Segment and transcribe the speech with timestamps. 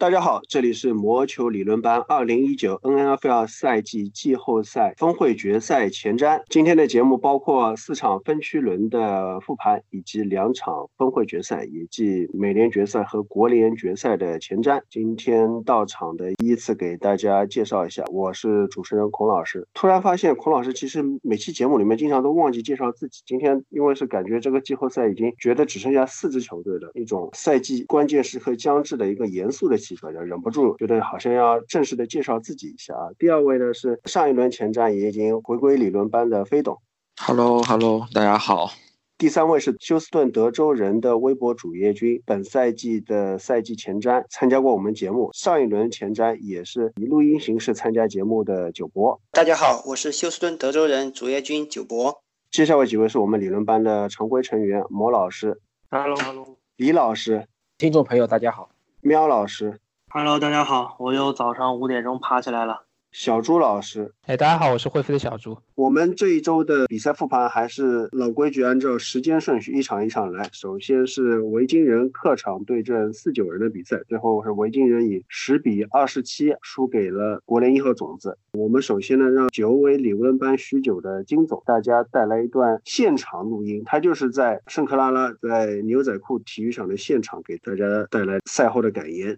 [0.00, 6.40] 大家好，这里是魔球理论班二零一九 NFL 赛季季后赛峰会决赛前瞻。
[6.48, 14.80] 今天的节目包括四场分区轮的复盘，以及两场峰会决赛，以及美联决赛和国联决赛的前瞻。
[14.88, 19.68] 今天到场的依次给大家介绍一下，我是主持人孔老师。
[19.74, 23.20] 突然发现孔老师其实每期节目里面经常都忘记介绍自己。
[23.26, 30.06] 今天因为是感觉这个季后赛已经觉得只剩下四支球队了，一种赛季关键时刻将至的一个严肃的气。
[30.24, 33.10] 忍不住觉得好像要正式的介绍自己一下啊。
[33.18, 36.78] 第二位呢是上一轮前瞻也已经回归理论班的飞董
[37.16, 38.70] ，Hello Hello，大家好。
[39.18, 49.20] 第三位是休斯顿德州人的微博主页君，本赛季的赛季前瞻参加过我们节目，上一轮前瞻也是以录音形式参加节目的九博。
[49.32, 52.22] 大家好，我是休斯顿德州人主页君九博。
[52.50, 55.60] 接下来几位是我们理论班的常规成员，魔老师
[55.90, 58.70] ，Hello Hello，李老师，听众朋友大家好，
[59.02, 59.80] 喵老师。
[60.12, 62.84] Hello，大家好，我又早上五点钟爬起来了。
[63.12, 65.58] 小朱老师，哎，大家好，我是会飞的小朱。
[65.74, 70.48] 我们这一周的比赛复盘还是老规矩，按照时间顺序一场一场来。
[70.52, 78.38] 首先是维京人客场对阵四九人的比赛，最后是维京人以十比二十七输给了国联一号种子。
[78.52, 89.36] 我们首先呢，让久违理论班许久的金总，大家带来一段现场录音，他就是在圣克拉拉在牛仔裤体育场的现场给大家带来赛后的感言。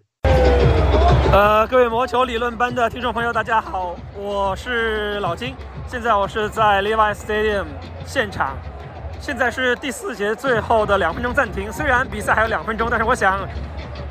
[1.33, 5.55] 呃，各位魔球理论班的听众朋友，大家好，我是老金，
[5.87, 7.65] 现在我是在 Levi Stadium
[8.05, 8.55] 现场，
[9.19, 13.39] 现在是第四节最后的两分钟暂停，虽然比赛还有两分钟，但是我想，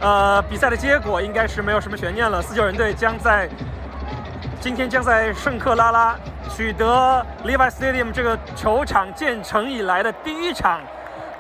[0.01, 3.49] 呃，比赛的结果应该是没有什么悬念了，四九人队将在
[4.59, 6.17] 今天将在圣克拉拉
[6.51, 10.81] 取得 Levi Stadium 这个球场建成以来的第一场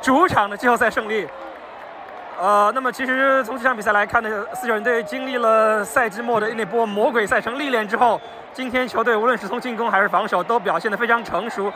[0.01, 1.27] 主场的季后赛胜利。
[2.41, 8.21] 呃，那么其实从这场比赛来看呢，四九人队经历了赛季末的那波魔鬼赛程历练之后，
[8.53, 11.73] 今天球队无论是从进攻还是防守都表现得非常成熟，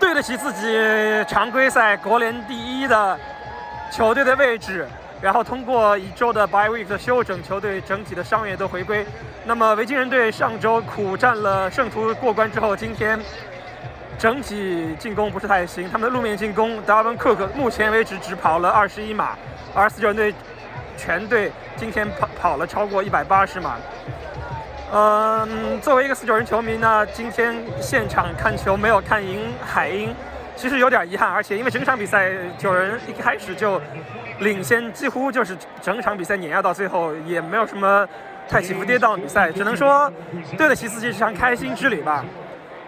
[0.00, 3.18] 对得起自己常规赛国联第一的
[3.90, 4.86] 球队的位置。
[5.20, 9.06] 然后通过一周的 bye week 的休整，球队整体的伤员都回归。
[9.44, 13.16] 那么维京人队上周苦战了圣徒过关之后，今天
[14.22, 19.30] 整体进攻不是太行，他们的路面进攻 d a r v i n Cook 目前为止只跑了二十一码。
[19.74, 20.32] 而四九人队
[20.96, 23.74] 全队今天跑跑了超过一百八十码。
[24.92, 30.14] 嗯，作为一个四九人球迷呢，今天现场看球没有看赢海鹰，
[30.54, 31.28] 其实有点遗憾。
[31.28, 33.82] 而且因为整场比赛九人一开始就
[34.38, 38.06] 领先，几乎就是整场比赛碾压到最后，也没有什么
[38.48, 40.08] 太起伏跌宕的比赛，只能说
[40.56, 42.24] 对得起自己这场开心之旅吧。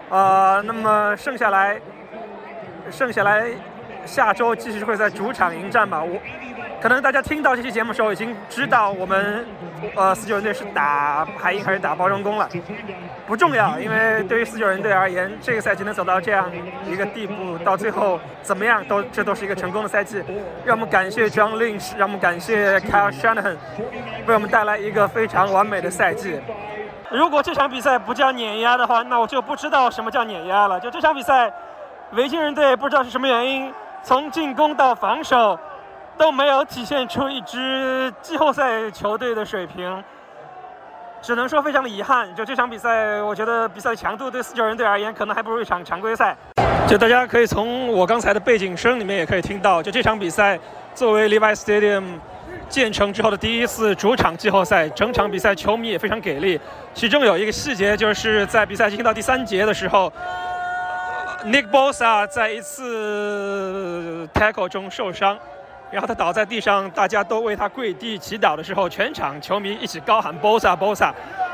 [0.09, 1.79] 呃，那么剩下来，
[2.91, 3.47] 剩下来
[4.05, 6.03] 下周继续会在主场迎战吧。
[6.03, 6.19] 我。
[6.81, 9.43] 可能大家听到这期节目的时候，已经知道我们，
[9.95, 12.47] 呃，四九人队是打海鹰还是打包装工了，
[13.25, 16.51] 不重要，因为对于四九人队而言，这个赛季能走到这样
[16.87, 20.21] 一个地步，到最后怎么样都这都是一个成功的赛季。
[20.63, 23.55] 让我们感谢 John Lynch，让我们感谢 Kyle Shanahan，
[24.27, 26.39] 为我们带来一个非常完美的赛季。
[27.11, 30.79] 如果这场比赛不叫碾压的话，那我就不知道什么叫碾压了。
[30.79, 31.51] 就这场比赛，
[32.11, 33.73] 维京人队不知道是什么原因，
[34.03, 35.57] 从进攻到防守。
[36.17, 40.01] 都没有体现出一支季后赛球队的水平，
[41.21, 42.33] 只能说非常的遗憾。
[42.33, 46.33] 就这场比赛，我觉得比赛强度对四九人队而言，可能还不如一场常规赛。
[46.87, 50.57] 就大家可以从我刚才的背景声里面也可以听到，就这场比赛
[50.93, 52.03] 作为 Levi Stadium
[52.69, 56.59] 建成之后的第一次主场季后赛，整场比赛球迷也非常给力。
[56.93, 60.11] 其中有一个细节，就是在比赛进行到第三节的时候
[61.45, 65.37] ，Nick Bosa 在一次 tackle 中受伤。
[65.91, 71.13] 然后他倒在地上，大家都为他跪地祈祷的时候，全场球迷一起高喊 “Bosa Bosa”。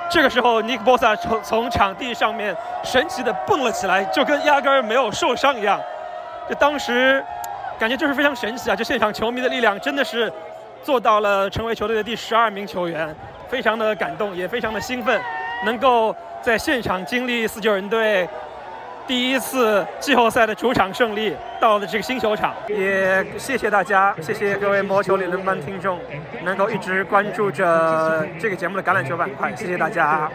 [0.10, 5.80] 这个时候，Nick Bosa 从从场地上面神奇的蹦了起来，就跟压根儿没有受伤一样。
[6.50, 7.24] 就当时
[7.78, 8.76] 感觉就是非常神奇啊！
[8.76, 10.32] 就现场球迷的力量真的是
[10.84, 13.16] 做到了成为球队的第十二名球员，
[13.50, 15.22] 非常的感动，也非常的兴奋，
[15.66, 18.28] 能够在现场经历四九人队。
[19.08, 26.00] 第一次季后赛的主场胜利到了这个新球场，也谢谢大家，谢谢各位魔球理论班听众，
[26.44, 30.32] 能够一直关注着这个节目的橄榄球板块，谢谢大家。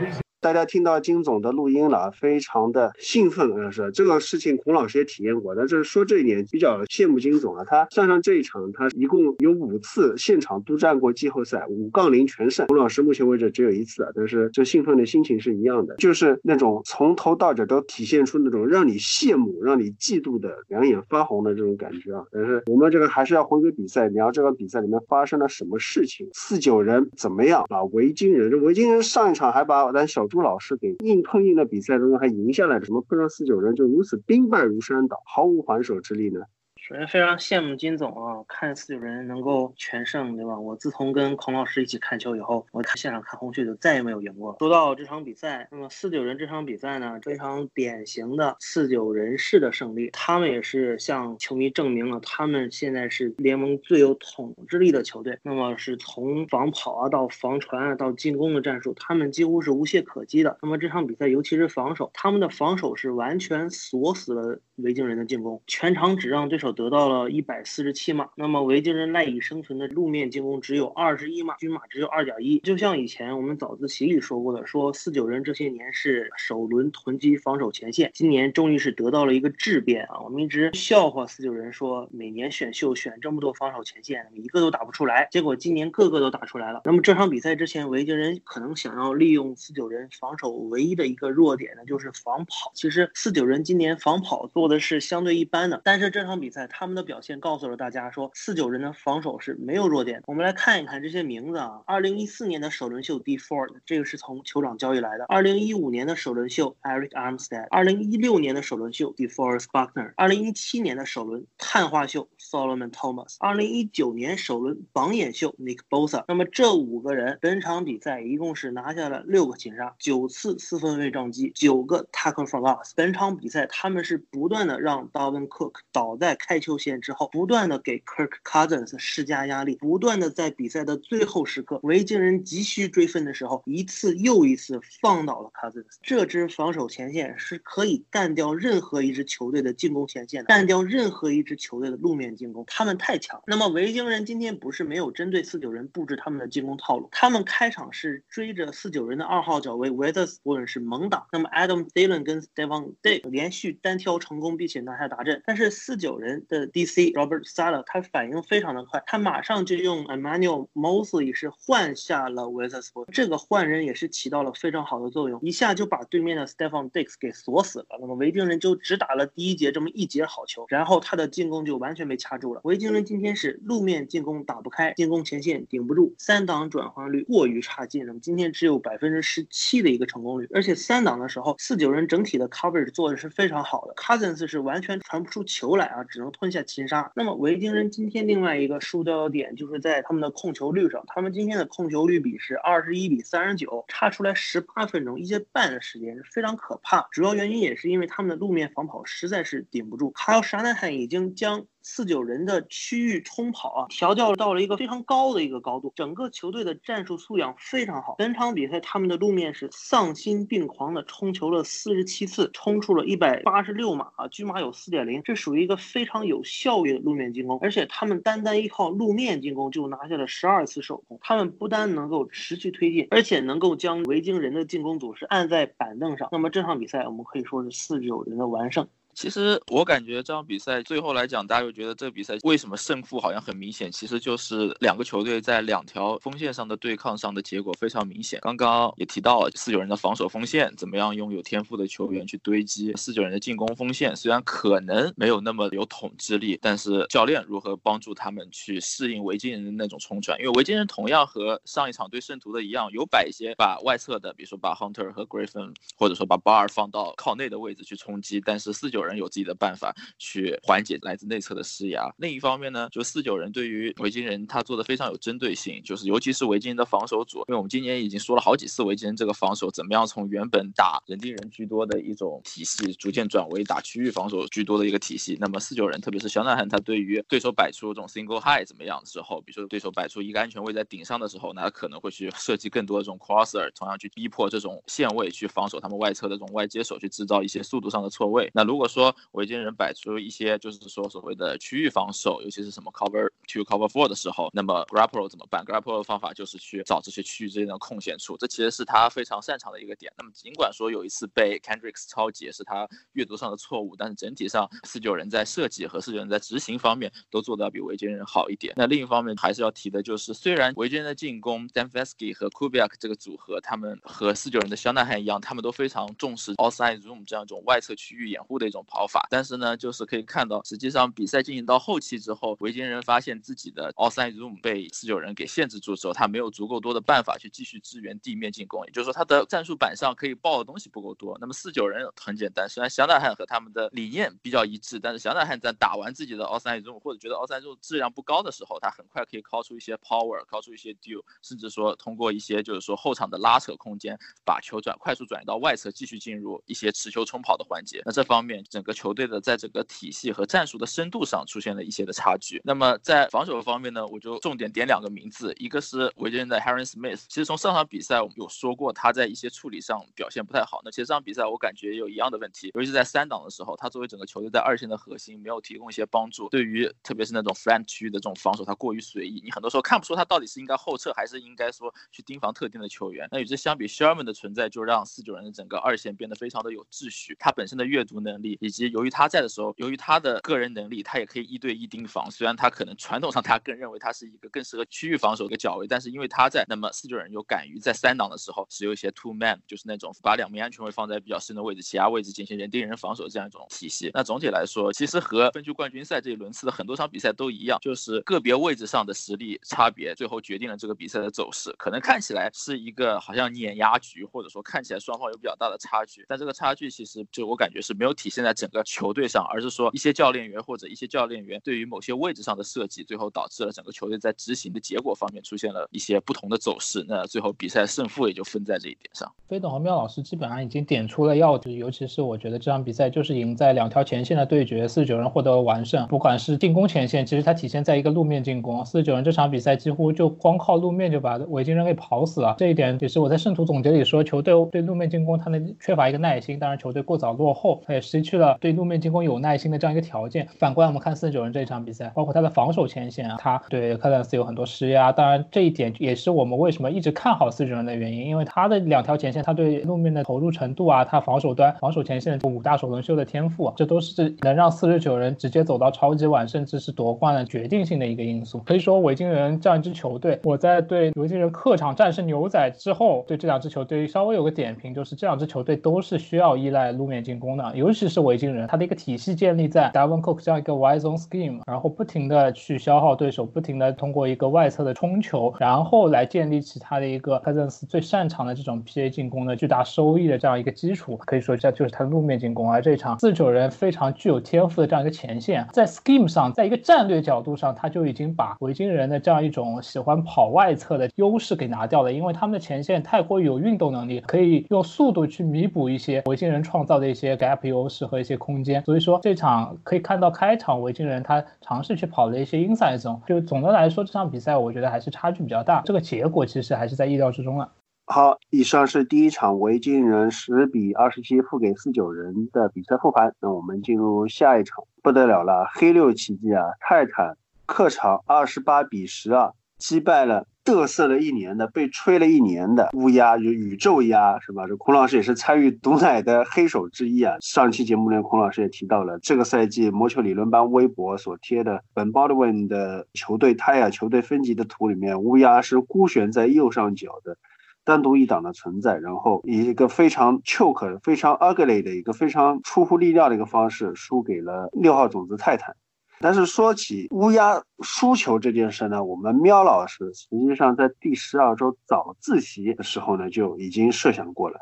[0.46, 5.56] 大家听到金总的录音了，非常的兴奋，是这个事情，孔老师也体验过。
[5.56, 12.68] 但是说这一点比较羡慕金总啊，他算上这一场，他一共有五次现场督战过季后赛，五杠零全胜。
[12.68, 22.22] 孔老师目前为止只有一次啊，但是这兴奋的心情是一样的，就是那种从头到脚都体现出那种让你羡慕、让你嫉妒的两眼发红的这种感觉啊。
[22.30, 27.82] 但是我们这个还是要回归比赛，聊这个比赛里面发生了什么事情，四九人怎么样啊？
[27.86, 36.40] 维京人，这维京人上一场还把咱小老师给硬碰硬的比赛中还赢下来，什么碰上四九人就如此兵败如山倒，毫无还手之力呢？
[36.88, 40.56] 首先非常羡慕金总啊，看四九人能够全胜，对吧？
[40.56, 44.54] 我自从跟孔老师一起看球以后，我看现场看红雀就再也没有赢过。
[44.60, 55.36] 说到这场比赛，那么四九人这场比赛呢，非常典型的四九人式的胜利，他们也是向球迷证明了他们现在是联盟最有统治力的球队。
[55.42, 60.56] 那么是从防跑啊到防传啊到进攻的战术，他们几乎是无懈可击的。
[60.62, 66.75] 那么这场比赛尤其是防守，他们的防守是完全锁死了维京人的进攻，全场只让对手。
[66.76, 72.58] 得到了一百四十七码，那么维京人赖以生存的路面进攻只有二十一码，均码只有二点一。
[72.60, 80.20] 就像以前我们早自习里说过的，说四九人这些年是首轮囤积防守前线，今年终于是得到了一个质变啊！
[80.22, 86.82] 我们一直笑话四九人说，每年选秀选这么多防守前线，一个都打不出来，结果今年个个都打出来了。
[86.84, 92.70] 那么这场比赛之前，维京人可能想要利用四九人防守唯一的一个弱点呢，就是防跑。
[92.74, 96.65] 其实四九人今年防跑做的是相对一般的，但是这场比赛。
[96.66, 100.22] 他们的表现告诉了大家，说四九人的防守是没有弱点。
[100.26, 116.24] 我们来看一看这些名字啊，二零一四年的首轮秀 D Ford，这个是从酋长交易来的；二零一五年的首轮秀 Eric Armstead，二零一六年的首轮秀 DeForest Buckner；二零一七年的首轮碳化秀 Solomon Thomas，二零一九年首轮榜眼秀 Nick Bosa。
[116.26, 122.90] 那么这五个人本场比赛一共是拿下了六个擒杀，九次四分卫撞击，九个 tackle for loss。
[122.96, 126.55] 本场比赛他们是不断的让 Dalvin Cook 倒在开。
[126.60, 135.84] 球线之后，不断的给 Kirk Cousins 施加压力，不断的在比赛的最后时刻，维京人急需追分的时候，一次又一次放倒了 Cousins。
[136.02, 143.42] 这支防守前线是可以干掉任何一支球队的进攻前线的，干掉任何一支球队的路面进攻，他们太强。
[143.46, 156.45] 那么维京人今天不是没有针对四九人布置他们的进攻套路，他们开场是追着四九人的二号脚位 Weatherspoon 是猛打，那么 Adam Thielen 跟 Stephon Diggs 连续单挑成功，并且拿下达阵，但是四九人。
[156.48, 167.98] 的 DC Robert Sala，他反应非常的快，他马上就用 Emmanuel Mosley 是换下了 Weatherspoon，这个换人也是起到了非常好的作用，一下就把对面的 Stephon Diggs 给锁死了。
[168.00, 172.60] 那么维京人就只打了第一节这么一节好球，然后他的进攻就完全被掐住了。
[172.64, 186.26] 维京人今天是路面进攻打不开，进攻前线顶不住，三档转换率过于差劲，那么今天只有百分之十七的一个成功率，而且三档的时候四九人整体的 coverage 做的是非常好的，Cousins 是完全传不出球来啊，只能。
[186.38, 187.10] 吞下擒杀。
[187.16, 197.08] 那么维京人今天另外一个输掉的点就是在他们的控球率上，他们今天的控球率比是二十一比三十九，差出来十八分钟，一节半的时间是非常可怕。
[197.10, 200.12] 主要原因也是因为他们的路面防跑实在是顶不住。
[200.14, 201.66] 还有沙奈汉已经将。
[201.88, 208.16] 四九人的区域冲跑啊，调教到了一个非常高的一个高度，整个球队的战术素养非常好。
[208.18, 217.56] 本场比赛他们的路面是丧心病狂的冲球了四十七次，冲出了一百八十六码啊，均码有四点零，这属于一个非常有效率的路面进攻。
[217.62, 226.28] 而且他们单单依靠路面进攻就拿下了十二次首攻，他们不单能够持续推进，而且能够将维京人的进攻组是按在板凳上。
[226.32, 228.88] 那么这场比赛我们可以说是四九人的完胜。
[229.16, 233.90] 其实我感觉这场比赛最后来讲，大家会觉得这个比赛为什么胜负好像很明显？
[233.90, 238.38] 其实就是两个球队在两条锋线上的对抗上的结果非常明显。
[238.42, 250.38] 刚刚也提到了四九人的防守锋线怎么样用有天赋的球员去堆积，四九人的进攻锋线虽然可能没有那么有统治力，但是教练如何帮助他们去适应维京人的那种冲传？
[250.38, 259.05] 因为维京人同样和上一场对圣徒的一样，有摆一些把外侧的，比如说把 Hunter 和 Griffin，或者说把 Bar 放到靠内的位置去冲击，但是四九。
[259.06, 262.12] 人有自己的办法去缓解来自内侧的施压。
[262.18, 275.36] 另一方面呢，就四九人对于维京人他做的非常有针对性，就是尤其是维京人的防守组，因为我们今年已经说了好几次维京人这个防守怎么样从原本打人盯人居多的一种体系，逐渐转为打区域防守居多的一个体系。
[275.40, 288.50] 那么四九人，特别是小纳汉，他对于对手摆出这种 single high 怎么样的时候，比如说对手摆出一个安全位在顶上的时候，那他可能会去设计更多的这种 crosser，同样去逼迫这种线位去防守他们外侧的这种外接手，去制造一些速度上的错位。
[288.54, 300.10] 那如果说说维京人摆出一些，就是说所谓的区域防守，尤其是什么 cover two cover four 的时候，那么 grapple 怎么办？grapple 的方法就是去找这些区域之间的空闲处，这其实是他非常擅长的一个点。
[300.16, 308.72] 那么尽管说有一次被 Kendricks 超解是他阅读上的错误，但是整体上四九人在设计和四九人在执行方面都做得要比维京人好一点。
[308.78, 324.34] 那另一方面还是要提的就是，虽然维京人的进攻 d a n f e s k y 和 Kubiak 这个组合，他们和四九人的肖纳汉一样，他们都非常重视 outside zoom 这样一种外侧区域掩护的一种跑法，但是呢，就是可以看到，实际上比赛进行到后期之后，维京人发现自己的 outside
[324.34, 331.36] zoom 被四九人给限制住之后，他没有足够多的办法去继续支援地面进攻，也就是说，他的战术板上可以报的东西不够多。
[331.40, 348.02] 那么四九人很简单，虽然香纳汉和他们的理念比较一致，但是香纳汉在打完自己的 outside zoom 或者觉得 outside zoom 质量不高的时候，他很快可以靠出一些 power，靠出一些 deal，甚至说通过一些就是说后场的拉扯空间，把球转快速转移到外侧，继续进入一些持球冲跑的环节。
[348.04, 352.60] 那这方面整个球队的在整个体系和战术的深度上出现了一些的差距。
[352.62, 357.24] 那么在防守方面呢，我就重点点两个名字，一个是维珍的 Harry Smith。
[357.26, 360.82] 其实从上场比赛我们有说过，他在一些处理上表现不太好。
[360.84, 366.50] 那其实这场比赛我感觉也有一样的问题，尤其是在三档的时候，他作为整个球队在二线的核心，没有提供一些帮助。
[366.50, 373.26] 对于特别是那种 flank 区域的这种防守，他过于随意，你很多时候看不出他到底是应该后撤还是应该说去盯防特定的球员。
[373.32, 377.34] 那与之相比，Sherman 的存在就让四九人的整个二线变得非常的有秩序。
[377.38, 382.30] 他本身的阅读能力，以及由于他在的时候，由于他的个人能力，他也可以一对一盯防。
[382.30, 394.10] 虽然他可能传统上他更认为他是一个更适合区域防守的角位，但是因为他在，那么四九人又敢于在三档的时候使用一些 two man，就是那种把两名安全卫放在比较深的位置，其他位置进行人盯人防守这样一种体系。
[394.12, 401.72] 那总体来说，其实和分区冠军赛这一轮次的很多场比赛都一样，就是个别位置上的实力差别，最后决定了这个比赛的走势。
[401.78, 417.04] 可能看起来是一个好像碾压局，或者说看起来双方有比较大的差距，但这个差距其实就我感觉是没有体现在整个球队上，而是说一些教练员或者一些教练员对于某些位置上的设计，最后导致了整个球队在执行的结果方面出现了一些不同的走势。
[417.08, 419.30] 那最后比赛胜负也就分在这一点上。
[419.48, 426.06] 飞董和妙老师基本上已经点出了要点，尤其是我觉得这场比赛就是赢在两条前线的对决，四十九人获得了完胜。
[426.06, 432.54] 不管是进攻前线，其实它体现在一个路面进攻，四十九人这场比赛几乎就光靠路面就把维京人给跑死了。
[432.58, 440.46] 这一点也是我在圣徒总结里说，球队对路面进攻他能缺乏一个耐心，当然球队过早落后，他也失去了对路面进攻有耐心的这样一个条件。
[440.58, 458.58] 反观我们看四十九人这一场比赛，包括他的防守前线啊，他对克莱斯有很多施压，当然这一点也是我们为什么一直看好四十九人的原因，因为他的两条前线，他对路面的投入程度啊，他防守端防守前线五大首轮秀的天赋，这都是能让四十九人直接走到超级碗，甚至是夺冠的决定性的一个因素。
[458.60, 482.70] 可以说维京人这样一支球队，我在对维京人客场战胜牛仔之后，对这两支球队稍微有个点评，就是这两支球队都是需要依赖路面进攻的，尤其是维京人，他的一个体系建立在 Devon Cook 这样一个 Y zone scheme，然后不停的去消耗对手，不停的通过一个外侧的冲球，然后来建立起他的一个 Cousins 最擅长的这种 PA 进攻的巨大收益的这样一个基础，可以说这就是他的路面进攻。
[482.70, 498.82] 而这场四九人非常具有天赋的这样一个前线，在 scheme 上，在一个战略角度上，他就已经把维京人的这样一种喜欢跑外侧的优势给拿掉了，因为他们的前线太过于有运动能力，可以用速度去弥补一些维京人创造的一些 gap 优势和一些空间。
[498.84, 507.72] 所以说这场可以看到开场维京人他尝试去跑了一些 inside zone，就总的来说这场比赛我觉得还是差距比较大，这个结果其实还是在意料之中了。
[508.08, 513.34] 好，以上是第一场维京人十比二十七负给四九人的比赛复盘。
[513.40, 516.62] 那我们进入下一场，不得了了，黑六奇迹啊！
[516.78, 524.66] 泰坦客场二十八比十二击败了嘚瑟了一年的、被吹了一年的乌鸦，就宇宙鸦是吧？
[524.66, 527.36] 这孔老师也是参与毒奶的黑手之一啊。
[527.40, 537.38] 上期节目呢，孔老师也提到了这个赛季魔球理论班微博所贴的本 Baldwin 的球队泰雅球队分级的图里面，乌鸦是孤悬在右上角的。
[537.84, 545.76] 单独一档的存在，然后以一个非常 choke、非常 ugly 的一个非常出乎意料的一个方式输给了六号种子泰坦。
[546.20, 554.58] 但是说起乌鸦输球这件事呢，我们喵老师实际上在第十二周早自习的时候呢就已经设想过了，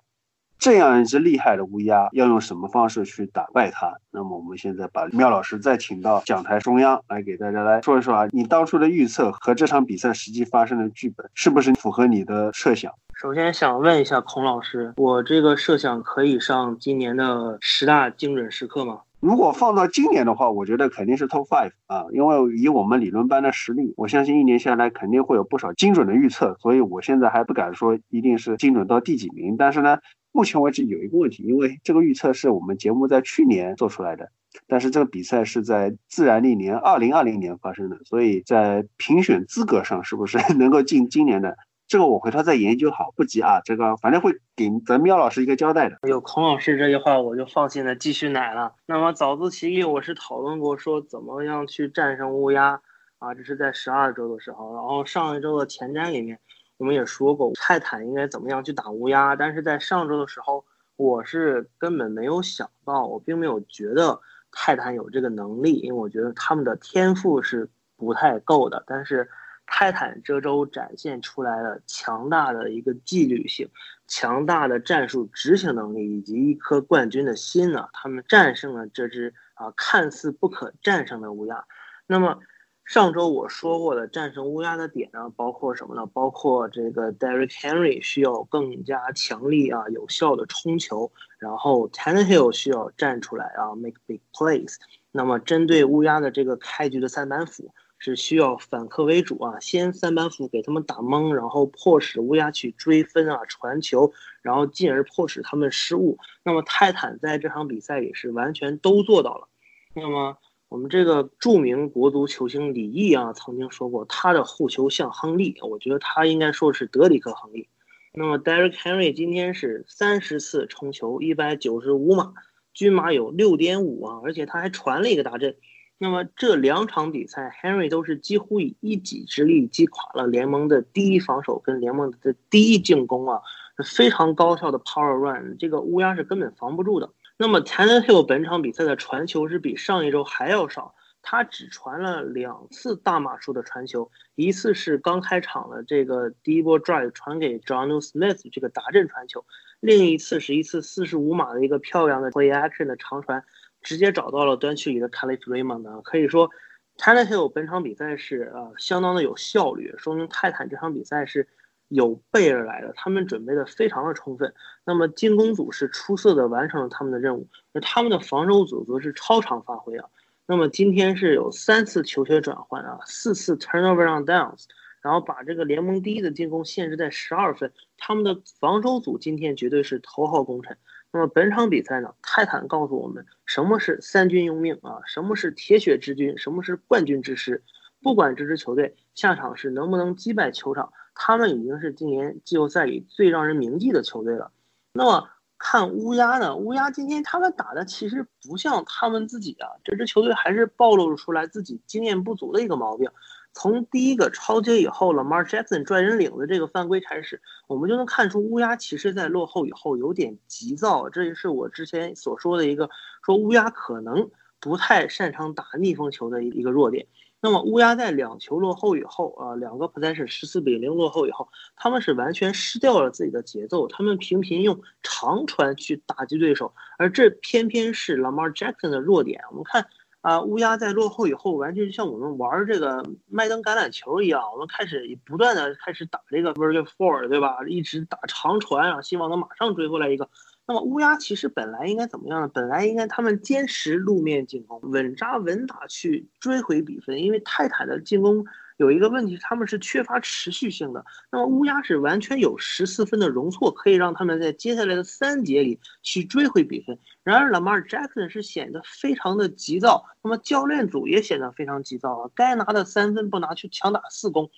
[0.59, 3.93] 这样一只厉害的乌鸦要用什么方式去打败它。
[4.11, 12.93] 那么我们现在把喵老师再请到讲台中央来给大家来说一说啊，你当初的预测和这场比赛实际发生的剧本是不是符合你的设想？
[13.15, 18.99] 首先想问一下孔老师，我这个设想可以上今年的十大精准时刻吗？
[19.25, 29.97] 如果放到今年的话，我觉得肯定是 top five 啊，因为以我们理论班的实力，我相信一年下来肯定会有不少精准的预测，所以我现在还不敢说一定是精准到第几名，但是呢，
[30.31, 34.29] 目前为止有一个问题，因为这个预测是我们节目在去年做出来的，
[34.67, 41.57] 但是这个比赛是在自然历年二零二零年发生的，所以在评选资格上是不是 能够进今年的？
[41.95, 43.61] 这个我回头再研究好，不急啊。
[43.65, 45.97] 这个反正会给咱喵老师一个交代的。
[46.09, 48.75] 有孔老师这句话，我就放心的继续奶了。
[48.85, 52.81] 那么早自习我是讨论过说怎么样去战胜乌鸦
[53.21, 54.75] 啊，这是在十二周的时候。
[54.75, 56.37] 然后上一周的前瞻里面
[56.79, 60.65] 我们也说过泰坦应该怎么样去打乌鸦，但是在上周的时候
[60.97, 64.19] 我是根本没有想到，我并没有觉得
[64.51, 68.83] 泰坦有这个能力，因为我觉得他们的天赋是不太够的。
[68.85, 69.31] 但是。
[69.67, 73.69] 泰坦这周展现出来了强大的一个纪律性、
[74.07, 81.65] 强大的战术执行能力以及一颗冠军的心呢，他们战胜了这只啊看似不可战胜的乌鸦。
[82.07, 82.39] 那么
[82.85, 86.05] 上周我说过的战胜乌鸦的点呢，包括什么呢？
[86.07, 94.77] 包括这个 Derek Henry 需要更加强力啊有效的冲球，然后 Tannehill 需要站出来啊 make big plays。
[95.11, 97.75] 那么针对乌鸦的这个开局的三板斧。
[98.05, 106.19] 是需要反客为主啊，先三板斧给他们打懵，然后迫使乌鸦去追分啊、传球，然后进而迫使他们失误。
[106.45, 109.49] 那么泰坦在这场比赛也是完全都做到了。
[109.95, 110.37] 那么
[110.69, 117.71] 我们这个著名国足球星李毅啊，曾经说过他的护球像亨利，我觉得他应该说是德里克亨利。
[118.13, 122.35] 那么 Derek Henry 今天是三十次冲球，一百九十五码，
[122.75, 125.57] 均码有六点五啊，而且他还传了一个大阵。
[126.05, 133.41] 那么这两场比赛，Henry 都是几乎以一己之力击垮了联盟的第一防守跟联盟的第一进攻啊，
[133.87, 137.09] 非常高效的 Power Run，这个乌鸦是根本防不住的。
[137.39, 149.47] 那么 Tannehill 本场比赛的传球是比上一周还要少，他只传了两次大码数的传球，一次是刚开场的这个第一波 Drive 传给 John Smith 这个达阵传球，
[149.81, 153.43] 另一次是一次四十五码的一个漂亮的 Play Action 的长传。
[153.85, 156.51] 直接找到了端区里的 Calif Raymond 可以说
[156.97, 161.47] ，Tannehill 本场比赛是呃相当的有效率，说明泰坦这场比赛是
[161.89, 164.53] 有备而来的，他们准备的非常的充分。
[164.85, 170.09] 那么进攻组是出色的完成了他们的任务，而他们的防守组则是超常发挥啊。
[170.47, 174.65] 那么今天是有三次球权转换啊，四次 Turnover on Downs，
[175.03, 180.77] 然后把这个联盟第一的进攻限制在十二分，他们的防守组今天绝对是头号功臣。
[181.15, 182.13] 那么本场比赛呢？
[182.23, 184.99] 泰坦告诉我们什么是三军用命啊？
[185.07, 186.37] 什么是铁血之军？
[186.37, 187.63] 什么是冠军之师？
[188.03, 194.51] 不管这支球队下场是能不能击败球场，他们已经是今年季后赛里最让人铭记的球队了。
[194.93, 196.57] 那么看乌鸦呢？
[196.57, 203.09] 乌鸦今天他们打的其实不像他们自己啊，这支球队还是暴露出来自己经验不足的一个毛病。
[203.55, 212.91] 从第一个超接以后了，Mar Jackson 拽人领子这个犯规开始，我们就能看出乌鸦其实在落后以后有点急躁，这也是我之前所说的一个
[213.25, 214.29] 说乌鸦可能
[214.61, 217.07] 不太擅长打逆风球的一一个弱点。
[217.41, 229.41] 那么乌鸦在两球落后以后啊，两个 possession 十四比零落后以后，他们是完全失掉了自己的节奏，他们频频用长传去打击对手，而这偏偏是 Lamar Jackson 的弱点。
[229.51, 229.87] 我们看。
[230.25, 237.59] 啊，乌鸦在落后以后，完全就像我们玩这个麦登橄榄球一样，我们开始不断的开始打这个 verge four，对吧？
[237.69, 240.27] 一直打长传，然后希望能马上追回来一个。
[240.67, 242.49] 那么乌鸦其实本来应该怎么样呢？
[242.55, 248.47] 本来应该他们坚持路面进攻，稳扎稳打去追回比分，因为泰坦的进攻。
[248.77, 251.05] 有一个问题，他们是缺乏持续性的。
[251.31, 256.99] 那么乌鸦是完全有十四分的容错，可以让他们在接下来的三节里去追回比分。
[257.23, 264.51] 然而拉马尔·杰克逊是显得非常的急躁，那么教练组也显得非常急躁啊，该拿的三分不拿，去强打四攻。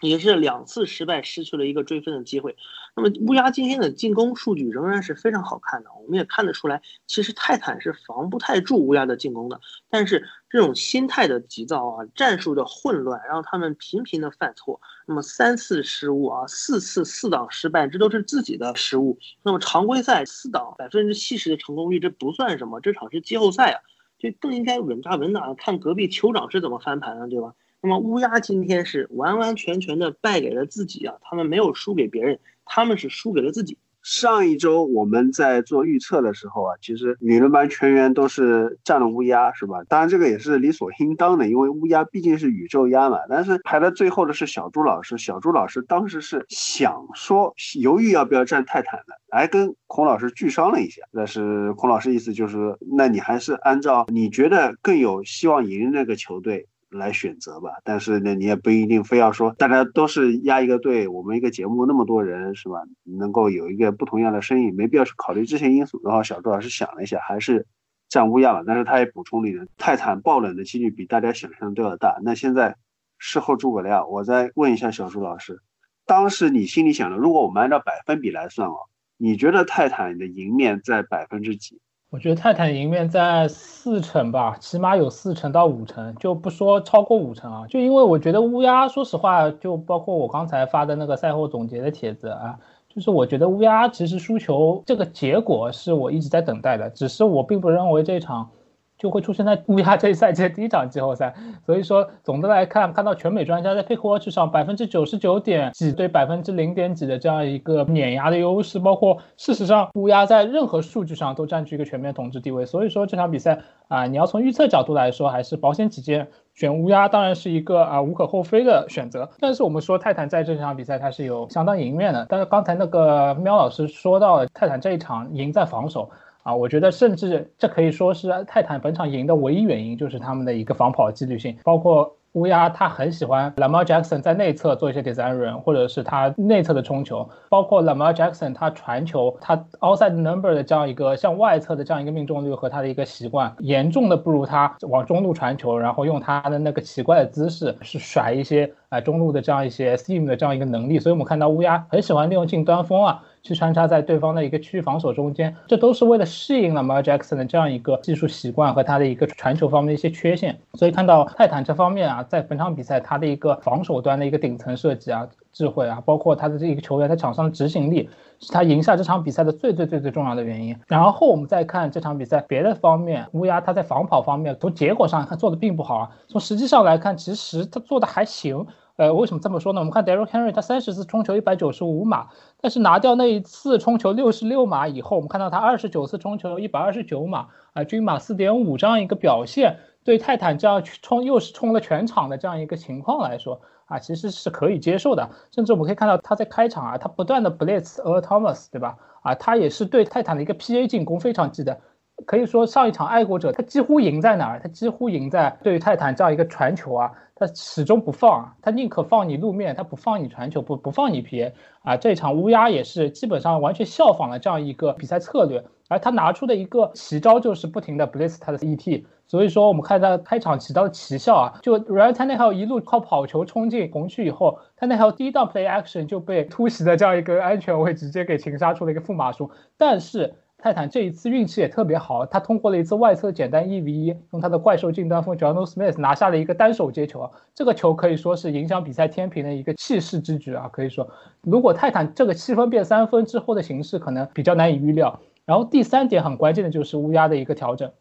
[0.00, 2.56] 也是两次失败，失去了一个追分的机会。
[2.94, 9.60] 那么乌鸦今天的进攻数据仍然是非常好看的，我们也看得出来，其实泰坦是防不太住乌鸦的进攻的。
[9.88, 14.80] 但是这种心态的急躁啊，战术的混乱，让他们频频的犯错。
[15.06, 19.18] 那么三次失误啊，四次四档失败，这都是自己的失误。
[19.42, 23.80] 那么常规赛四档百分之七十的成功率，这不算什么，这场是季后赛啊，
[24.18, 27.54] 就更应该稳扎稳打，看隔壁酋长是怎么翻盘的，对吧？
[27.80, 31.14] 那么乌鸦今天是完完全全的败给了自己啊！
[31.22, 33.78] 他们没有输给别人，他们是输给了自己。
[34.02, 39.82] 上一周我们在做预测的时候啊，其实理论班全员都是占了乌鸦，是吧？
[39.88, 43.18] 当然这个也是理所应当的，因为乌鸦毕竟是宇宙鸭嘛。
[43.28, 51.02] 但是排到最后的是小朱老师，小朱老师当时是想说犹豫要不要占泰坦的，还跟孔老师拒商了一下。
[51.12, 56.66] 但是孔老师意思就是，那你还是按照你觉得更有希望赢那个球队。
[56.90, 57.70] 来选择吧。
[57.84, 66.00] 但是呢，你也不一定非要说大家都是压一个队，我们一个节目那么多人是吧，能够有一个不同样的声音，没必要去考虑这些因素。
[66.04, 67.66] 然后小朱老师想了一下，还是
[68.08, 68.64] 占乌鸦了。
[68.66, 72.18] 但是他也补充了一点，泰坦爆冷的几率比大家想象都要大。
[72.22, 72.76] 那现在
[73.18, 75.60] 事后诸葛亮，我再问一下小朱老师，
[76.06, 78.76] 当时你心里想的，如果我们按照百分比来算哦，
[79.16, 81.80] 你觉得泰坦的赢面在百分之几？
[82.10, 87.66] 我觉得泰坦赢面在四成吧，起码有四成到五成，就不说超过五成啊。
[87.68, 98.48] 就因为我觉得乌鸦，说实话，就包括我刚才发的那个赛后总结的帖子啊，就是我觉得乌鸦其实输球这个结果是我一直在等待的，只是我并不认为这场。
[98.98, 101.32] 就会出现在乌鸦这一赛季的第一场季后赛，
[101.64, 119.30] 所以说总的来看，看到全美专家在 Pick Watch 上百分之九十九点几对百分之零点几的这样一个碾压的优势，包括事实上乌鸦在任何数据上都占据一个全面统治地位，所以说这场比赛啊，你要从预测角度来说，还是保险起见选乌鸦当然是一个啊无可厚非的选择。
[119.38, 126.10] 但是我们说泰坦在这场比赛它是有相当赢面的，但是刚才那个喵老师说到了泰坦这一场赢在防守。
[126.48, 132.14] 啊，我觉得甚至这可以说是泰坦本场赢的唯一原因，就是他们的一个防跑纪律性，包括。
[132.32, 157.36] 乌鸦他很喜欢 Lamar Jackson 在内侧做一些 designer 或者是他内侧的冲球，包括 Lamar Jackson 他传球，他 outside number 的这样一个向外侧的这样一个命中率和他的一个习惯，严重的不如他往中路传球，然后用他的那个奇怪的姿势是甩一些啊中路的这样一些 steam 的这样一个能力，所以我们看到乌鸦很喜欢利用近端锋啊，去穿插在对方的一个区域防守中间，这都是为了适应了 Mar Jackson
[157.36, 162.22] 的这样一个技术习惯和他的一个传球方面的一些缺陷，所以看到泰坦这方面啊。
[162.28, 170.76] 在本场比赛，他的一个防守端的一个顶层设计啊、智慧啊，包括他的这一个球员在场上的执行力，是他赢下这场比赛的最最最最重要的原因。
[170.86, 176.10] 然后我们再看这场比赛别的方面，乌鸦他在防跑方面，从结果上他做的并不好啊。
[176.28, 178.66] 从实际上来看，其实他做的还行。
[178.98, 179.80] 呃，为什么这么说呢？
[179.80, 182.26] 我们看 Derrick Henry，他三十次冲球一百九十五码，
[182.60, 189.78] 但是拿掉那一次冲球六十六码以后，我们看到他二十九次冲球一百二十九码啊，均码四点五这样一个表现。
[190.02, 195.30] 对泰坦这样冲又是冲了全场的这样一个情况来说啊，其实是可以接受的。
[195.52, 198.96] 甚至我们可以看到他在开场啊，他不断的 blitz Earl Thomas，对吧？
[199.22, 201.78] 啊，他也是对泰坦的一个 PA 进攻非常记得。
[202.26, 204.60] 可以说上一场爱国者他几乎赢在哪儿？
[204.60, 211.52] 他几乎赢在对于泰坦这样一个传球啊，他始终不放，他宁可放你路面，他不放你传球，不不放你 PA
[211.82, 211.96] 啊。
[211.96, 219.04] 这场乌鸦也是基本上完全效仿了这样一个比赛策略，而他拿出的一个奇招就是不停的 bless 他的 ET。
[219.26, 224.98] 所以说，我们看他开场起到的奇效啊，就 Ryan t a n n e h i l 一路靠跑球冲进红区以后 t a n n e
[224.98, 229.50] h i l 第一档 play action 就被突袭的这样一个安全位直接给擒杀出了一个负码数。
[229.76, 240.68] 但是泰坦这一次运气也特别好，他通过了一次外侧简单一 v 一，用他的怪兽近端锋 John Smith 拿下了一个单手接球，这个球可以说是影响比赛天平的一个气势之举啊。
[240.72, 241.08] 可以说，
[241.42, 245.20] 如果泰坦这个七分变三分之后的形势可能比较难以预料。
[245.44, 247.92] 然后第三点很关键的就是乌鸦的一个调整。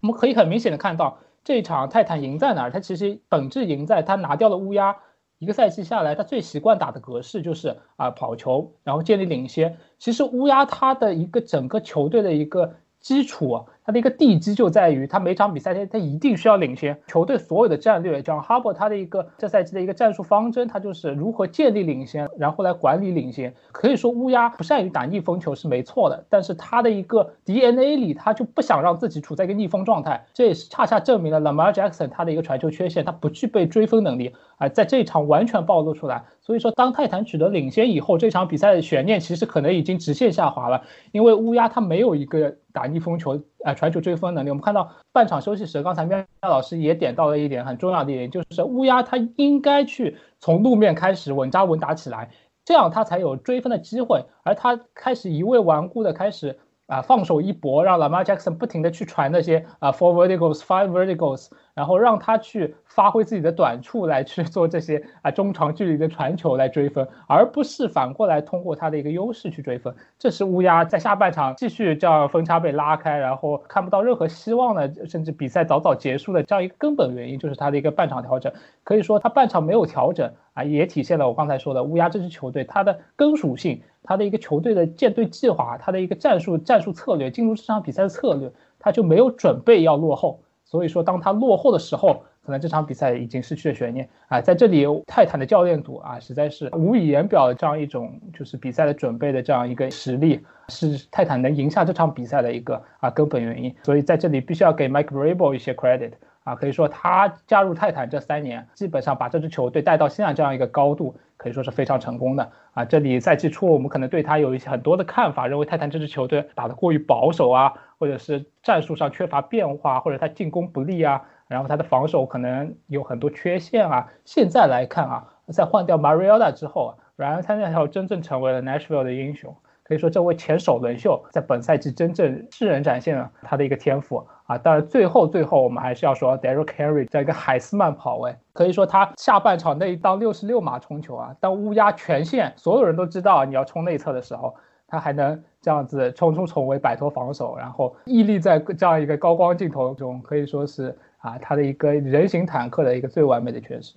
[0.00, 2.72] 我们可以很明显的看到，这一场泰坦赢在哪儿？
[2.72, 4.96] 他其实本质赢在他拿掉了乌鸦。
[5.40, 9.74] 一个赛季下来，他最习惯打的格式就是啊跑球，然后建立领先。
[9.98, 13.64] 其实乌鸦他的一个整个球队的一个基础。
[13.82, 18.22] 他的一个地基就在于，他每场比赛他他一定需要领先球队所有的战略。
[18.22, 23.52] 像哈伯他的一个这赛季的一个战术方针，他就是如何建立领先，然后来管理领先。
[23.72, 30.24] 可以说乌鸦不善于打逆风球是没错的，但是他的一个 DNA 里，他就不想让自己处在一个逆风状态。
[30.34, 36.22] 这也是恰恰证明了 Lamar Jackson 他的一个传球缺陷，他不具备追分能力啊，在这一场完全暴露出来。
[36.42, 44.50] 所以说，当泰坦取得领先以后，这场比赛的悬念其实可能已经直线下滑了，因为乌鸦他没有一个打逆风球啊传球追分能力。
[44.50, 52.28] 我们看到半场休息时，刚才喵喵老师也点到了一点很重要的一点，就是乌鸦他应该去从路面开始稳扎稳打起来，
[52.66, 56.58] 这样他才有追分的机会，而他开始一味顽固的开始。
[56.90, 61.46] 啊，放手一搏，让 Lamar Jackson 不停的去传那些啊 four verticals, five verticals，
[61.80, 69.94] 然后让他去发挥自己的短处来去做这些啊中长距离的传球来追分，而不是反过来通过他的一个优势去追分。
[70.18, 78.52] 这是乌鸦在下半场继续这样分差被拉开，然后看不到任何希望的，甚至比赛早早结束的这样一个根本原因，就是他的一个半场调整。
[78.84, 83.80] 可以说他半场没有调整啊，也体现了我刚才说的乌鸦这支球队它的根属性。
[84.02, 90.40] 他的一个球队的建队计划，他的一个战术战术策略，进入这场比赛的策略，他就没有准备要落后。
[90.70, 94.40] 所以说，当他落后的时候，可能这场比赛已经失去了悬念啊。
[94.40, 103.74] 在这里，泰坦的教练组啊，实在是无以言表的这样一种就是比赛的准备的这样一个实力，是泰坦能赢下这场比赛的一个啊根本原因。
[103.82, 106.12] 所以在这里必须要给 Mike Vrabel 一些 credit
[106.44, 112.84] 啊，可以说他加入泰坦这三年，基本上把这支球队带到现在这样一个高度，可以说是非常成功的啊。
[112.84, 124.06] 这里赛季初我们可能对他有一些很多的看法，认为泰坦这支球队打得过于保守啊，或者是战术上缺乏变化，或者他进攻不利啊，然后他的防守可能有很多缺陷啊。
[124.26, 129.56] 现在来看啊，在换掉 Mariota 之后，Ryan Tanetel 真正成为了 Nashville 的英雄。
[129.90, 134.56] 可以说，这位前首轮秀在本赛季真正世人展现了他的一个天赋啊！
[134.56, 144.54] 当然，最后最后我们还是要说 Derek Henry 这样一个海斯曼跑位，可以说他下半场那一档六十六码冲球啊，当乌鸦全线所有人都知道你要冲内侧的时候，
[144.86, 153.96] 他还能这样子冲出重围，摆脱防守，然后屹立在这样一个高光镜头中，可以说是啊，他的一个人形坦克的一个最完美的诠释。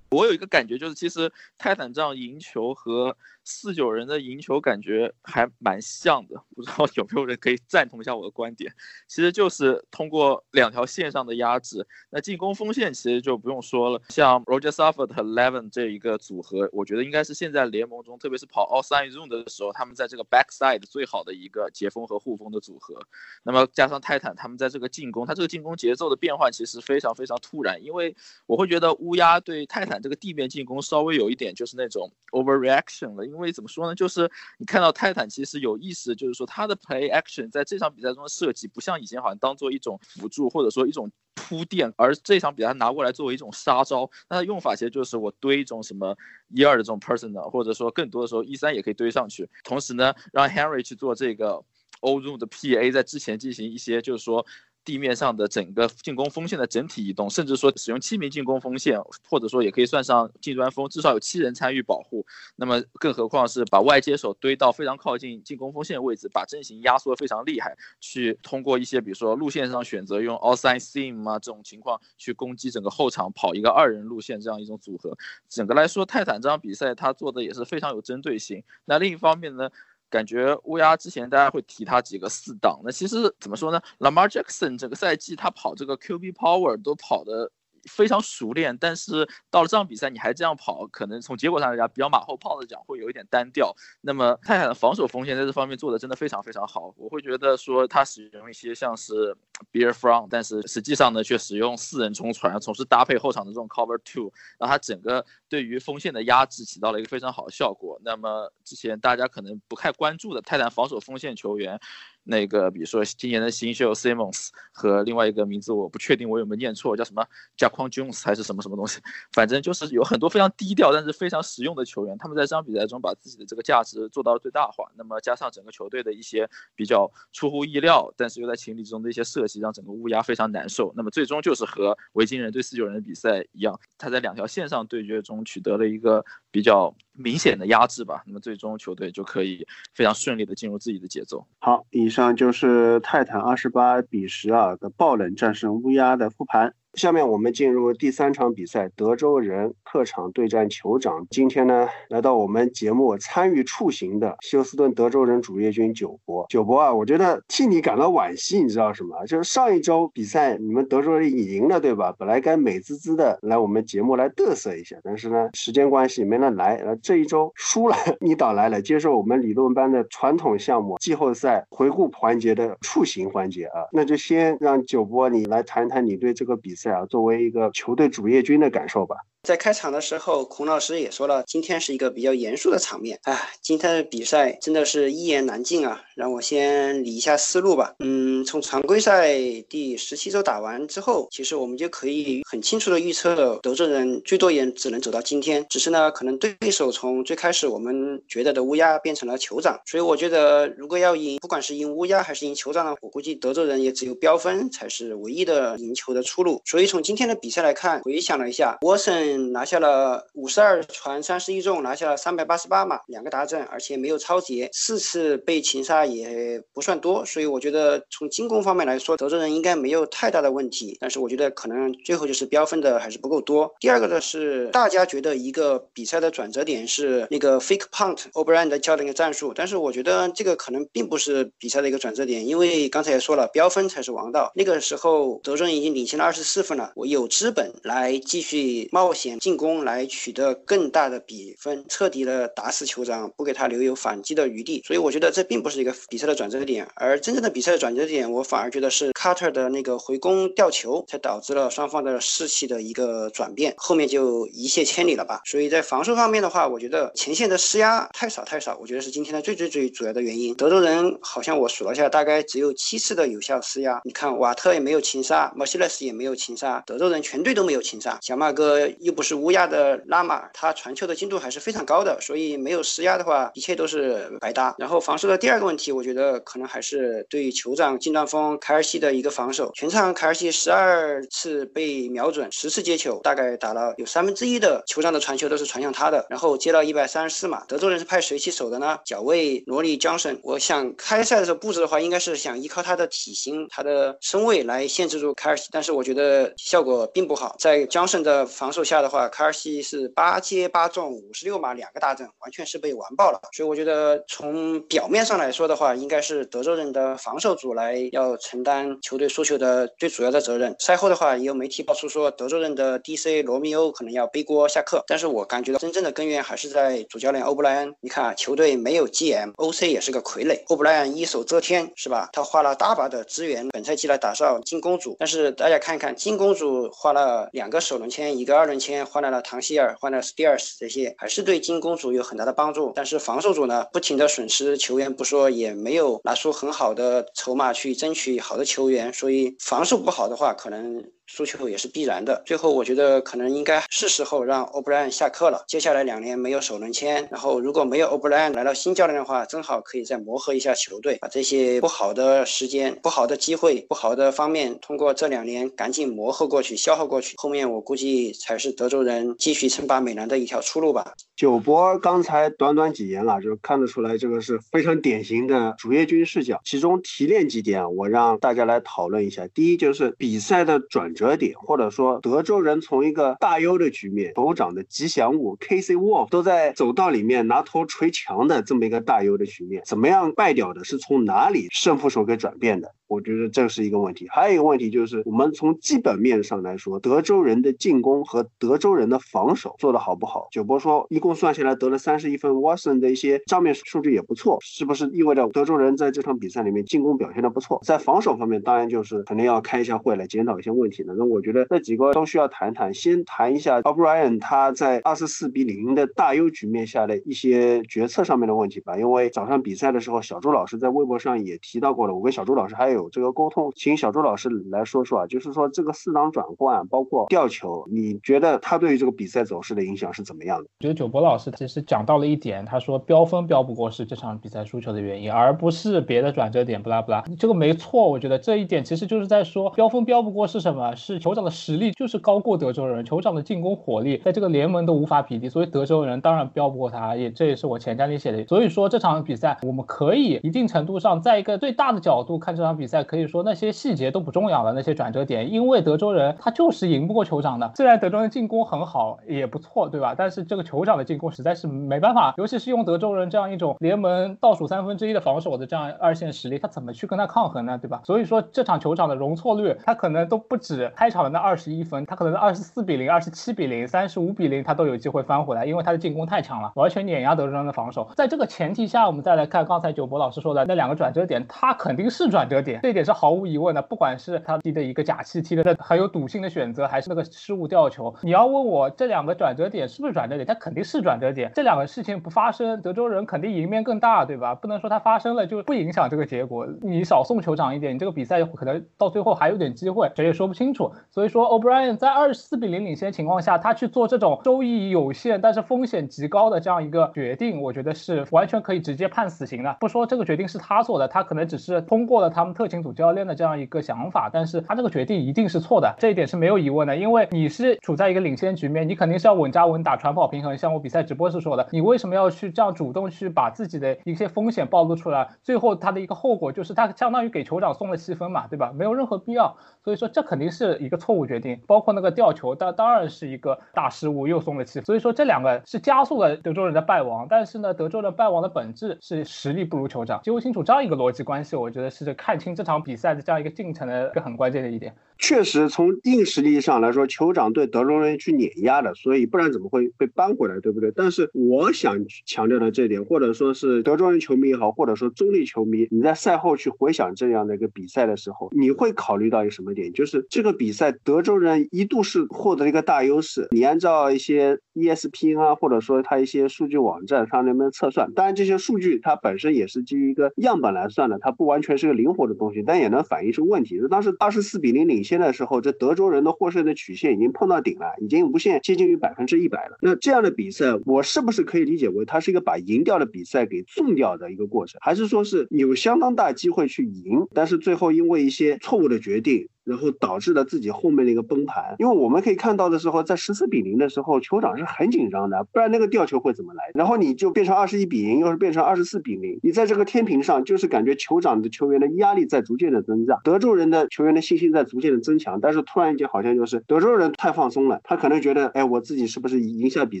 [0.10, 3.14] 我有一个感觉，就是其实泰坦这样赢球和。
[3.44, 8.72] 四九人的赢球感觉还蛮像的，不知道 有没有人可以赞同一下我的观点？
[9.06, 20.80] 其实就是通过两条线上的压制，那进攻锋线其实就不用说了，像 Roger s u f f o r d 和 Levin 这一个组合，我觉得应该是现在联盟中，特别是跑 outside zone 的时候，他们在这个 backside
[20.86, 22.94] 最好的一个截锋和护锋的组合。
[23.42, 33.33] 那么加上泰坦，他们在这个进攻，他这个进攻节奏的变换其实非常非常突然，因为我会觉得乌鸦对泰坦这个地面进攻稍微有一点就是那种 overreaction 了。
[33.34, 33.94] 因为怎么说呢？
[33.94, 44.08] 就是你看到泰坦其实有意识，就是说他的 play action 在这场比赛中的设计，不像以前好像当做一种辅助或者说一种铺垫，而这场比赛拿过来作为一种杀招。
[44.30, 46.16] 那它用法其实就是我堆一种什么
[46.48, 49.48] 一二的这种 personal，或者说更多的时候一三也可以堆上去。
[49.64, 51.62] 同时呢，让 Henry 去做这个
[52.00, 54.46] O room 的 PA，在之前进行一些就是说。
[54.84, 62.24] 地面上的整个进攻锋线的整体移动，甚至说使用七名进攻锋线，或者说也可以算上近端锋，至少有七人参与保护。
[62.56, 75.16] 那么，更何况是把外接手堆到非常靠近进攻锋线位置，把阵型压缩非常厉害，去通过一些比如说路线上选择用 outside seam 啊这种情况去攻击整个后场，跑一个二人路线这样一种组合。
[75.48, 78.62] 整个来说，泰坦这场比赛他做的也是非常有针对性。
[78.84, 79.70] 那另一方面呢？
[80.14, 87.50] 感觉乌鸦之前大家会提他几个四档，那其实怎么说呢？Lamar Jackson 这个赛季他跑这个 QB Power 都跑的。
[87.88, 93.74] 非常熟练，但是到了这场比赛你还这样跑，可能从结果上来讲，比较马后炮的讲会有一点单调。
[94.00, 99.36] 那么泰坦的防守锋线在这方面做的真的非常非常好，我会觉得说他使用一些像是
[99.72, 108.00] Bear From，但是实际上呢却使用四人冲传，总是搭配后场的这种 Cover Two，让他整个对于锋线的压制起到了一个非常好的效果。
[108.04, 111.80] 那么之前大家可能不太关注的泰坦防守锋线球员。
[112.24, 117.24] 那个，比如说今年的新秀 Simmons 和另外一个名字我不确定我有没有念错，叫什么
[117.56, 119.00] Jaquan Jones 还是什么什么东西，
[119.32, 124.90] 反正就是有很多非常低调但是非常实用的球员，他们在这场比赛中把自己的这个价值做到了最大化。
[124.96, 130.92] 那么加上整个球队的一些比较出乎意料，但是又在情理之中的一些设计，让整个乌鸦非常难受。
[130.96, 138.22] 那么最终就是和维京人对四九人的比赛一样，他在两条线上对决中取得了一个比较明显的压制吧。
[138.26, 141.46] 那么最终球队就可以非常顺利的进入自己的节奏。
[141.58, 142.08] 好，以。
[142.14, 146.72] 上就是泰坦二十八比十二的爆冷战胜乌鸦的复盘。
[146.96, 151.26] 下面我们进入第三场比赛，德州人客场对战酋长。
[151.28, 156.46] 今天呢，来到我们节目参与出行的休斯顿德州人主页军九博。
[156.48, 159.26] 九博啊，我觉得替你感到惋惜，你知道什么？
[159.26, 162.14] 就是上一周比赛你们德州人赢了，对吧？
[162.16, 166.80] 本来该美滋滋的来我们节目来嘚瑟一下，但是呢，时间关系没能来。
[167.02, 173.82] 这一周输了， 你倒来了，接受我们理论班的传统项目季后赛回顾环节的出行环节啊。
[173.90, 176.83] 那就先让九博你来谈谈你对这个比赛。
[176.84, 179.16] 这样，作为一个球队主页军的感受吧。
[179.44, 183.18] 在开场的时候，孔老师也说了，今天是一个比较严肃的场面。
[183.24, 186.00] 啊，今天的比赛真的是一言难尽啊！
[186.14, 187.94] 让我先理一下思路吧。
[187.98, 189.36] 嗯，从常规赛
[189.68, 195.64] 第十七周打完之后，其实我们就可以很清楚的预测，德州人最多也只能走到今天。
[195.68, 206.62] 只是呢，可能对手从最开始我们觉得的乌鸦变成了酋长，所以我觉得如果要赢，不管是赢乌鸦还是赢酋长呢，我估计德州人也只有飙分才是唯一的赢球的出路。
[206.64, 209.33] 所以从今天的比赛来看，回想了一下，沃森。
[209.36, 220.96] 嗯拿下了五十二传三十一中，拿下了三百八十八码，两个达阵，而且没有超节，四次被擒杀也不算多，所以我觉得从进攻方面来说，德州人应该没有太大的问题。
[221.00, 223.72] 但是我觉得可能最后就是标分的还是不够多。
[223.80, 234.52] 第二个呢是大家觉得一个比赛的转折点是那个 fake punt，O'Brien 的教练的战术，但是我觉得这个可能并不是比赛的一个转折点，因为刚才也说了，标分才是王道。
[234.54, 239.23] 那个时候德州人已经领先了二十四分了，我有资本来继续冒险。
[239.24, 244.82] 险进攻来取得更大的比分，彻底的打死酋长，不给他留有反击的余地。
[244.86, 255.40] 所以我觉得这并不是一个比赛的转折点，而真正的比赛的转折点，我反而觉得是卡特的那个回攻吊球，才导致了双方的士气的一个转变，后面就一泻千里了吧。
[255.46, 260.54] 所以在防守方面的话，我觉得前线的施压太少太少，我觉得是今天的最最最主要的原因。
[260.54, 264.00] 德州人好像我数了一下，大概只有七次的有效施压。
[264.04, 268.18] 你看瓦特也没有擒杀，莫西勒斯也没有擒杀，德州人全队都没有擒杀。
[268.20, 274.74] 小马哥又不是乌鸦的拉马，他传球的精度还是非常高的，所以没有施压的话，一切都是白搭。
[274.78, 279.70] 然后防守的第二个问题，我觉得可能还是对酋长近端锋凯尔西的一个防守。
[279.74, 287.64] 全场凯尔西十二次被瞄准，十次接球，大概打了有三分之一的酋长的传球都是传向他的，然后接到一百三十四码。
[287.66, 288.98] 德州人是派谁去守的呢？
[289.04, 290.38] 脚卫罗里江森。
[290.42, 297.56] 我想开赛的时候布置的话，应该是想依靠他的体型、他的身位来限制住凯尔西，但是我觉得效果并不好。
[297.58, 303.38] 在江森的防守下的话，卡尔西是八接八中，五十六码两个大阵，完全是被完爆了。
[303.52, 310.74] 所以我觉得从表面上来说的话，应该是德州人的防守组来要承担球队输球的最主要的责任。
[310.78, 315.04] 赛后的话，也有媒体爆出说，德州人的 DC 罗密欧可能要背锅下课。
[315.06, 317.94] 但是我感觉到真正的根源还是在主教练欧布莱恩。
[318.00, 322.30] 你看，球队没有 GM，OC 也是个傀儡，欧布莱恩一手遮天，是吧？
[322.32, 325.16] 他花了大把的资源，本赛季来打造进攻组。
[325.18, 332.92] 但是大家看一看，进攻组花了两个首轮签，一个二轮签，换来了唐希尔，换了斯蒂尔斯这些，还是对进攻组有很大的帮助。
[332.94, 341.13] 但是防守组呢，不停的损失球员不说，也没有拿出很好的筹码去争取好的球员，所以防守不好的话，可能。
[341.26, 342.42] 输球也是必然的。
[342.44, 345.64] 最后，我觉得可能应该是时候让欧布莱恩下课了。
[345.66, 357.34] 接下来两年没有首轮签，然后如果没有欧布莱恩来到新教练的话，正好可以再磨合一下球队，把这些不好的时间、不好的机会、不好的方面，通过这两年赶紧磨合过去、消耗过去。
[357.38, 361.12] 后面我估计才是德州人继续称霸美兰的一条出路吧。
[361.36, 366.60] 九博刚才短短几言了，就看得出来这个是非常典型的主页军视角。
[366.64, 369.46] 其中提炼几点，我让大家来讨论一下。
[369.48, 375.94] 第一就是比赛的转折点，或者说德州人从一个大优的局面，酋长的吉祥物 K.C.
[375.94, 380.84] Wolf 都在走道里面拿头捶墙的这么一个大优的局面，怎么样败掉的？
[380.84, 382.94] 是从哪里胜负手给转变的？
[383.06, 390.48] 我觉得这是一个问题，还有一个问题就是，我们从基本面上来说，德州人的进攻和德州人的防守做得好不好？
[390.50, 397.78] 九波说，一共算下来得了三十一分，Watson 的一些账面数据也不错，是不是意味着德州人在这场比赛里面进攻表现的不错？
[397.84, 401.14] 在防守方面，当然就是肯定要开一下会来检讨一些问题的。
[401.14, 402.94] 那我觉得这几个都需要谈谈。
[402.94, 408.96] 先谈一下 O'Brien 他在二十四比零的大优局面下的一些决策上面的问题吧。
[408.98, 412.93] 因为早上比赛的时候，小朱老师在微博上也提到过了，我跟小朱老师还有。
[412.94, 420.68] 有这个沟通，请小周老师来说说啊，就是说这个四档转换，包括吊球，你觉得他对于这个比赛走势的影响是怎么样的？
[420.80, 428.08] 觉得九博老师其实讲到了一点，他说飙分飙不过是这场比赛输球的原因，而不是别的转折点，不拉不拉，这个没错。
[428.08, 430.94] 我觉得这一点其实就是在说飙分飙不过是什么？
[430.94, 438.44] 是酋长的实力就是高过德州人，酋长的进攻火力在这个联盟都无法匹敌，所以德州人当然飙不过他，也这也是我前瞻里写的。
[438.46, 443.02] 所以说这场比赛我们可以一定程度上在一个最大的角度看这场比比赛。
[443.02, 447.72] 可以说那些细节都不重要了，那些转折点，因为德州人他就是赢不过酋长的。
[447.76, 450.14] 虽然德州人进攻很好，也不错，对吧？
[450.16, 457.78] 但是这个酋长的进攻实在是没办法，尤其是用德州人这样一种联盟倒数三分之一的防守的这样二线实力，他怎么去跟他抗衡呢？
[457.78, 458.00] 对吧？
[458.04, 468.08] 所以说这场酋长的容错率，他可能都不止开场的那二十一分，他可能是二十四比零、二十七比零、三十五比零，他都有机会翻回来，因为他的进攻太强了，完全碾压德州人的防守。
[468.16, 473.54] 在这个前提下，我们再来看刚才九博老师说的那两个转折点，他肯定是转折点，这一点是毫无疑。
[473.58, 481.50] 问的，不管是他踢的一个假气踢的很有赌性的选择，还是那个失误吊球，你要问我这两个转折点是不是转折点，它肯定是转折点。
[481.54, 484.54] 这两个事情不发生，德州人肯定赢面更大，对吧？
[484.54, 486.66] 不能说它发生了就不影响这个结果。
[486.82, 490.92] 你少送酋长一点，你这个比赛可能到最后还有点机会，谁也说不清楚。
[491.10, 499.76] 所以说，O'Brien 在二十四比零领先情况下，他去做这种收益有限但是风险极高的这样一个决定，我觉得是完全可以直接判死刑的。
[499.80, 503.44] 不说这个决定是他做的，他可能只是通过了他们特勤组教练的这。
[503.44, 510.56] 样一个想法，但是他这个决定一定是错的，这一点是没有疑问的，因为你是处在一个领先局面，你肯定是要稳扎稳打、传跑平衡。
[510.56, 515.28] 像我比赛直播时说的，你为什么要去这样主动去把自己的一些风险暴露出来？
[515.42, 518.72] 最后他的一个后果就是他相当于给酋长送了七分嘛，对吧？
[518.74, 519.54] 没有任何必要。
[519.84, 521.60] 所以说这肯定是一个错误决定。
[521.66, 524.80] 包括那个吊球，当当然是一个大失误，又松了气。
[524.80, 527.26] 所以说这两个是加速了德州人的败亡。
[527.28, 530.20] 但是呢，德州人败亡的本质是实力不如酋长。
[530.24, 534.94] 揪清楚这样一个逻辑关系，我觉得是看清这场比赛的这样一个进程的一个很关键的一点。
[535.16, 540.90] 确实，从硬实力上来说，酋长对德州人去碾压的，所以不然怎么会被扳回来，对不对？
[540.90, 549.92] 但是我想强调的这点，或者说是德州人球迷也好，或者说中立球迷，你在赛后去回想这样的一个比赛的时候，你会考虑到一个什么点？
[549.92, 553.48] 就是这个比赛德州人一度是获得了一个大优势。
[553.50, 563.78] 你按照一些 ESPN 啊，或者说它一些数据网站上那边测算，当然这些数据它本身也是基于一个样本来算的，它不完全是个灵活的东西，但也能反映出问题。
[563.78, 569.78] 就当时二十四比零领先的时候，这德州人的获胜的曲线已经碰到顶了，已经无限接近于百分之一百了。
[569.80, 579.48] 那这样的比赛，我是不是可以理解为它是一个把赢掉的比赛给送掉的一个过程，还是说是有相当大机会去赢，但是最后因为一些错误的决定？
[579.64, 586.64] 然后导致了自己后面的一个崩盘，因为我们可以看到的时候，在十四比零的时候，酋长是很紧张的，不然那个吊球会怎么来？
[586.74, 600.00] 然后你就变成二十一比零，又是变成二十四比零，你在这个天平上，就是感觉酋长的球员的压力在逐渐的增加，德州人的球员的信心在逐渐的增强，但是突然间好像就是德州人太放松了，他可能觉得，哎，我自己是不是赢下比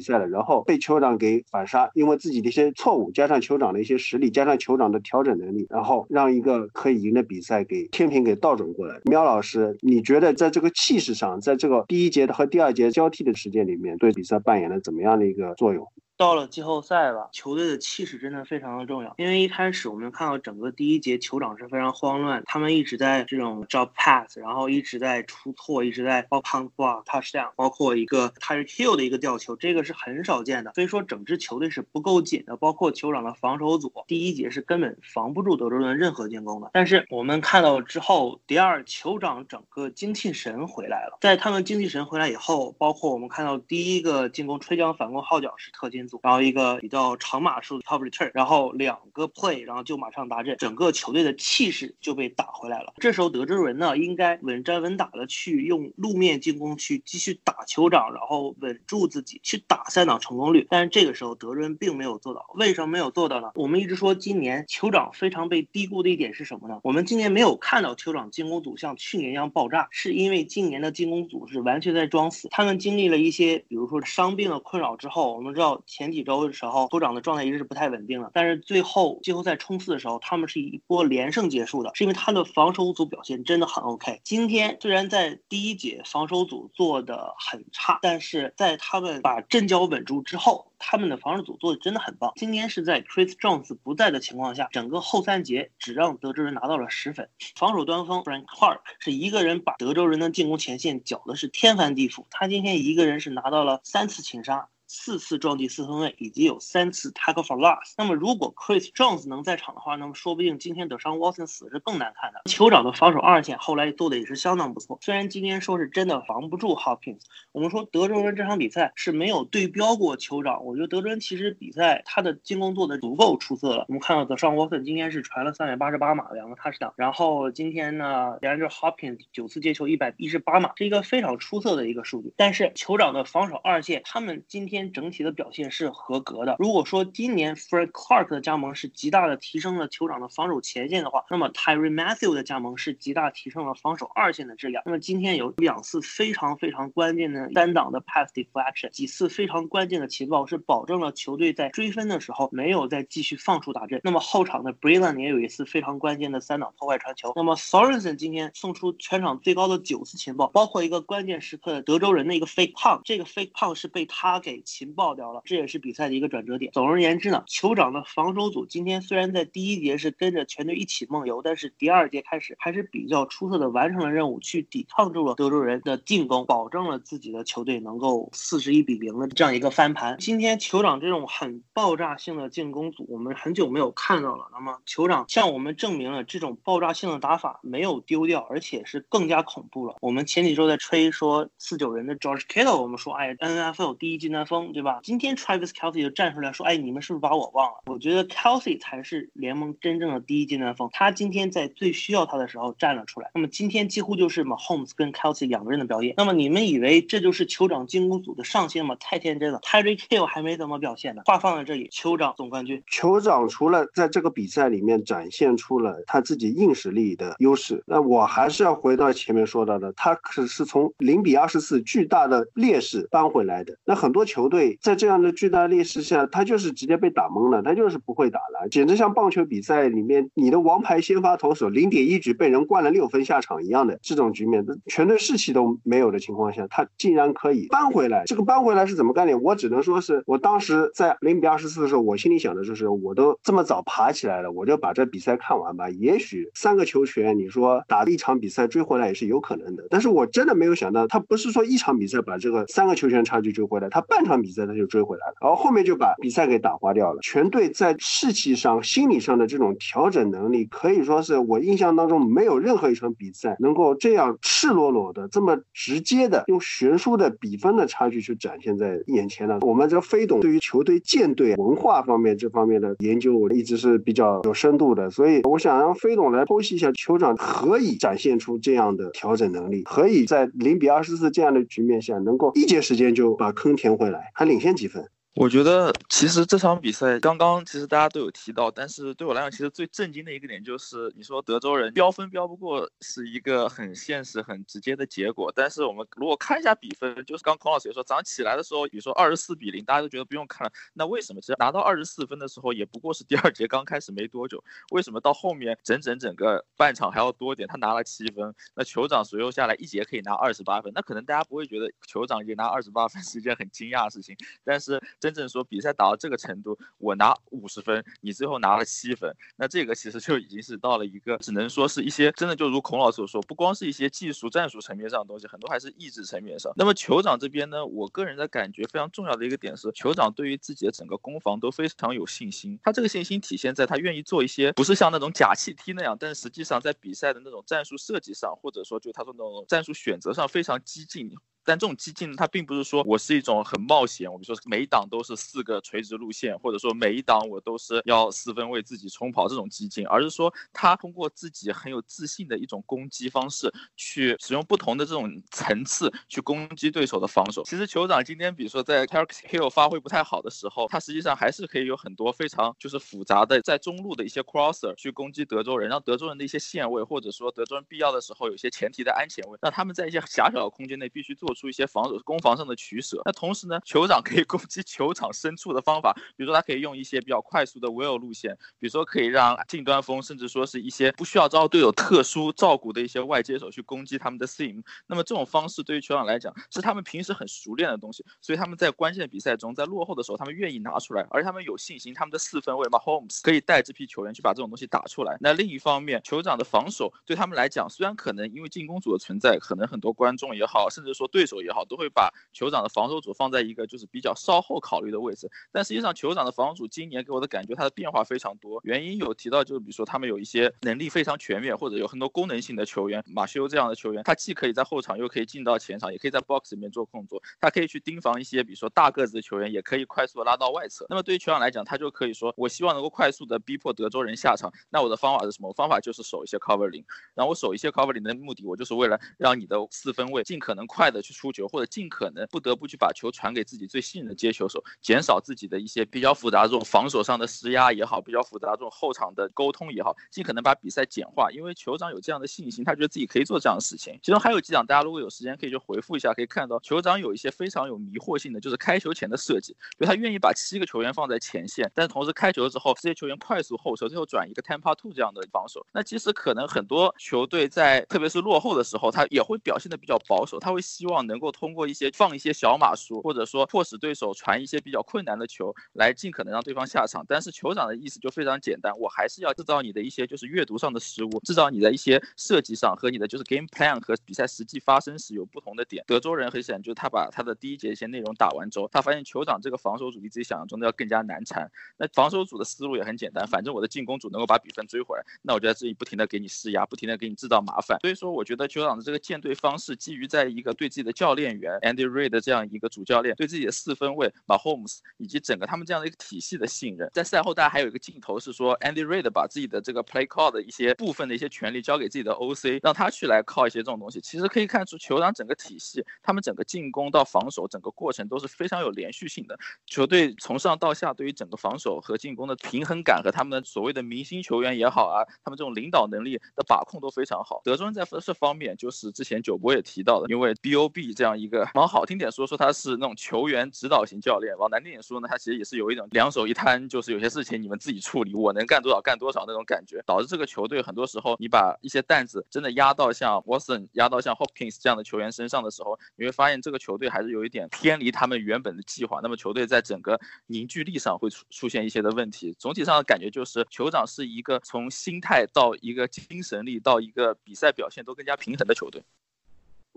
[0.00, 0.26] 赛了？
[0.28, 9.00] 然后被酋长给反杀，因为自己的一些错误，加上酋长的一些实力，加上酋长的调整能力，然后让一个可以赢的比赛给天平给倒转过来。
[9.04, 10.34] 喵老师，你觉得？
[10.34, 15.84] 在这个气势上，在这个第一节和第二节交替的时间里面，对比赛办扮演了怎么样的一个作用？
[16.16, 19.12] 到了季后赛吧，球队的气势真的非常的重要。
[19.18, 30.72] 因为一开始我们看到整个第一节酋长是非常慌乱，他们一直在这种 drop pass，然后一直在出错，一直在爆 punt block touchdown，包括一个 Tyreek Hill 的一个吊球，这个是很少见的。
[30.74, 36.70] 所以说整支球队是不够紧的，包括酋长的防守组，第一节是根本防不住德州人任何进攻的。
[36.72, 46.03] 但是我们看到之后，第二酋长整个精气神回来了，在他们精气神回来以后，包括我们看到第一个进攻吹将反攻号角是特金。
[46.22, 52.94] 然后一个比较长码数的 top return，然后两个 play，然后就马上达阵，整个球队的气势就被打回来了。
[52.98, 60.66] 这时候德州人呢，应该稳扎稳打的去用路面进攻去继续打酋长，然后稳住自己，去打三档成功率。
[60.70, 63.50] 但是这个时候德州人并没有做到，为什么没有做到呢？
[63.54, 66.80] 我们一直说今年酋长非常被低估的一点是什么呢？
[66.82, 72.48] 我们今年没有看到酋长进攻组像去年一样爆炸，是因为今年的进攻组是完全在装死。
[72.50, 76.14] 他们经历了一些，比如说伤病的困扰之后，我们知道前。
[76.14, 78.30] 几周的时候，酋长的状态一直是不太稳定的。
[78.32, 84.20] 但是最后季后赛冲刺的时候，他们是一波连胜结束的，是因为他的防守组表现真的很 OK。
[84.22, 92.32] 今天虽然在第一节防守组做的很差，但是在他们把阵脚稳住之后，他们的防守组做的真的很棒。
[92.36, 97.28] 今天是在 Chris Jones 不在的情况下，整个后三节只让德州人拿到了十分。
[97.56, 104.68] 防守端锋 Frank Clark 是一个人把德州人的进攻前线搅的是天翻地覆，他今天一个人是拿到了三次擒杀。
[104.96, 107.94] 四次撞击四分卫，以及有三次 tackle for loss。
[107.98, 112.42] 那么如果 Chris Jones 能在场的话，那么说不定今天德尚 Watson 死是更难看的。
[112.44, 117.22] 酋长的防守二线后来做的也是相当不错，虽然今天说是真的防不住 Hopkins。
[117.50, 123.86] 我们说德州人这场比赛是没有对标过酋长，我觉得德州人其实比赛他的进攻做的足够出色了。
[123.88, 132.32] 我们看到德尚 Watson 今天是传了三百八十八码两个 touchdown，然后今天呢，连着 Hopkins 九次接球一百一十八码，是一个非常出色的一个数据。
[132.36, 134.83] 但是酋长的防守二线，他们今天。
[134.92, 136.56] 整体的表现是合格的。
[136.58, 144.82] 如果说今年 Fred Clark 的加盟是极大的提升了酋长的防守前线的话，那么 Tyree Matthew 的加盟是极大提升了防守二线的质量。
[144.86, 154.00] 那么今天有两次非常非常关键的单档的 pass deflection，几次非常关键的情报是保证了球队在追分的时候没有再继续放出打阵。
[154.02, 157.32] 那么后场的 b r i l l a n 也有一次非常关键的三档破坏传球。
[157.36, 164.54] 那么 Sorensen 今天送出全场最高的九次情报，包括一个关键时刻的德州人的一个 fake punt，这个 fake punt 是被他给。
[164.74, 166.72] 情报掉了，这也是比赛的一个转折点。
[166.72, 180.16] 总而言之呢，酋长的防守组今天虽然在第一节是跟着全队一起梦游，但是第二节开始还是比较出色的完成了任务，去抵抗住了德州人的进攻，保证了自己的球队能够四十一比零的这样一个翻盘。
[180.18, 184.48] 今天酋长这种很爆炸性的进攻组，我们很久没有看到了。
[184.52, 189.94] 那么酋长向我们证明了这种爆炸性的打法没有丢掉，而且是更加恐怖了。
[190.00, 194.34] 我们前几周在吹说四九人的 George Kittle，我们说哎，NFL 第一技能。
[194.54, 195.00] 锋，对吧？
[195.02, 203.30] 今天 Travis Kelsey 就站出来说：“哎，你们是不是把我忘了？”我觉得 Kelsey 才是联盟真正的第一阶段锋，他今天在最需要他的时候站了出来。
[203.34, 206.14] 那么今天几乎就是 Mahomes 跟 Kelsey 两个人的表演。
[206.16, 208.96] 那么你们以为这就是酋长进攻组的上限吗？
[209.00, 211.22] 太天真了，Tyreek Hill 还没怎么表现呢。
[211.24, 212.82] 话放在这里，酋长总冠军。
[212.88, 223.76] 酋长除了在这个比赛里面展现出了他自己硬实力的优势，那我还是要回到前面说到的，他可是从零比二十四巨大的劣势扳回来的。
[223.84, 238.24] 那很多球球队在这样的巨大劣势下，他就是直接被打懵了，他就是不会打了，简直像棒球比赛里面你的王牌先发投手零点一局被人灌了六分下场一样的这种局面，全队士气都没有的情况下，他竟然可以扳回来。
[238.26, 239.38] 这个扳回来是怎么干的？
[239.38, 245.88] 我只能说是我当时在零比二十四的时候，我心里想的就是，我都这么早爬起来了，我就把这比赛看完吧。
[245.88, 249.86] 也许三个球权，你说打一场比赛追回来也是有可能的。
[249.88, 257.20] 但是我真的没有想到，他不是说一场比赛把这个三个球权差距追回来，他半场比赛他就追回来了，然后后面就把比赛给打花掉了。
[257.22, 269.58] 全队在士气上、心理上的这种调整能力，可以说是我印象当中没有任何一场比赛能够这样赤裸裸的、这么直接的用悬殊的比分的差距去展现在眼前的。
[269.60, 285.13] 我们这飞董对于球队建队文化方面这方面的研究，我一直是比较有深度的，所以我想让飞董来剖析一下酋长何以展现出这样的调整能力，何以在零比二十四这样的局面下能够一节时间就把坑填回来，还领先几分。
[285.34, 295.52] 我觉得其实这场比赛刚刚其实大家都有提到，但是对我来讲，其实最震惊的一个点就是，你说德州人飙分飙不过是一个很现实、很直接的结果。
[295.52, 300.72] 但是我们如果看一下比分，就是刚孔老师也说，早上起来的时候，比如说二十四比零，大家都觉得不用看了。
[300.92, 301.40] 那为什么？
[301.40, 304.62] 其实拿到二十四分的时候，也不过是第二节刚开始没多久。
[304.92, 307.66] 为什么到后面整整整个半场还要多点？
[307.66, 310.92] 他拿了七分，那酋长随后下来一节可以拿二十八分。
[310.94, 315.02] 那可能大家不会觉得酋长也拿二十八分是一件很惊讶的事情，但是。
[315.24, 326.70] 真正说比赛打到这个程度，我拿五十分，你最后拿了七分，那这个其实就已经是到了一个只能说是一些真的就如孔老师所说，不光是一些技术战术层面上的东西，很多还是意志层面上。
[326.76, 332.78] 那么酋长这边呢，我个人的感觉非常重要的一个点是，酋长对于自己的整个攻防都非常有信心。
[332.82, 341.34] 他这个信心体现在他愿意做一些不是像那种假气踢那样，但是实际上在比赛的那种战术设计上，或者说就他说那种战术选择上非常激进。
[341.64, 357.62] 但这种激进，它并不是说我是一种很冒险，我比如说每一档都是四个垂直路线，或者说每一档我都是要四分为自己冲跑这种激进，而是说他通过自己很有自信的一种攻击方式，去使用不同的这种层次去攻击对手的防守。
[357.64, 371.53] 其实酋长今天，比如说在 Tarek Hill 发挥不太好的时候，他实际上还是可以有很多非常就是复杂的在中路的一些 crosser 去攻击德州人，让德州人的一些线位，或者说德州人必要的时候有些前提的安全位，让他们在一些狭小的空间内必须做。
[371.54, 384.82] 出一些防守攻防上的取舍，那同时呢，酋长可以攻击球场深处的方法，比如说他可以用一些比较快速的 will 路线，比如说可以让近端锋，甚至说是一些不需要招队友特殊照顾的一些外接手去攻击他们的 seam。
[385.06, 395.36] 那么这种方式对于酋长来讲是他们平时很熟练的东西，所以他们在关键比赛中，在落后的时候，他们愿意拿出来，而且他们有信心，他们的四分卫嘛 homes 可以带这批球员去把这种东西打出来。
[395.40, 405.46] 那另一方面，酋长的防守对他们来讲，虽然可能因为进攻组的存在，可能很多观众也好，甚至说对对手也好，都会把酋长的防守组放在一个就是比较稍后考虑的位置。
[405.70, 408.80] 但实际上，酋长的防守组今年给我的感觉，它的变化非常多。
[408.82, 417.42] 原因有提到，就是比如说他们有一些能力非常全面，或者有很多功能性的球员，马修这样的球员，他既可以在后场，又可以进到前场，也可以在 box 里面做控作。
[417.60, 421.04] 他可以去盯防一些，比如说大个子的球员，也可以快速的拉到外侧。
[421.10, 424.72] 那么对于酋长来讲，他就可以说，我希望能够快速的逼迫德州人下场。
[424.88, 425.70] 那我的方法是什么？
[425.74, 427.04] 方法就是守一些 cover 零。
[427.34, 432.08] 然后我守一些 cover 零的目的，我就是为了让你的四分位尽可能快的去出球，或者尽。
[432.14, 441.50] 可能不得不去把球传给自己最信任的接球手，减少自己的一些比较复杂这种防守上的施压也好，比较复杂这种后场的沟通也好，尽可能把比赛简化。
[441.50, 444.16] 因为酋长有这样的信心，他觉得自己可以做这样的事情。
[444.22, 455.84] 其中还有几场，大家如果有时间可以去回复一下，可以看到酋长有一些非常有迷惑性的，就是开球前的设计，就他愿意把七个球员放在前线，但同时开球之后，这些球员快速后撤，最后转一个 temper two 这样的防守。
[455.90, 462.94] 那其实可能很多球队在特别是落后的时候，他也会表现的比较保守，他会希望能够通过一些放一些小马。
[462.96, 467.24] 术，或者说迫使对手传一些比较困难的球，来尽可能让对方下场。
[467.28, 476.04] 但是酋长的意思就非常简单，我还是要制造你的一些就是阅读上的失误，制造你的一些设计上和你的就是 game plan 和比赛实际发生时有不同的点。
[476.06, 481.68] 德州人很显然就是他把他的第一节一些内容打完之后，他发现酋长这个防守组比自己想象中的要更加难缠。
[481.96, 487.98] 那防守组的思路也很简单，反正我的进攻组能够把比分追回来，那我就在这里不停的给你施压，不停的给你制造麻烦。
[488.00, 497.08] 所以说，我觉得酋长的这个建队方式基于在一个对自己的教练员 Andy Reid 的这样一个主教练对自己的四分卫 Mahomes 以及整个他们这样的一个体系的信任。
[497.12, 504.20] 在赛后，大家还有一个镜头是说 Andy Reid 把自己的这个 play call 的一些部分的一些权利交给自己的 OC，让他去来靠一些这种东西。
[504.20, 509.58] 其实可以看出，酋长整个体系，他们整个进攻到防守整个过程都是非常有连续性的。
[509.86, 517.60] 球队从上到下对于整个防守和进攻的平衡感和他们的所谓的明星球员也好啊，他们这种领导能力的把控都非常好。
[517.64, 539.18] 德州人在这方面，就是之前九博也提到的，因为 BO B 这样一个往好听点说说他是那种球员指导型教练，往难听点说呢，他其实也是有一种两手一摊，就是有些事情你们自己处理，我能干多少干多少那种感觉，导致这个球队很多时候你把一些担子真的压到像 Watson、压到像 Hopkins 这样的球员身上的时候，你会发现这个球队还是有一点偏离他们原本的计划。
[539.20, 542.54] 那么球队在整个凝聚力上会出出现一些的问题。
[542.58, 549.02] 总体上的感觉就是，酋长是一个从心态到一个精神力到一个比赛表现都更加平衡的球队。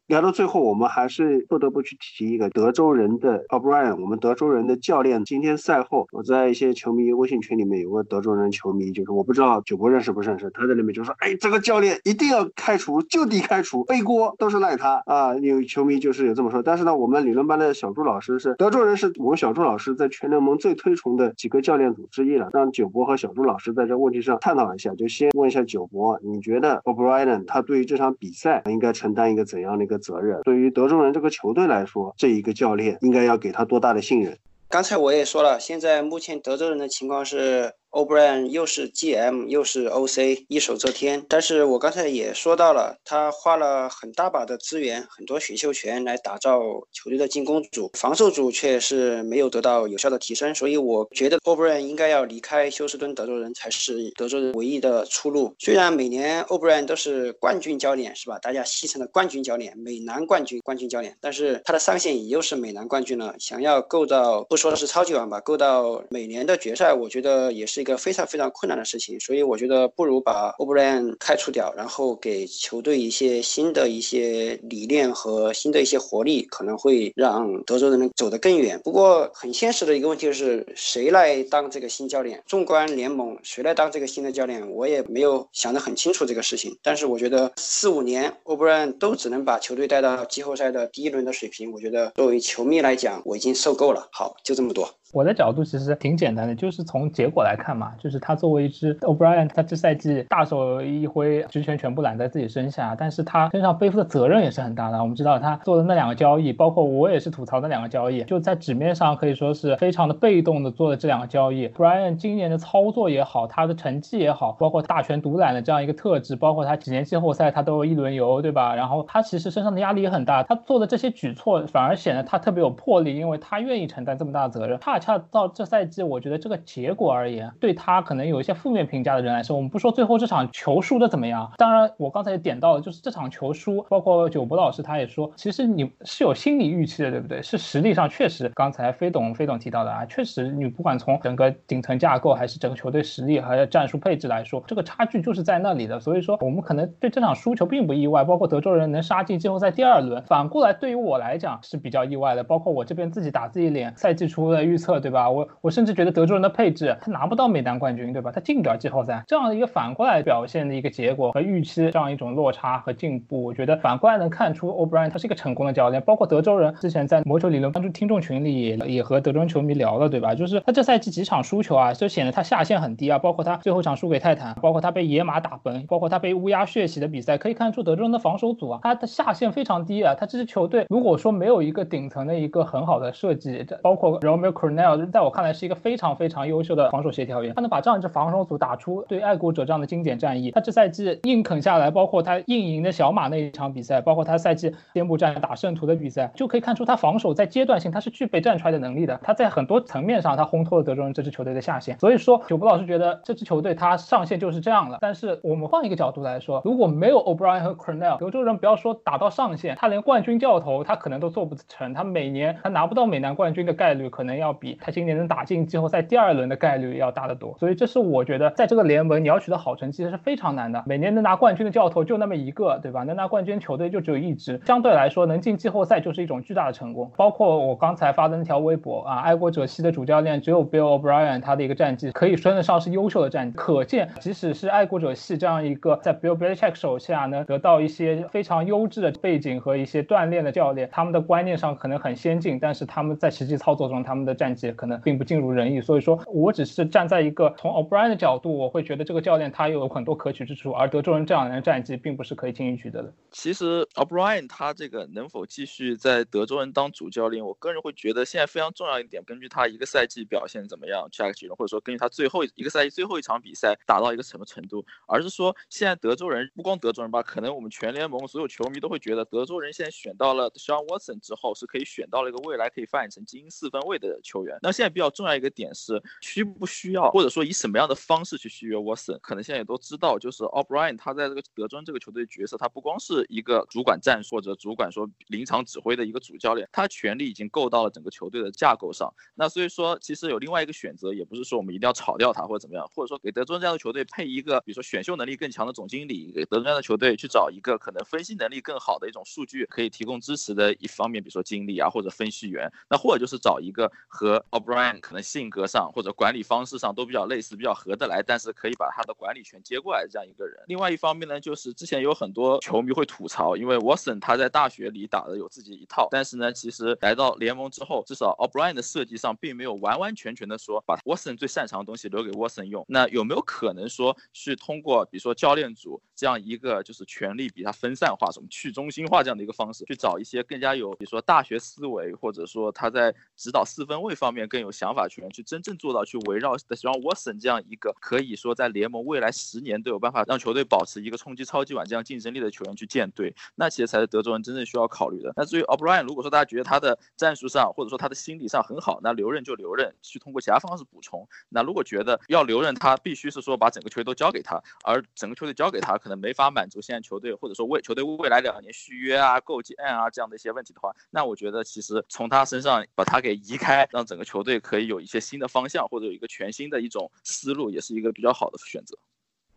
[0.08, 5.26] 聊到最后，我们还是不得不去提一个德州人的 O'Brien，我们德州人的教练。
[5.26, 16.64] 今天赛后，我在一些球迷微信群里面有个德州人球迷，就是我不知道九博认识不认识，他在里面就说：“哎，这个教练一定要开除，就地开除，背锅都是赖他啊！”有球迷就是有这么说。
[16.64, 22.49] 但是呢，我们理论班的小朱老师是德州人，是我们小朱老师在全联盟最推崇的几个教练组之一了。
[22.53, 29.96] 让九博和小朱老师在这问题上探讨一下，就先问一下九博，你觉得 O'Brien 他对于这场比赛应该承担一个怎样的一个？
[29.97, 34.37] 责任对于德州人这个球队来说，这一个教练应该要给他多大的信任？
[34.69, 37.73] 刚才我也说了，现在目前德州人的情况是。
[37.91, 41.25] O'Brien 又是 GM 又是 OC，一手遮天。
[41.29, 46.61] 但是我刚才也说到了，他花了很大把的资源，很多选秀权来打造
[46.91, 50.53] 球队的进攻组，防守组却是没有得到有效的提升。
[50.53, 55.55] 所以我觉得 O'Brien 应该要离开休斯顿德州人才是德州人唯一的出路。
[55.57, 58.38] 虽然每年 O'Brien 都是冠军教练，是吧？
[58.39, 63.33] 大家戏称的冠军教练，美男冠军冠军教练，但是他的上限也又是美男冠军了。
[63.39, 67.76] 想要够到不说是超级碗吧，够到每年的决赛，我觉得也是。
[67.78, 78.82] 是一个非常非常困难的事情，所以我觉得不如把 O'Brien 开除掉，然后给球队一些新的一些理念和新的一些活力，可能会让德州人走得更远。
[78.84, 82.41] 不过很现实的一个问题就是，谁来当这个新教练？
[82.47, 84.67] 纵观联盟，谁来当这个新的教练？
[84.71, 86.75] 我也没有想得很清楚这个事情。
[86.82, 94.09] 但是我觉得四五年 O'Brien 都只能把球队带到季后赛的第一轮的水平，我觉得作为球迷来讲，我已经受够了。
[94.11, 94.89] 好，就这么多。
[95.14, 105.01] 我的角度其实挺简单的，就是从结果来看嘛，就是他作为一支 O'Brien，他这赛季大手一挥，职权全部揽在自己身下，但是他身上背负的责任也是很大的。
[105.01, 111.70] 我们知道他做的那两个交易，包括我也是吐槽那两个交易，就在纸面上可以说是非常的被动的做了这两个交易。
[111.70, 118.76] Brian 今年的操作也好，他的成绩也好，包括大权独揽的这样一个特质，包括他几年季后赛他都一轮游，对吧？
[118.76, 124.78] 然后他其实身上的压力也很大，他做的这些举措反而显得他特别有魄力，因为他愿意承担这么大的责任。
[124.82, 131.51] 他恰到这赛季，我觉得这个结果而言，对他可能有一些负面评价的人来说，我们不说最后这场球输的怎么样。
[131.57, 137.41] 当然，我刚才也点到了，就是这场球输，包括九博老师他也说，其实你是有心理预期的，对不对？
[137.41, 145.99] 是实力上确实，刚才飞董飞董提到的啊，确实你不管从 整个顶层架构，还是整个球队实力还有战术配置来说，这个差距就是在那里的。
[145.99, 148.23] 所以说，我们可能对这场输球并不意外。
[148.27, 152.43] 包括德州人能杀进季后赛第二轮，反过来对于我来讲是比较意外的。
[152.43, 155.29] 包括我这边自己打自己脸，赛季初的预测，对吧？
[155.29, 158.31] 我我甚至觉得德州人的配置，他拿不到美单冠军，对吧？
[158.31, 166.01] 他进不了季后赛，这样的一个反过来表现的一个结果和预期这样一种落差和进步，我觉得反过来能看出 O'Brien 他是一个成功的教练。
[166.03, 170.33] 包括德州人之前在魔球理论关注听众群里也和德州球迷聊了，对吧？
[170.33, 173.17] 就是他这赛季几场输球啊，就显得他下限很低啊。
[173.19, 180.15] 包括他最后场输给泰坦，包括他被野马打崩，包括他被乌鸦血洗的比赛，可以看出德州人的防守组啊，他的下限非常低啊。
[180.17, 190.51] 他这支球队如果说没有一个顶层的一个很好的设计，包括 Romeo Cornell，在我看来是一个非常非常优秀的防守协调员，他能把这样一支防守组打出对爱国者这样的经典战役。
[190.51, 199.19] 他这赛季硬啃下来，包括他硬赢的小马那一场比赛，包括他赛季颠簸战打圣徒的比赛，就可以看出他防守在阶段性他是具备站出来的能力的。
[199.23, 201.97] 他在很多层面上他烘托了德州人这支球队的下限。
[201.97, 204.99] 所以说，九博老师觉得这支球队他上限就是这样了。
[205.01, 211.93] 但是我们换一个角度来说，如果没有 O'Brien 和 Cornell，德州人不要说打到上限，他连冠军教头他可能都做不成。
[211.93, 214.66] 他每年他拿不到美男冠军的概率可能要比。
[214.82, 217.55] 他今年能打进季后赛第二轮的概率要大得多。
[217.59, 220.84] 所以这是我觉得在这个联盟你要取得好成绩是非常难的。
[220.86, 223.03] 每年能拿冠军的教头就那么一个，对吧？
[223.03, 227.11] 能拿冠军球队就只有一支，相对来说能进季后赛就是一种巨大的成功。
[227.15, 233.57] 包括我刚才发的那条微博啊，爱国者系的主教练只有 Bill O'Brien，他的一个战绩可以称得上是优秀的战绩。
[233.57, 245.80] 可见，即使是爱国者系这样一个在 Bill Belichick 手下呢得到一些非常优质的背景和一些锻炼的教练，他们的观念上可能很先进，但是他们在实际操作中，他们的战绩可能并不尽如人意。
[245.80, 253.14] 所以说我只是站在一个从 O'Brien 的角度，我会觉得这个教练他又有很多可取之处，而德州人这样的战绩并不是可以轻易取得的。
[253.32, 274.46] 其实 O'Brien 他这个能否继续在德州人当主教练，我个人会觉得现在非常重要一点，根据他一个赛季表现怎么样，下个结论，或者说根据他最后一个赛季最后一场比赛打到一个什么程度，而是说现在德州人不光德州人吧，可能我们全联盟所有球迷都会觉得德州人现在选到了 Sean Watson 之后，是可以选到了一个未来可以发展成精英四分卫的球员。
[274.61, 289.13] 那现在比较重要一个点是需不需要，或者说以什么样的方式去续约 Watson，可能现在也都知道，就是 O'Brien 他在这个德州这个球队角色，他不光是一个主管战术或者主管说临场指挥的一个主教练，他权力已经够到了整个球队的架构上。
[289.35, 310.61] 那所以说，其实有另外一个选择，也不是说我们一定要炒掉他或者怎么样，或者说给德州这样的球队配一个，比如说选秀能力更强的总经理，给德州这样的球队去找一个可能分析能力更好的一种数据可以提供支持的一方面，比如说经理啊或者分析员，那或者就是找一个和 O'Brien 可能性格上或者管理方式上都比较类似、比较合得来，但是可以把他的管理权接过来这样一个人。
[310.67, 322.85] 另外一方面呢，就是之前有很多球迷会吐槽，因为 Watson 他在大学里打的有自己一套，但是呢，其实来到联盟之后，至少 O'Brien 的设计上并没有完完全全的说把 Watson 最擅长的东西留给 Watson 用。
[322.88, 345.32] 那有没有可能说去通过比如说教练组这样一个就是权力比他分散化、什么去中心化这样的一个方式，去找一些更加有比如说大学思维，或者说他在指导四分卫方面更有想法球员，去真正做到去围绕的像 Watson 这样一个可以说在联盟未来十年都有办法让球队保持一个冲击超级碗这样竞争力的球员去建队，那其实才是德州人真正需要考虑的。
[345.38, 351.28] 那至于 O'Brien，如果说大家觉得他的战术上或者说他的心理上很好，那留任就留任，去通过其他方式补充。
[351.49, 368.97] 那如果觉得要留任，他必须是说把整个球队都交给他，而整个球队交给他可能没法满足现在球队或者说为球队未来两年续约啊、构建啊这样的一些问题的话，那我觉得其实从他身上把他给移开，让整个球队可以有一些新的方向或者有一个全新的一种思路，也是一个比较好的选择。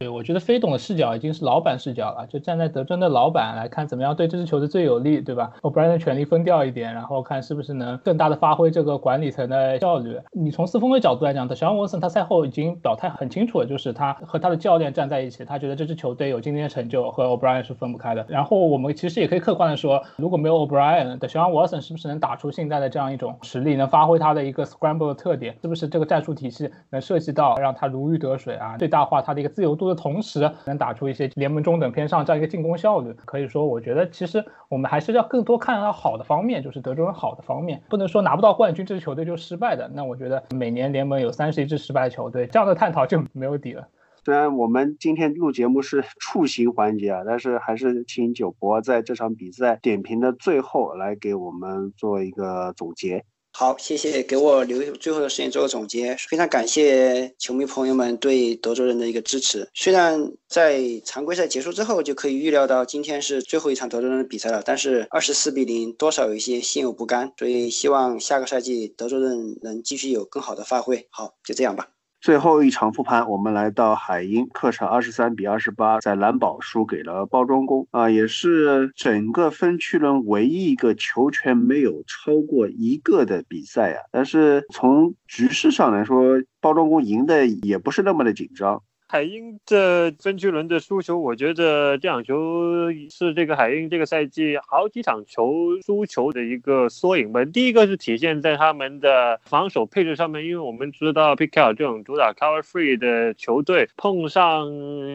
[0.01, 10.19] 对，我觉得飞董的视角已经是老板视角了，就站在德州的老板来看，怎么样对这支球队最有利，对吧？？O'Brien 的权力分掉一点，然后看是不是能更大的发挥这个管理层的效率。
[10.33, 18.25] 你从四分的角度来讲，小沃森他赛后已经表态很清楚了，就是他和他的教练站在一起，他觉得这支球队有今天的成就和 O'Brien 是分不开的。
[18.27, 25.55] 然后我们其实也可以客观的说，如果没有 O'Brien 的小沃森，是不是能打出现在的这样一种实力，能发挥他的一个 scramble 的特点？
[25.61, 30.51] 是不是这个战术体系能涉及到让他如鱼得水啊，最大化他的一个自由度的同时？
[30.65, 39.91] 能打出一些联盟中等偏上这样一个进攻效率，可以说，我觉得其实我们还是要更多看到好的方面，就是德州人好的方面，不能说拿不到冠军这支球队就失败的。
[39.95, 43.87] 那我觉得每年联盟有三十一支失败的球队，这样的探讨就没有底了。
[44.25, 53.25] 虽然我们今天录节目是触形环节啊，但是还是请九博在这场比赛点评的最后来给我们做一个总结。
[53.61, 56.17] 好，谢谢给我留最后的时间做个总结。
[56.31, 59.69] 非常感谢球迷朋友们对德州人的一个支持。
[59.75, 71.07] 虽然在常规赛结束之后就可以预料到今天是最后一场德州人的比赛了，但是二十四比零多少有一些心有不甘，所以希望下个赛季德州人能继续有更好的发挥。
[71.11, 72.00] 好，就这样吧。
[72.21, 84.03] 最后一场复盘，我们来到海鹰客场，二十三比二十八，在蓝宝输给了包装工啊，也是整个分区轮唯一一个球权没有超过一个的比赛啊。
[84.13, 86.23] 但是从局势上来说，
[86.61, 88.83] 包装工赢的也不是那么的紧张。
[89.13, 95.53] 海鹰这分区轮的输球，我觉得这场球是这个海鹰这个赛季好几场球
[95.85, 97.45] 输球的一个缩影吧。
[97.47, 104.69] 第一个是体现在他们的防守配置上面，因为我们知道 p i c k e 这种主打 cover free 的球队，碰上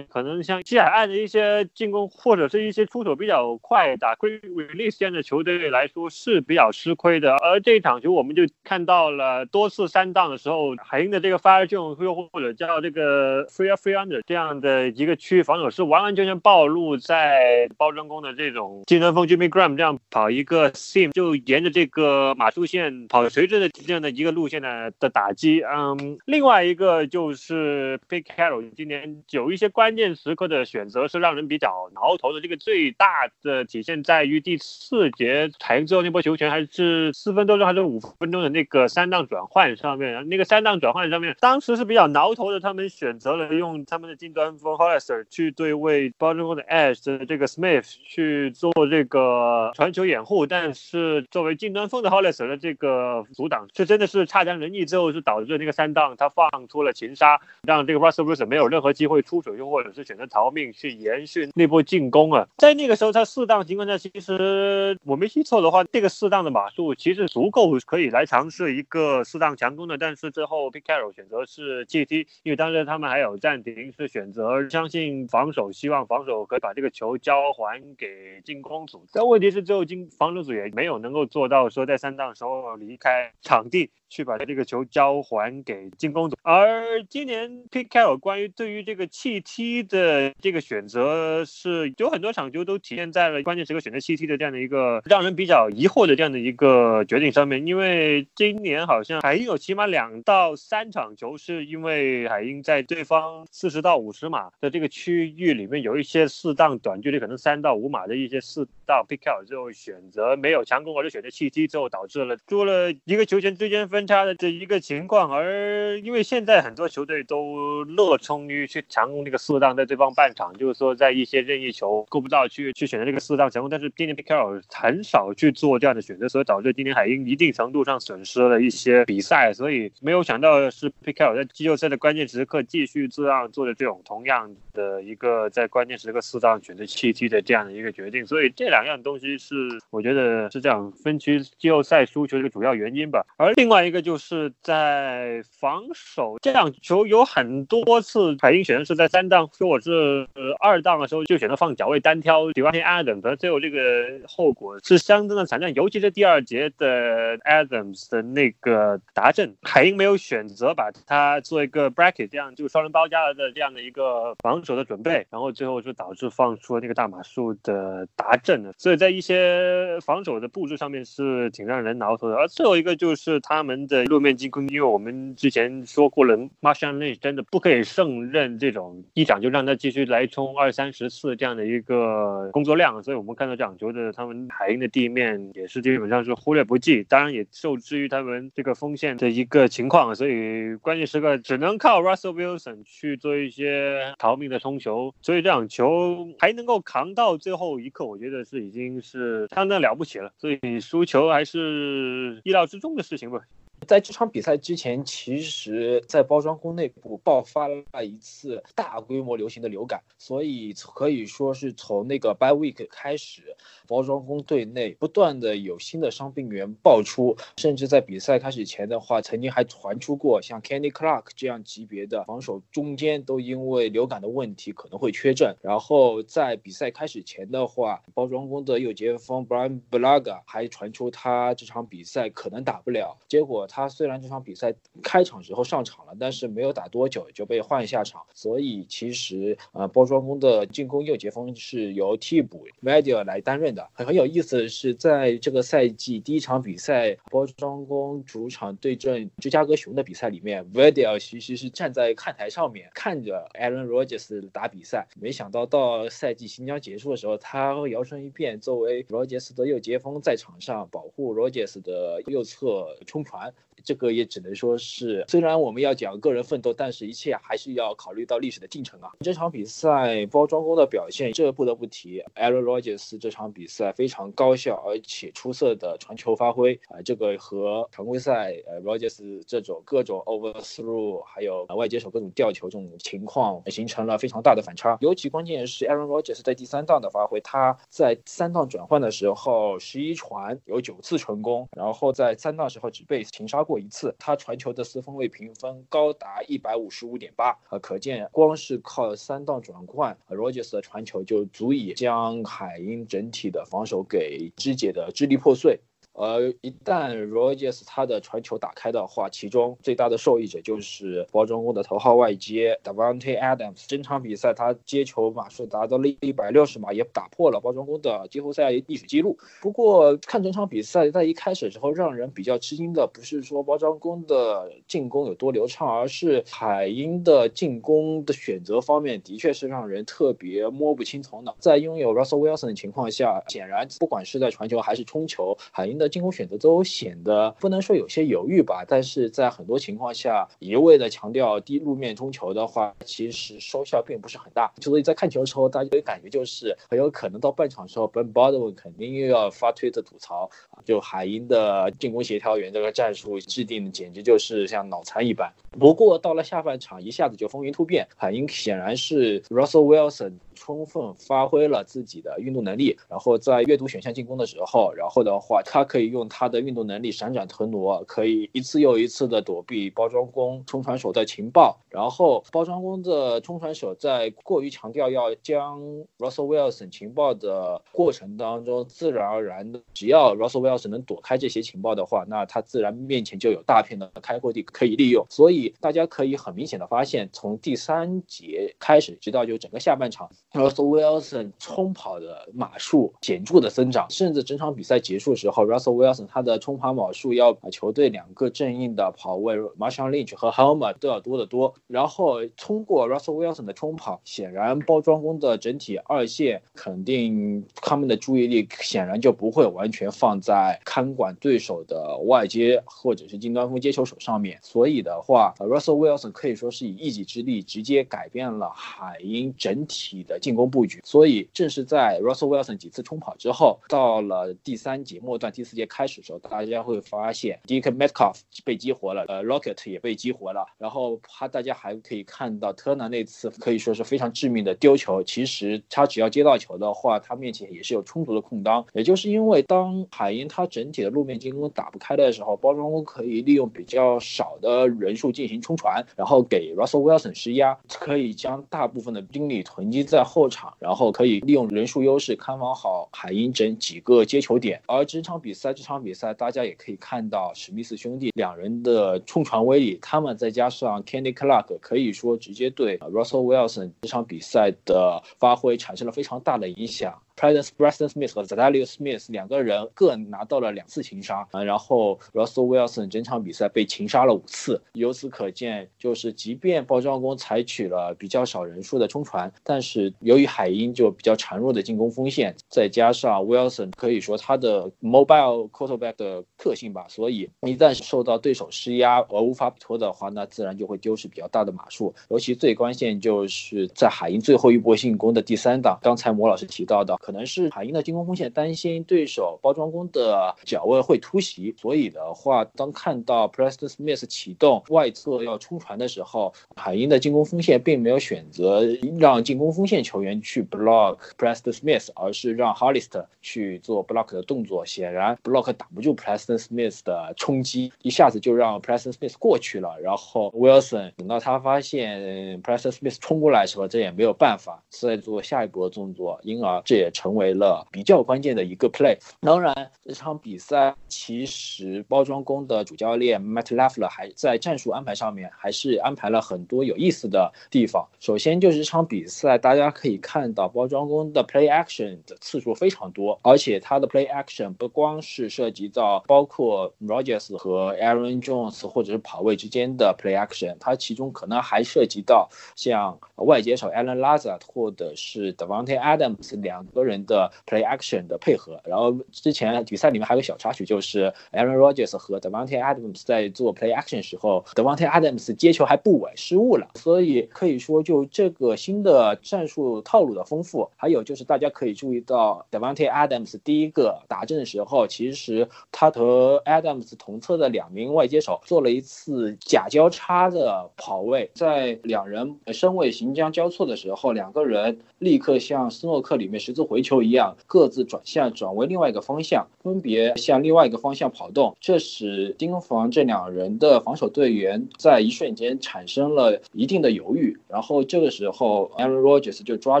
[0.08, 7.32] 可能像西海岸的一些进攻或者是一些出手比较快、打 quick release 这样的球队来说是比较吃亏的。
[7.36, 25.60] 而这一场球我们就看到了多次三档的时候，海鹰的这个 fire zone 又或者叫这个 free free under 这样的一个区域防守是完完全全暴露在包装工的这种近端锋 Jimmy Graham 这样跑一个 seam 就沿着这个马术线跑垂直的这样的一个路线的的打击。
[25.62, 32.40] 嗯，另外一个就是 Pick Carroll 今年有一些关键时刻的选择是让人比较挠头的。
[32.40, 62.46] 这个最大的体现在于第四节采用之后那波球权还是四分多钟还是五分钟的那个三档转换上面，那个三档转换上面当时是比较挠头的，他们选择了用用他们的近端锋 Hollister 去对位包装工的 Edge 的这个 Smith 去做这个传球掩护，但是作为近端锋的 Hollister 的这个阻挡是真的是差强人意，之后是导致那个三档他放出了擒杀，让这个 Russell Wilson 没有任何机会出手，又或者是选择逃命去延续那波进攻啊。
[62.58, 79.04] 在那个时候他四档情况下，其实我没记错的话，这个四档的码数其实足够可以来尝试一个四档强攻的，但是之后 Pickaro 选择是 GT，因为当时他们还有暂定，是选择相信防守，希望防守可以把这个球交还给进攻组。
[79.12, 83.90] 但问题是最后进防守组也没有能够做到说在三档时候离开场地。
[84.14, 114.04] 去把这个球交还给进攻组，而今年 pickcal 关于对于这个弃踢的这个选择是有很多场球都体现在了关键时刻选择弃踢的这样的一个让人比较疑惑的这样的一个决定上面，因为今年好像海鹰有起码两到三场球是因为海鹰在对方四十到五十码的这个区域里面有一些适当短距离，可能三到五码的一些四到 Pick Carroll 之后选择没有强攻或者选择弃踢之后，导致了多了一个球权之间分。
[114.06, 139.54] 差的这一个情况，而因为现在很多球队都乐衷于去强攻这个四档在对方半场，就是说在一些任意球够不到去去选择这个四档强攻，但是今年 p i c a r 很少去做这样的选择，所以导致今年海鹰一定程度上损失了一些比赛，所以没有想到是 p i c a r 在季后赛的关键时刻继续这样做的这种同样的一个在关键时刻四档选择弃踢的这样的一个决定，所以这两样东西是
[139.90, 144.04] 我觉得是这样分区季后赛输球的一个主要原因吧，而另外一个。
[144.04, 150.28] 就是在防守这样球有很多次，海鹰选择是在三档或者是
[150.60, 153.78] 二档的时候就选择放脚位单挑 Devontae Adams，最后这个
[154.26, 173.74] 后果是相当的惨淡，尤其是第二节的 Adams 的那个达阵，海鹰没有选择把他做一个 bracket，这样就双人包夹的这样的一个防守的准备，然后最后就导致放出了那个大马术的达阵，所以在一些防守的布置上面是挺让人挠头的，而最后一个就是他们。
[173.86, 203.40] 的路面进攻，因为我们之前说过了，Marshall Lynch 真的不可以胜任这种一场就让他继续来冲二三十次这样的一个工作量，所以我们看到这场球的他们海鹰的地面也是基本上是忽略不计，当然也受制于他们这个锋线的一个情况，所以关键时刻只能靠 Russell Wilson 去做一些逃命的冲球，所以这场球还能够扛到最后一刻，我觉得是这已经是相当了不起了，所以输球还是意料之中的事情吧。
[203.84, 213.56] 在这场比赛之前，其实，在包装工内部爆发了一次大规模流行的流感，所以可以说是从那个 By Week 开始，
[213.86, 225.56] 包装工队内不断的有新的伤病员爆出，甚至在比赛开始前的话，曾经还传出过像 Kenny Clark 这样级别的防守中间都因为流感的问题可能会缺阵。
[225.60, 233.66] 然后在比赛开始前的话，包装工的右前锋 Brian Blaga 还传出他这场比赛可能打不了，结果。
[233.74, 234.72] 他虽然这场比赛
[235.02, 243.84] 开场时候上场了，但是没有打多久就被换下场，所以其实呃，包装工的进攻右截锋是由替补 Media 来担任的。
[243.92, 263.52] 很很有意思的是，在这个赛季第一场比赛包装工主场对阵芝加哥熊的比赛里面，Media 其实是站在看台上面看着 Aaron Rodgers 打比赛，没想到到赛季即将结束的时候，他摇身一变，作为 Rodgers 的右截锋在场上保护 Rodgers 的右侧冲传。
[263.84, 269.10] 这个也只能说是，虽然我们要讲个人奋斗，但是一切还是要考虑到历史的进程啊。
[269.20, 284.96] 这场比赛包装工的表现，这不得不提 Aaron Rodgers 这场比赛非常高效而且出色的传球发挥啊，这个和常规赛呃 Rodgers 这种各种 overthrow 还有外接手各种吊球这种情况形成了非常大的反差。
[285.02, 293.78] 尤其关键是 Aaron Rodgers 在第三档的发挥，他在三档转换的时候十一传有九次成功，然后在三档时候只被擒杀过。
[293.78, 305.78] 一次，他传球的四分卫评分高达一百五十五点八，啊，可见光是靠三档转换，Rogers 的传球就足以将海鹰整体的防守给肢解的支离破碎。
[306.14, 313.84] 而一旦 Rogers 他的传球打开的话，其中最大的受益者就是包装工的头号外接 Davante Adams。
[313.88, 319.36] 整场比赛他接球码数达到了一百六十码，也打破了包装工的季后赛历史记录。
[319.60, 331.56] 不过看整场比赛，在一开始的时候，让人比较吃惊的不是说包装工的进攻有多流畅，而是海鹰的进攻的选择方面，的确是让人特别摸不清头脑。
[331.58, 338.84] 在拥有 Russell Wilson 的情况下，显然不管是在传球还是冲球，海鹰的进攻选择都显得不能说有些犹豫吧。
[338.86, 344.72] 但是在很多情况下，一味的强调低路面冲球的话，其实收效并不是很大。
[344.80, 350.50] 所以在看球的时候，大家的感觉就是很有可能到半场的时候，Ben Baldwin 肯定又要发推特吐槽，
[350.84, 355.52] 就海鹰的进攻协调员这个战术制定简直就是像脑残一般。
[355.78, 360.32] 不过到了下半场，一下子就风云突变，海鹰显然是 Russell Wilson。
[360.54, 371.78] 充分发挥了自己的运动能力，然后在阅读选项进攻的时候，然后的话，他可以用他的运动能力闪转腾挪，可以一次又一次的躲避包装工冲传手的情报。
[371.90, 375.80] 然后包装工的冲传手在过于强调要将
[376.18, 385.24] Russell Wilson 情报的过程当中，自然而然的，只要 Russell Wilson 能躲开这些情报的话，那他自然面前就有大片的开阔地可以利用。
[385.30, 390.28] 所以大家可以很明显的发现，从第三节开始，直到就整个下半场。
[390.54, 401.74] Russell Wilson 冲跑的码数显著的增长，甚至整场比赛结束时候，Russell Wilson 他的冲跑码数要把球队两个正印的跑位 Marshawn Lynch 和 Helmer 都要多得多。
[401.88, 414.56] 然后通过 Russell Wilson 的冲跑，显然包装工的整体二线肯定他们的注意力显然就不会完全放在看管对手的外接或者是近端锋接球手上面。
[414.62, 420.38] 所以的话，Russell Wilson 可以说是以一己之力直接改变了海鹰整体的。
[420.44, 450.22] 进攻布局，所以正是在 Russell Wilson 几次冲跑之后，到了第三节末段、第四节开始的时候，大家会发现 d i c k Metcalf 被激活了，呃，Rocket 也被激活了，然后他大家还可以看到 Turner 那次可以说是非常致命的丢球，其实他只要接到球的话，他面前也是有充足的空当，也就是因为当海鹰他整体的路面进攻打不开的时候，包装工可以利用比较少的人数进行冲传，然后给 Russell Wilson 施压，可以将大部分的兵力囤积在。
[450.34, 454.82] 后场，然后可以利用人数优势看防好海鹰整几个接球点。
[454.86, 467.16] 而整场比赛，这场比赛大家也可以看到史密斯兄弟两人的冲传威力，他们再加上 Candy Clark，可以说直接对 Russell Wilson 这场比赛的发挥产生了非常大的影响。
[467.36, 474.80] Preston Preston Smith 和 Zadarius Smith 两个人各拿到了两次擒杀啊，然后 Russell Wilson 整场比赛被擒杀了五次。
[474.92, 492.14] 由此可见，就是即便包装工采取了比较少人数的冲传，但是由于海鹰就比较孱弱的进攻锋线，再加上 Wilson 可以说他的 mobile quarterback 的特性吧，所以一旦受到对手施压而无法脱的话，那自然就会丢失比较大的码数。
[492.28, 497.18] 尤其最关键就是在海鹰最后一波进攻的第三档，刚才魔老师提到的。
[497.24, 508.82] 可能是海鹰的进攻锋线担心对手包装工的脚位会突袭，所以的话，当看到 Preston Smith 启动外侧要冲传的时候，海鹰的进攻锋线并没有选择
[509.18, 514.84] 让进攻锋线球员去 block Preston Smith，而是让 Hollister 去做 block 的动作。
[514.84, 519.98] 显然 block 挡不住 Preston Smith 的冲击，一下子就让 Preston Smith 过去了。
[519.98, 527.10] 然后 Wilson 等到他发现 Preston Smith 冲过来的时候，这也没有办法再做下一步的动作，因而这也。
[527.14, 529.16] 成为了比较关键的一个 play。
[529.40, 538.04] 当然，这场比赛其实包装工的主教练 Matt Lafleur 还在战术安排上面还是安排了很多有意思的地方。
[538.18, 554.62] 首先就是这场比赛，大家可以看到包装工的 play action 的次数非常多，而且他的 play action 不光是涉及到包括 Rogers 和 Aaron Jones 或者是跑位之间的 play action，它其中可能还涉及到像外接手 Alan Lazard
[554.66, 557.03] 或者是 Devonte Adams 两个。
[557.04, 566.88] 人的 play action 的配合，然后之前比赛里面还有个小插曲，就是 Aaron Rodgers 和 Devonte Adams 在做 play action 时候，Devonte Adams 接球还不稳，失误了。
[566.94, 586.84] 所以可以说，就这个新的战术套路的丰富，还有就是大家可以注意到 Devonte Adams 第一个打阵的时候，其实他和 Adams 同侧的两名外接手做了一次假交叉的跑位，在两人身位行将交错的时候，两个人立刻向斯诺克里面十字。
[586.94, 597.58] 回球一样，各自转向转为另外一个方向，分别向另外一个方向跑动，这使盯防这两人的防守队员在一瞬间产生了一定的犹豫。
[597.66, 600.00] 然后这个时候，Aaron Rodgers 就抓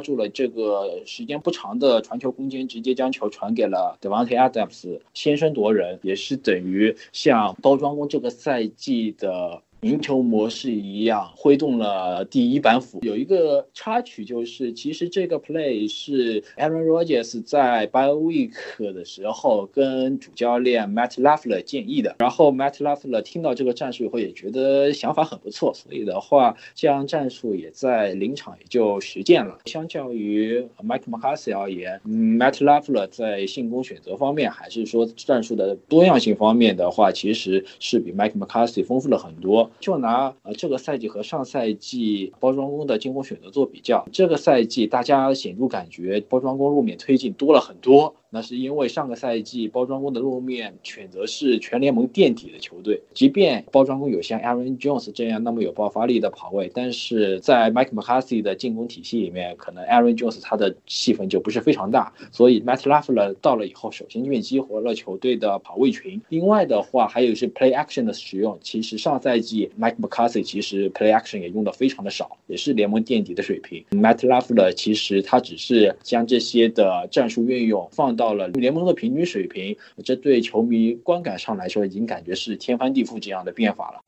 [0.00, 9.60] 住了这个时间不长的传球空间，直接将球传给了 Devontae Adams，先声夺人，也是等于像包装工这个赛季的。
[9.84, 13.00] 赢球模式一样挥动了第一板斧。
[13.02, 22.16] 有一个插曲就是，其实这个 play 是 Aaron Rodgers 在 Bio Week 的时候跟主教练 Matt Lafleur 建议的。
[22.18, 29.58] 然后 Matt Lafleur 听到这个战术以后也觉得想法很不错，所以的话，这样战术也在临场也就实践了。
[29.66, 39.70] 相较于 Mike McCarthy 而言，Matt Lafleur 在进攻选择方面，还是说战术的多样性方面的话，其实是比 Mike McCarthy 丰富了很多。
[39.80, 48.14] 就拿呃这个赛季和上赛季包装工的进攻选择做比较，这个赛季大家显著感觉包装工路面推进多了很多。
[48.30, 62.12] 那是因为上个赛季包装工的路面选择是全联盟垫底的球队，即便包装工有像 Aaron Jones 这样那么有爆发力的跑位，但是在 Mike McCarthy 的进攻体系里面，可能 Aaron Jones 他的戏份就不是非常大。
[62.32, 66.20] 所以 Matt Lafleur 到了以后，首先就激活了球队的跑位群。
[66.28, 68.58] 另外的话，还有是 Play Action 的使用。
[68.62, 73.82] 其实上赛季 Mike McCarthy 其实 Play Action 也用的非常的少，也是联盟垫底的水平。
[73.92, 78.34] Matt Lafleur 其实他只是将这些的战术运用放到。
[78.34, 84.00] 了联盟的平均水平，这对球迷观感上来说，已经感觉是天翻地覆这样的变化了。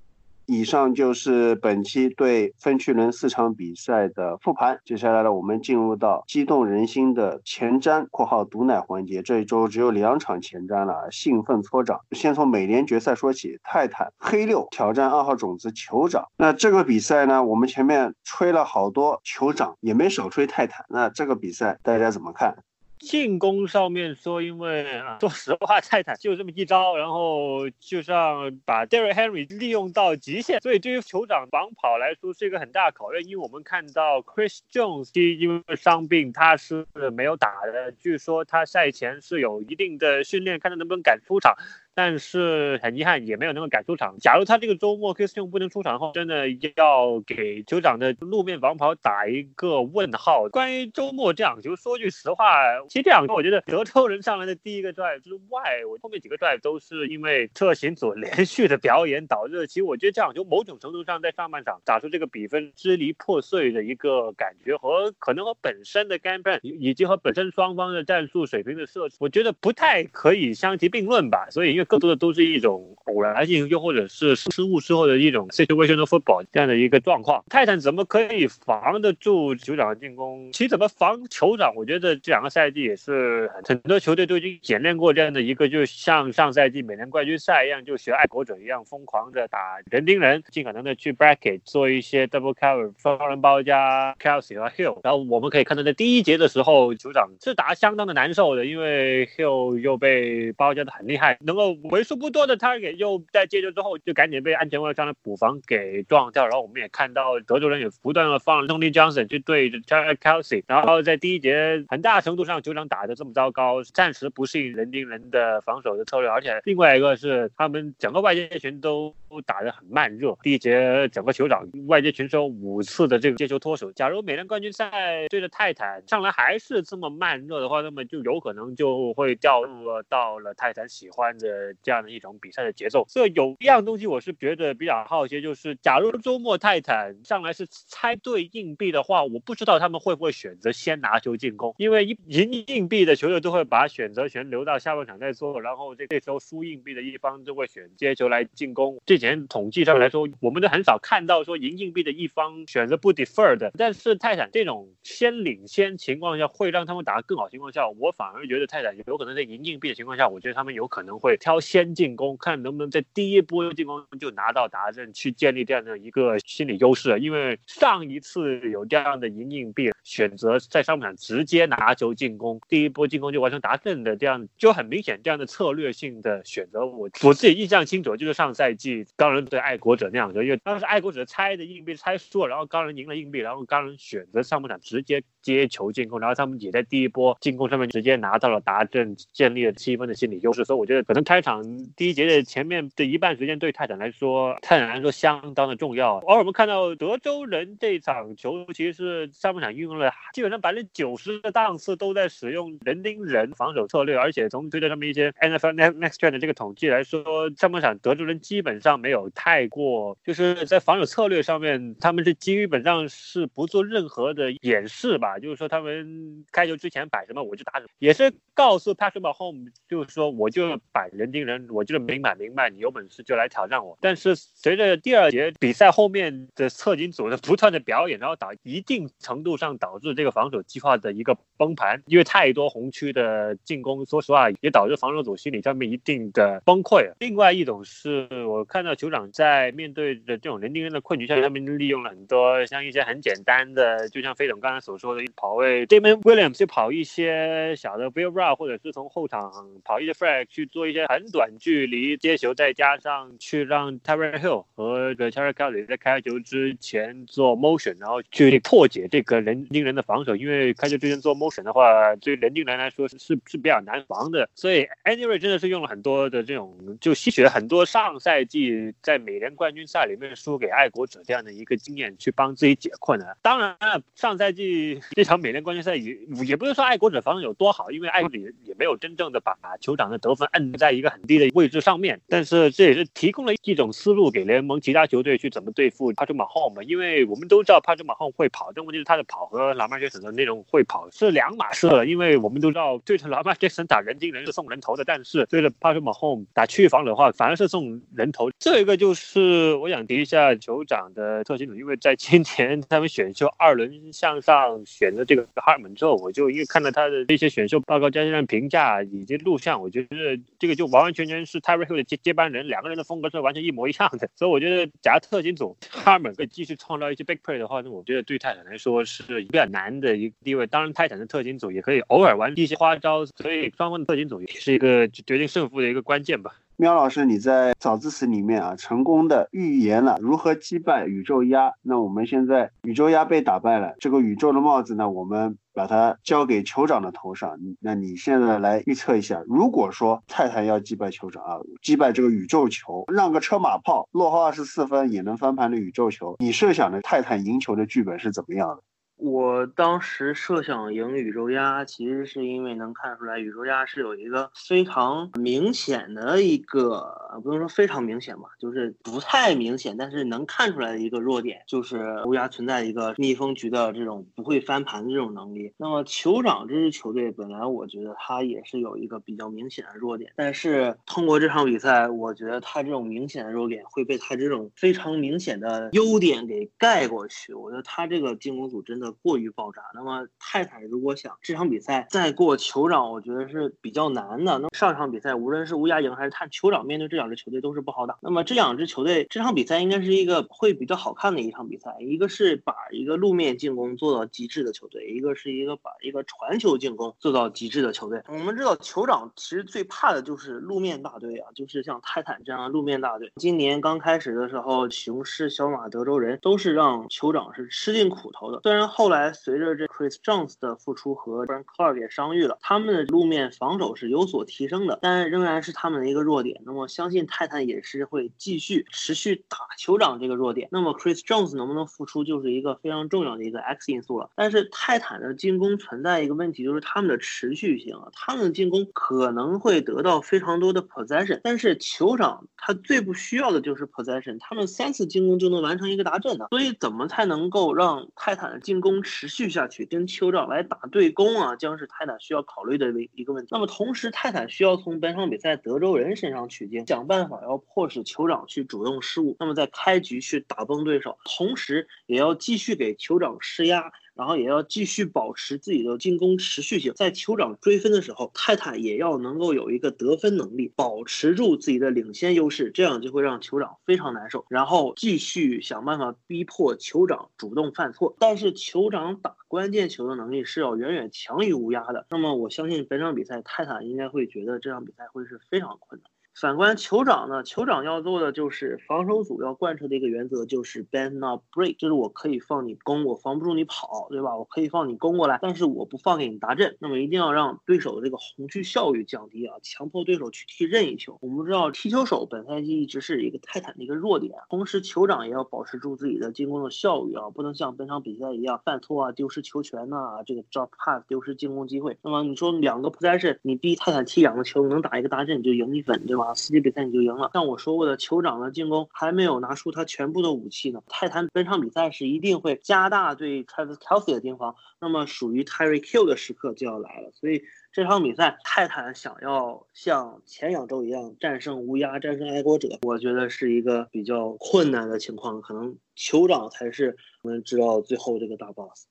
[0.46, 4.78] 以上就是本期对分区轮四场比赛的复盘。
[4.84, 9.22] 接下来呢，我们进入到激动人心的前瞻（括号毒奶）环节。
[9.22, 11.98] 这一周只有两场前瞻了，兴奋搓掌。
[12.12, 16.24] 先从美联决赛说起，泰坦黑六挑战二号种子酋长。
[16.36, 20.86] 那这个比赛呢，我们前面吹了好多酋长，也没少吹泰坦。
[20.88, 22.56] 那这个比赛大家怎么看？
[22.98, 33.24] 进攻上面说，因为啊， 说实话，泰坦就这么一招，然后就像把 Derry Henry 利用到极限，所以对于酋长绑跑来说是一个很大考验。
[33.24, 41.54] 因为我们看到 Chris Jones 因为伤病他是没有打的，据说他赛前是有一定的训练，看他能不能敢出场。
[41.96, 44.18] 但是很遗憾，也没有能够赶出场。
[44.20, 50.46] 假如他这个周末 Chris Jones 不能出场后，真的要给酋长的路面防跑打一个问号。
[50.50, 52.44] 关于周末这场球，说句实话，
[52.90, 59.66] 其实这场球我觉得德州人上来的第一个 drive 之外，我后面几个 drive 都是因为特勤组连续的表演导致。
[59.66, 71.48] 其实我觉得这场球某种程度上在上半场打出这个比分支离破碎的一个感觉，和可能和本身的 game plan 以及和本身双方的战术水平的设置，我觉得不太可以相提并论吧。
[71.50, 77.42] 所以因为更多的都是一种偶然性，又或者是失误之后的一种 situational football 这样的一个状况。
[77.48, 80.50] 泰坦怎么可以防得住酋长的进攻？
[80.52, 81.72] 其实怎么防酋长？
[81.76, 89.58] 我觉得这两个赛季也是很多球队都已经演练过这样的一个，就像上赛季美联冠军赛一样，就学爱国者一样疯狂的打
[89.90, 94.98] 人盯人，尽可能的去 bracket 做一些 double cover 双人包加 Kelsey 和 Hill。
[95.04, 101.75] 然后我们可以看到在第一节的时候，酋长是打相当的难受的，因为 Hill 又被包夹的很厉害，能够。
[101.84, 119.14] 为数不多的 target 又在接球之后就赶紧被安全位上的补防给撞掉，然后我们也看到德州人也不断的放 Tony Johnson 去对着 Kelsey，然后在第一节很大程度上球场打得这么糟糕，暂时不适应人盯人的防守的策略，而且另外一个是他们整个外接群都
[119.44, 123.90] 打得很慢热，第一节整个球场外接群有五次的这个接球脱手。
[123.92, 131.65] 假如美联冠军赛对着泰坦上来还是这么慢热的话，那么就有可能就会掉入到了泰坦喜欢的。
[131.82, 148.98] 这样的一种比赛的节奏，这有一样东西我是觉得比较好奇，就是假如周末泰坦上来是猜对硬币的话，我不知道他们会不会选择先拿球进攻，因为赢硬币的球队都会把选择权留到下半场再做，然后这这时候输硬币的一方就会选接球来进攻。
[149.04, 161.55] 之前统计上来说，我们都很少看到说赢硬币的一方选择不 defer 的，但是泰坦这种先领先情况下会让他们打得更好情况下，我反而觉得泰坦有可能在赢硬币的情况下，我觉得他们有可能会挑。
[161.60, 167.18] 先进攻，看能不能在第一波进攻就拿到达阵，去建立这样的一个心理优势。
[167.18, 176.86] 因为上一次有这样的赢硬币，选择在上半场直接拿球进攻，第一波进攻就完成达阵的这样，就很明显这样的策略性的选择。
[176.86, 190.64] 我我自己印象清楚，就是上赛季钢人对爱国者那样的，因为当时爱国者猜的硬币猜输了，然后钢人赢了硬币，然后钢人选择上半场直接接球进攻，然后他们也在第一波进攻上面直接拿到了达阵，建立了七分的心理优势。
[190.64, 191.62] 所以我觉得可能开场。
[191.96, 196.16] 第一节的前面的一半时间对泰坦来说，泰坦来说相当的重要。
[196.20, 223.96] 而我们看到德州人这场球，其实是上半场运用了基本上百分之九十的档次都在使用人盯人防守策略，而且从推特上面一些 NFL Next Gen 的这个统计来说，上半场德州人基本上没有太过就是在防守策略上面，他们是基本上是不做任何的掩饰吧，就是说他们开球之前摆什么我就打什么，也是告诉 Patrick Mahomes 就是说我就摆人盯人，我就是明摆明白，你有本事就来挑战我。
[224.00, 237.10] 但是随着第二节比赛后面的侧警组的不断的表演，然后导一定程度上导致这个防守计划的一个崩盘，因为太多红区的进攻，说实话也导致防守组心理上面一定的崩溃。
[237.18, 249.52] 另外一种是我看到酋长在面对的这种人盯人的困局下，他们利用了很多像一些很简单的，就像飞总刚才所说的跑位这边 Williams 就跑一些小的 Bill Run，或者是从后场
[249.84, 260.36] 跑一些 Flag 去做一些 很短距离接球，再加上去让 Tyron Hill 和这个 Charlie Kelly 在开球之前做 motion，然后去破解这个人盯人的防守。
[260.36, 264.46] 因为开球之前做 motion 的话，对人盯人来说是是比较难防的。
[264.54, 273.38] 所以 Andy Reid 真的是用了很多的这种，就吸取了很多上赛季在美联冠军赛里面输给爱国者这样的一个经验，去帮自己解困的。
[273.40, 276.14] 当然了，上赛季这场美联冠军赛也
[276.44, 282.20] 也不是说爱国者防守有多好，因为爱国者也没有真正的把球场的得分摁在一个很低的位置上面。
[282.28, 292.06] 但是这也是提供了一种思路给联盟其他球队去怎么对付帕特马霍姆，因为我们都知道帕特马霍姆会跑，但问题是他的跑和老马杰森的那种会跑是两码事了。
[292.06, 298.50] 因为我们都知道对着老马杰森打人盯人是送人头的，但是对着帕特马霍姆打区域防守的话反而是送人头。
[298.58, 310.16] 这一个就是我想提一下酋长的特性，因为在今年他们选秀二轮向上选的这个哈尔蒙之后，我就因为看到他的这些选秀报告加上评价以及录像，我觉得
[310.58, 314.28] 这个就完完全全是 t y r e e Hill 的接接班人，两个人的风格是完全一模一样的。
[314.34, 320.66] 所以我觉得，假如特勤组他们可以继续创造一些 big play 的话，那我觉得对泰坦来说是比较难的一个地位。
[320.66, 326.54] 当然，泰坦的特勤组也可以偶尔玩一些花招，所以双方的特勤组也是一个决定胜负的一个关键吧。
[326.78, 331.72] 喵老师，你在早自习里面啊，成功的预言了如何击败宇宙鸭。
[331.80, 337.58] 那我们现在宇宙鸭被打败了，这个宇宙的帽子呢，我们把它交给酋长的头上。
[337.80, 348.82] 那你现在来预测一下，如果说泰坦要击败酋长啊，击败这个宇宙球，让个车马炮，落后二十四分也能翻盘的宇宙球，你设想的泰坦赢球的剧本是怎么样的？
[349.16, 365.72] 我当时设想赢宇宙鸭，其实是因为能看出来宇宙鸭是有一个非常明显的一个，不能说非常明显吧，就是不太明显，但是能看出来的一个弱点，就是乌鸦存在一个逆风局的这种不会翻盘的这种能力。
[365.78, 377.54] 那么酋长这支球队本来我觉得他也是有一个比较明显的弱点，但是通过这场比赛，我觉得他这种明显的弱点会被他这种非常明显的优点给盖过去。
[377.54, 379.05] 我觉得他这个进攻组真的。
[379.12, 379.82] 过于爆炸。
[379.94, 384.58] 那么泰坦如果想这场比赛再过酋长，我觉得是比较难的。
[384.58, 388.16] 那上场比赛无论是乌鸦赢还是泰酋长，面对这两支球队都是不好打。
[388.22, 391.96] 那么这两支球队这场比赛应该是一个会比较好看的一场比赛。
[392.00, 398.22] 一个是把一个路面进攻做到极致的球队，一个是一个把一个传球进攻做到极致的球队。
[398.28, 403.32] 我们知道酋长其实最怕的就是路面大队啊，就是像泰坦这样的路面大队。
[403.36, 408.60] 今年刚开始的时候，雄狮、小马、德州人都是让酋长是吃尽苦头的。
[408.62, 416.62] 虽然后来随着这 Chris Jones 的复出和 b r a n Clark 也伤愈了，他们的路面防守是有所提升的，但仍然是他们的一个弱点。
[416.64, 420.68] 那么相信泰坦也是会继续持续打酋长这个弱点。
[420.72, 424.30] 那么 Chris Jones 能不能复出就是一个非常重要的一个 X 因素了。
[424.34, 436.46] 但是泰坦的进攻存在一个问题，就是他们的持续性啊，他们的进攻可能会得到非常多的 possession，但是酋长他最不需要的就是 possession，他们三次进攻就能完成一个达阵的。
[436.48, 439.02] 所以怎么才能够让泰坦的进攻攻？
[439.02, 443.48] 持续下去跟酋长来打对攻啊，将是泰坦需要考虑的一个问题。
[443.52, 453.92] 那么同时，泰坦需要从本场比赛德州人身上取经，想办法要迫使酋长去主动失误，那么在开局去打崩对手，同时也要继续给酋长施压。
[454.16, 464.46] 然后也要继续保持自己的进攻持续性，在酋长追分的时候，泰坦也要能够有一个得分能力，保持住自己的领先优势，这样就会让酋长非常难受。
[464.48, 472.06] 然后继续想办法逼迫酋长主动犯错，但是酋长打关键球的能力是要远远强于乌鸦的。
[472.08, 476.10] 那么我相信本场比赛泰坦应该会觉得这场比赛会是非常困难。
[476.38, 484.36] 反观酋长呢，酋长要做的就是防守组要贯彻的一个原则就是 bend not break，就是我可以放你攻，我防不住你跑，对吧？
[484.36, 486.76] 我可以放你攻过来，但是我不放给你达阵。
[486.78, 491.16] 那么一定要让对手的这个红区效率降低啊，强迫对手去踢任意球。
[491.22, 501.96] 我们知道踢球手本赛季一直是一个泰坦的一个弱点，同时酋长也要保持住自己的进攻的效率啊，不能像本场比赛一样犯错啊、丢失球权呐、这个 drop pass 丢失进攻机会。
[502.02, 506.25] 那么你说两个 possession，你逼泰坦踢两个球，能打一个达阵你就赢一分，对吧？
[506.26, 507.30] 啊四级比赛你就赢了。
[507.32, 510.82] 像我说过的，酋长的进攻还没有拿出他全部的武器呢。
[510.88, 517.10] 泰坦本场比赛是一定会加大对 Travis Kelsey 的盯防，那么属于 Terry Q 的时刻就要来了。
[517.12, 517.42] 所以
[517.72, 525.40] 这场比赛，泰坦想要像前两周一样战胜乌鸦、战胜爱国者，我觉得是一个比较困难的情况。
[525.40, 528.86] 可能酋长才是我们知道最后这个大 boss。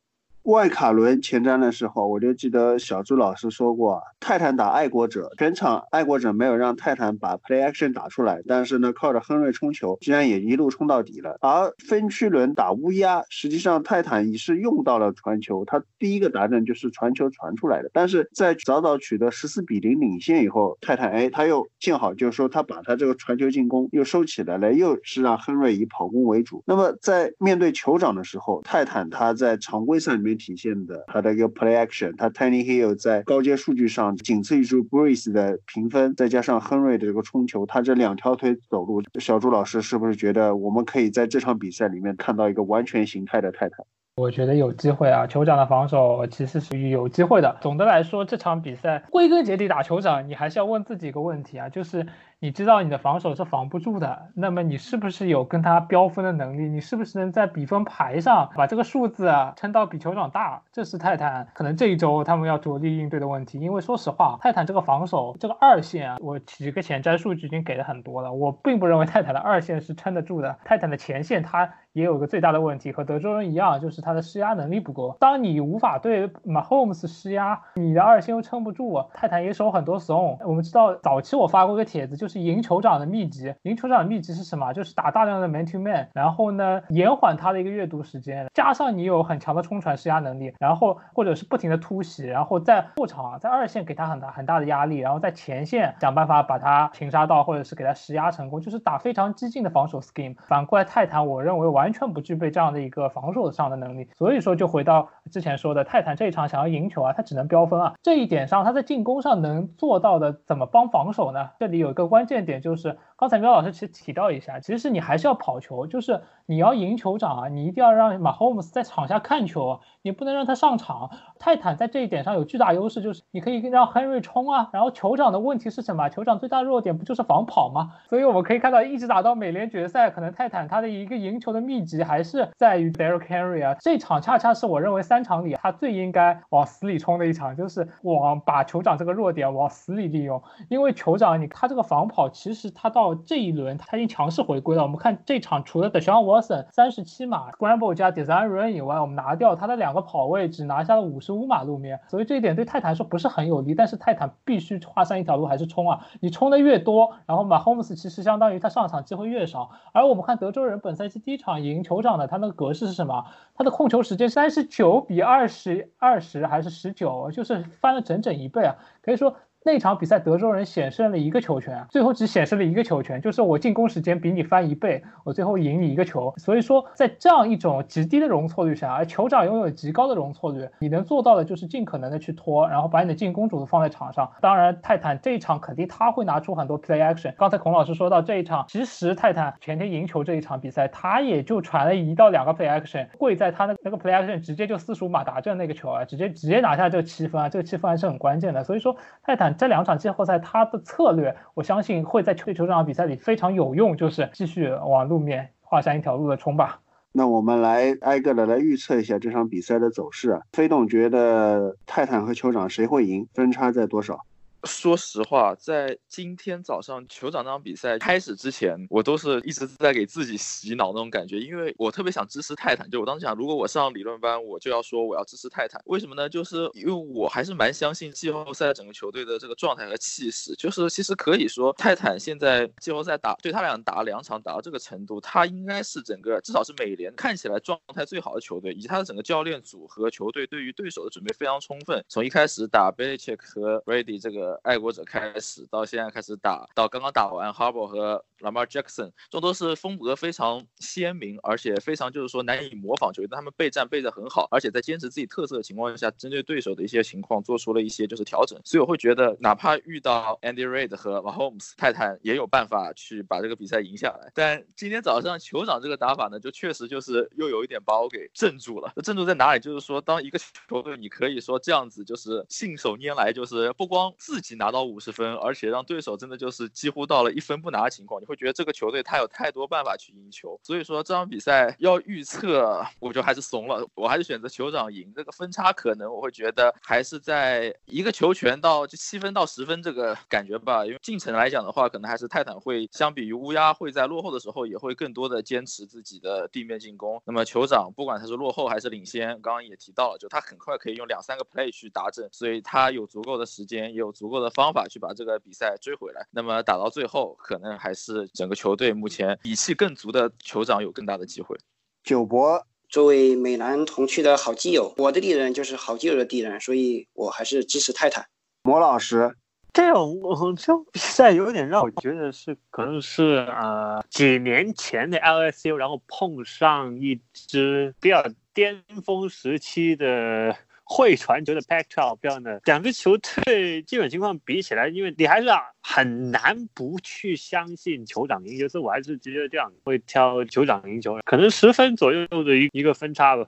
[0.46, 11.36] 外卡轮前瞻的时候，我就记得小朱老师说过，泰坦打爱国者，全场爱国者没有让泰坦把 play action 打出来，但是呢，靠着亨瑞冲球，竟然也一路冲到底了。
[11.42, 17.90] 而分区轮打乌鸦，实际上泰坦已是用到了传球，他第一个达阵就是传球传出来的。
[17.92, 26.62] 但是在早早取得十四比零领先以后，泰坦哎，他又幸好就是说他把他这个传球进攻又收起来了，又是让亨瑞以跑攻为主。
[26.68, 30.35] 那么在面对酋长的时候，泰坦他在常规赛里面。
[30.38, 43.86] 体现的他的一个 play action，他 Tiny Hill 在高阶数据上仅次于 Breeze 的评分，再加上亨瑞的这个冲球，他这两条腿走路，小朱老师是不是觉得我们可以在这场比赛里面看到一个完全形态的泰坦？
[44.18, 47.58] 我觉得有机会啊，酋长的防守其实属于有机会的。
[47.60, 52.06] 总的来说，这场比赛归根结底打酋长，你还是要问自己一个问题啊，就是。
[52.40, 56.70] 你知道你的防守是防不住的，那么你是不是有跟他飙分的能力？
[56.70, 60.62] 你是不是能在比分牌上把这个数字啊撑到比酋长大？
[60.72, 63.60] 这是泰坦可能这一周他们要着力应对的问题。
[63.60, 70.58] 因为说实话，泰坦这个防守这个二线啊，我几个前瞻数据已经给的很多了，我并不认为泰坦的二线是撑得住的。
[70.66, 75.16] 泰坦的前线他也有个最大的问题，和德州人一样，就是他的施压能力不够。
[75.20, 80.38] 当你无法对 Mahomes 施压，你的二线又撑不住，泰坦也守很多 zone。
[80.46, 82.46] 我们知道早期我发过个帖子，就就是。
[82.46, 84.72] 赢酋长的秘籍，赢酋长的秘籍是什么？
[84.72, 100.36] 就是打大量的 man to man，然后呢，延缓他的一个阅读时间，加上你有很强的冲传施压能力，然后或者是不停的突袭，然后在后场在二线给他很大很大的压力，然后在前线想办法把他擒杀到，或者是给他施压成功，就是打非常激进的防守 scheme。
[100.46, 107.94] 反过来泰坦，我认为完全不具备这样的一个防守上的能力，所以说就回到之前说的，泰坦这一场想要赢球啊，他只能飙分啊。
[108.04, 111.50] 这一点上，他在进攻上能做到的，怎么帮防守呢？
[111.58, 112.26] 这里有一个关。
[112.26, 112.98] 键点就是。
[113.18, 121.10] 刚才苗老师其实提到一下，其实你还是要跑球，就是你要赢酋长啊，你一定要让马霍姆斯在场下看球，你不能让他上场。
[121.40, 124.70] 泰坦在这一点上有巨大优势，就是你可以让亨瑞冲啊。
[124.74, 126.10] 然后酋长的问题是什么？
[126.10, 127.94] 酋长最大的弱点不就是防跑吗？
[128.10, 133.78] 所以我们可以看到，一直打到美联决赛，可能泰坦他的一个赢球的秘籍还是在于 Derrick Henry 啊。
[133.80, 140.44] 这场恰恰是我认为三场里他最应该往死里冲的一场，就是往把酋长这个弱点往死里利用。
[140.68, 144.82] 因为酋长你他这个防跑，其实他到这一轮他已经强势回归了。
[144.82, 153.76] 我们看这场除了 Deshaun Watson 三十七码 Scramble 加 Design Run 以外，我们拿掉他的两个跑位，只拿下了五十五码路面，所以这一点对泰坦说不是很有利。
[153.76, 156.08] 但是泰坦必须画上一条路，还是冲啊！
[156.22, 159.72] 你冲的越多，然后马 Holmes 其实相当于他上场机会越少。
[159.92, 163.26] 而我们看德州人本赛季第一场赢酋长的，他那个格式是什么？
[163.54, 168.76] 他的控球时间三十九比二十二十还是十九，就是翻了整整一倍啊！
[169.02, 169.36] 可以说。
[169.66, 176.32] 那场比赛，德州人险胜了一个球权，最后只险胜了一个球权，就是我进攻时间比你翻一倍，我最后赢你一个球。
[176.38, 184.32] 所以说，在这样一种极低的容错率下，而酋长拥有极高的容错率，你能做到的就是尽可能的去拖，然后把你的进攻主子放在场上。
[184.40, 187.34] 当然，泰坦这一场肯定他会拿出很多 play action。
[187.36, 198.64] 刚才孔老师说到这一场，其实泰坦前天赢球这一场比赛，他也就传了一到两个 play action，跪在他的那个 play action 直接就四十五码打正那个球啊，直接直接拿下这个七分啊，这个七分还是很关键的。
[198.64, 199.55] 所以说，泰坦。
[199.58, 206.82] 这两场季后赛，他的策略，我相信会在对球场比赛里非常有用，就是继续往路面画上一条路的冲吧。
[207.12, 210.42] 那我们来挨个的来预测一下这场比赛的走势啊。
[210.52, 213.28] 飞董觉得泰坦和酋长谁会赢？
[213.34, 214.20] 分差在多少？
[214.66, 222.90] 说实话，在今天早上酋长那场比赛开始之前，我都是一直在给自己洗脑那种感觉，因为我特别想支持泰坦。
[222.90, 225.80] 就我当时想，如果我上理论班，我就要说我要支持泰坦。
[225.86, 226.28] 为什么呢？
[226.28, 230.56] 就是因为我还是蛮相信季后赛整个球队的这个状态和气势。
[230.56, 242.04] 就是其实可以说，泰坦现在季后赛打对他俩打两场打到这个程度，他应该是整个至少是美联看起来状态最好的球队，以及他的整个教练组和球队对于对手的准备非常充分。
[242.10, 244.55] 从一开始打 Belichick 和 Brady 这个。
[244.64, 264.32] 爱国者开始，到现在开始打，到刚刚打完 Harbour 和 Lamar Jackson，这都是风格非常鲜明，而且非常就是说难以模仿球员，他们备战备得很好，而且在坚持自己特色的情况下，针对对手的一些情况做出了一些就是调整，所以我会觉得，哪怕遇到 Andy Reid 和 Mahomes，泰坦也有办法去把这个比赛赢下来。
[264.34, 268.94] 但今天早上酋长这个打法呢，就确实就是又有一点把我给镇住了。
[269.04, 269.60] 镇住在哪里？
[269.60, 280.60] 就是说，当一个球队你可以说这样子就是信手拈来，就是不光自自己拿到五十分，而且让对手真的就是几乎到了一分不拿的情况，你会觉得这个球队他有太多办法去赢球。
[280.62, 285.10] 所以说这场比赛要预测，我就还是怂了，我还是选择酋长赢。
[285.16, 290.86] 这个分差可能我会觉得还是在一个球权到就七分到十分这个感觉吧。
[290.86, 297.22] 因为进程来讲的话，可能还是泰坦会相比于乌鸦会在落后的时候也会更多的坚持自己的地面进攻。
[297.24, 306.26] 那么酋长不管他是落后还是领先，刚刚也提到了，就他很快可以用两三个 play 去达阵，所以他有足够的时间，也有足够的方法去把这个比赛追回来。
[306.32, 311.58] 那么打到最后，可能还是整个球队目前底气更足的酋长有更大的机会。
[312.04, 318.26] 九博作为美男同区的好基友，我的敌人就是好基友的敌人，所以我还是支持泰坦。
[318.64, 319.36] 魔老师。
[319.74, 320.22] 这种
[320.56, 328.24] 这种比赛有点让我觉得是可能是呃几年前的 LSU，然后碰上一支比较
[328.54, 330.56] 巅峰时期的
[330.86, 335.48] 会传球的 Pack Twelve，这样的两支球队基本情况比起来，因为你还是
[335.82, 343.46] 很难不去相信酋长赢球，所以我还是直接这样会挑酋长赢球，可能十分左右的一一个分差吧。